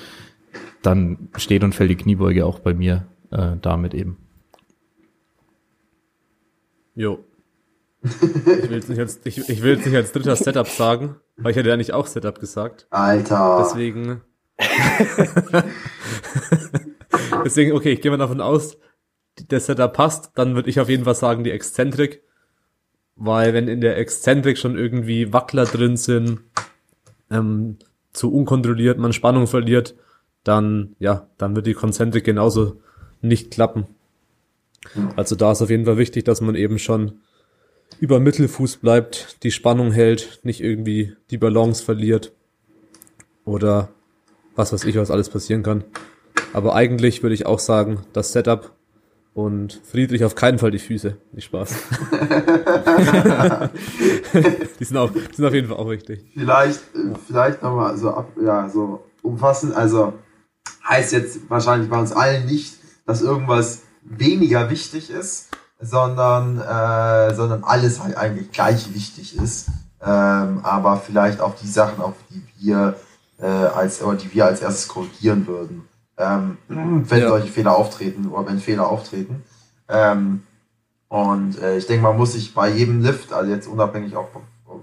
[0.83, 4.17] dann steht und fällt die Kniebeuge auch bei mir äh, damit eben.
[6.95, 7.25] Jo.
[8.03, 11.53] Ich will jetzt nicht als, ich, ich will jetzt nicht als dritter Setup sagen, weil
[11.53, 12.87] ich hätte ja nicht auch Setup gesagt.
[12.91, 13.65] Alter.
[13.65, 14.21] Deswegen.
[17.45, 18.77] Deswegen, okay, ich gehe mal davon aus,
[19.51, 22.23] der Setup passt, dann würde ich auf jeden Fall sagen, die Exzentrik.
[23.17, 26.41] Weil wenn in der Exzentrik schon irgendwie Wackler drin sind,
[27.31, 27.79] ähm,
[28.13, 29.95] zu unkontrolliert man Spannung verliert,
[30.43, 32.81] dann, ja, dann wird die Konzentrik genauso
[33.21, 33.87] nicht klappen.
[35.17, 37.21] Also da ist auf jeden Fall wichtig, dass man eben schon
[38.01, 42.33] über Mittelfuß bleibt, die Spannung hält, nicht irgendwie die Balance verliert
[43.45, 43.89] oder
[44.57, 45.85] was weiß ich, was alles passieren kann.
[46.53, 48.73] Aber eigentlich würde ich auch sagen, das Setup
[49.35, 51.17] und Friedrich auf keinen Fall die Füße.
[51.33, 51.75] Nicht Spaß.
[54.79, 56.25] die, sind auch, die sind auf jeden Fall auch wichtig.
[56.33, 60.15] Vielleicht, äh, vielleicht nochmal so ab, ja, so umfassend, also
[60.89, 65.49] heißt jetzt wahrscheinlich bei uns allen nicht, dass irgendwas weniger wichtig ist,
[65.81, 69.69] sondern, äh, sondern alles halt eigentlich gleich wichtig ist.
[70.03, 72.95] Ähm, aber vielleicht auch die Sachen, auf die wir
[73.41, 75.89] äh, als, oder die wir als erstes korrigieren würden.
[76.17, 77.29] Ähm, wenn Ja.
[77.29, 79.43] solche Fehler auftreten oder wenn Fehler auftreten.
[79.89, 80.43] Ähm,
[81.09, 84.43] und äh, ich denke, man muss sich bei jedem Lift, also jetzt unabhängig auch vom,
[84.67, 84.83] vom,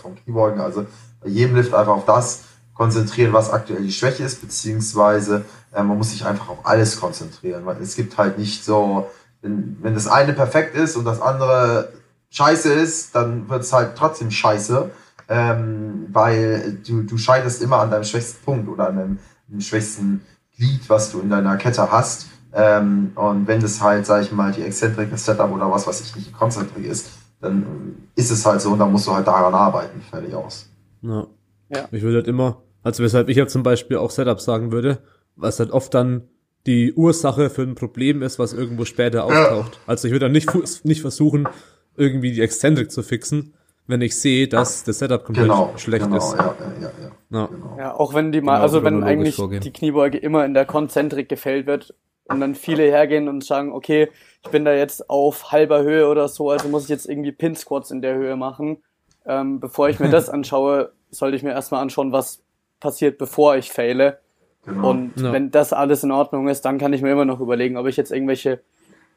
[0.00, 0.86] vom Kniebeugen, also
[1.20, 2.44] bei jedem Lift einfach auf das
[2.82, 7.64] konzentrieren, was aktuell die Schwäche ist, beziehungsweise äh, man muss sich einfach auf alles konzentrieren,
[7.64, 9.08] weil es gibt halt nicht so,
[9.40, 11.92] wenn, wenn das eine perfekt ist und das andere
[12.30, 14.90] scheiße ist, dann wird es halt trotzdem scheiße,
[15.28, 20.22] ähm, weil du, du scheiterst immer an deinem schwächsten Punkt oder an deinem, dem schwächsten
[20.56, 22.26] Glied, was du in deiner Kette hast.
[22.52, 26.00] Ähm, und wenn das halt, sag ich mal, die Exzentrik, das Setup oder was weiß
[26.00, 27.10] ich nicht, die Konzentrik ist,
[27.40, 30.00] dann ist es halt so und dann musst du halt daran arbeiten.
[30.10, 30.68] Fertig aus.
[31.02, 31.28] Ja.
[31.74, 31.88] Ja.
[31.90, 34.98] Ich würde halt immer, also weshalb ich ja zum Beispiel auch Setup sagen würde,
[35.36, 36.28] was halt oft dann
[36.66, 39.80] die Ursache für ein Problem ist, was irgendwo später auftaucht.
[39.86, 40.48] Also ich würde dann nicht,
[40.84, 41.48] nicht versuchen,
[41.96, 43.54] irgendwie die Exzentrik zu fixen,
[43.88, 46.32] wenn ich sehe, dass das Setup komplett Genau, schlecht genau, ist.
[46.34, 47.38] ja, ja, ja, ja.
[47.40, 47.46] Ja.
[47.46, 47.76] Genau.
[47.78, 49.60] Ja, auch wenn die mal, Genau, also wenn eigentlich vorgehen.
[49.60, 51.94] die Kniebeuge immer in der Konzentrik gefällt wird
[52.26, 54.08] und dann viele hergehen und sagen, okay,
[54.44, 57.56] ich bin da jetzt auf halber Höhe oder so, also muss ich jetzt irgendwie Pin
[57.56, 58.82] Squats in der Höhe machen.
[59.26, 62.42] Ähm, bevor ich mir das anschaue, sollte ich mir erstmal anschauen, was
[62.82, 64.18] passiert, bevor ich faile.
[64.64, 64.90] Genau.
[64.90, 65.32] Und Ja.
[65.32, 67.96] wenn das alles in Ordnung ist, dann kann ich mir immer noch überlegen, ob ich
[67.96, 68.60] jetzt irgendwelche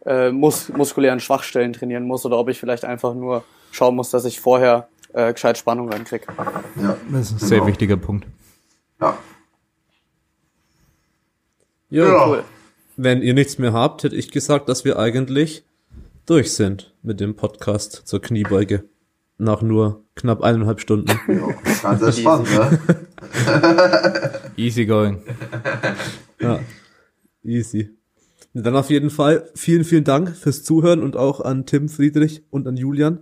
[0.05, 4.25] äh, mus muskulären Schwachstellen trainieren muss oder ob ich vielleicht einfach nur schauen muss, dass
[4.25, 6.25] ich vorher äh, gescheit Spannung reinkriege.
[6.81, 7.47] ja, Das ist ein Genau.
[7.49, 8.27] sehr wichtiger Punkt.
[9.01, 9.17] ja.
[11.89, 12.27] Jo, Ja.
[12.27, 12.43] Cool.
[12.97, 15.63] wenn ihr nichts mehr habt, hätte ich gesagt, dass wir eigentlich
[16.25, 18.83] durch sind mit dem Podcast zur Kniebeuge.
[19.37, 21.11] Nach nur knapp eineinhalb Stunden.
[21.27, 21.47] Ja,
[21.81, 22.79] ganz entspannt, ne?
[24.57, 25.21] Easy going.
[26.39, 26.59] Ja,
[27.43, 27.89] easy.
[28.53, 32.67] Dann auf jeden Fall vielen, vielen Dank fürs Zuhören und auch an Tim Friedrich und
[32.67, 33.19] an Julian.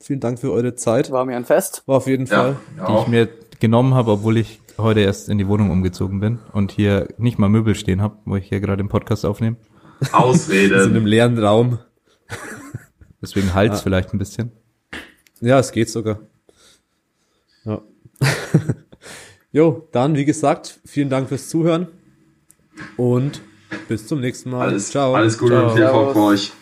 [0.00, 1.12] Vielen Dank für eure Zeit.
[1.12, 1.84] War mir ein Fest.
[1.86, 2.56] War auf jeden Fall.
[2.76, 3.28] Ja, Die ich mir
[3.60, 7.48] genommen habe, obwohl ich heute erst in die Wohnung umgezogen bin und hier nicht mal
[7.48, 9.56] Möbel stehen habe, wo ich hier gerade den Podcast aufnehme.
[10.10, 11.78] So in einem leeren Raum.
[13.20, 14.50] Deswegen halt's vielleicht ein bisschen.
[15.42, 16.20] Ja, es geht sogar.
[17.64, 17.82] Ja.
[19.52, 21.88] jo, dann, wie gesagt, vielen Dank fürs Zuhören
[22.96, 23.42] und
[23.88, 24.68] bis zum nächsten Mal.
[24.68, 25.14] Alles, Ciao.
[25.14, 25.66] alles Gute Ciao.
[25.66, 26.52] und viel Erfolg für euch.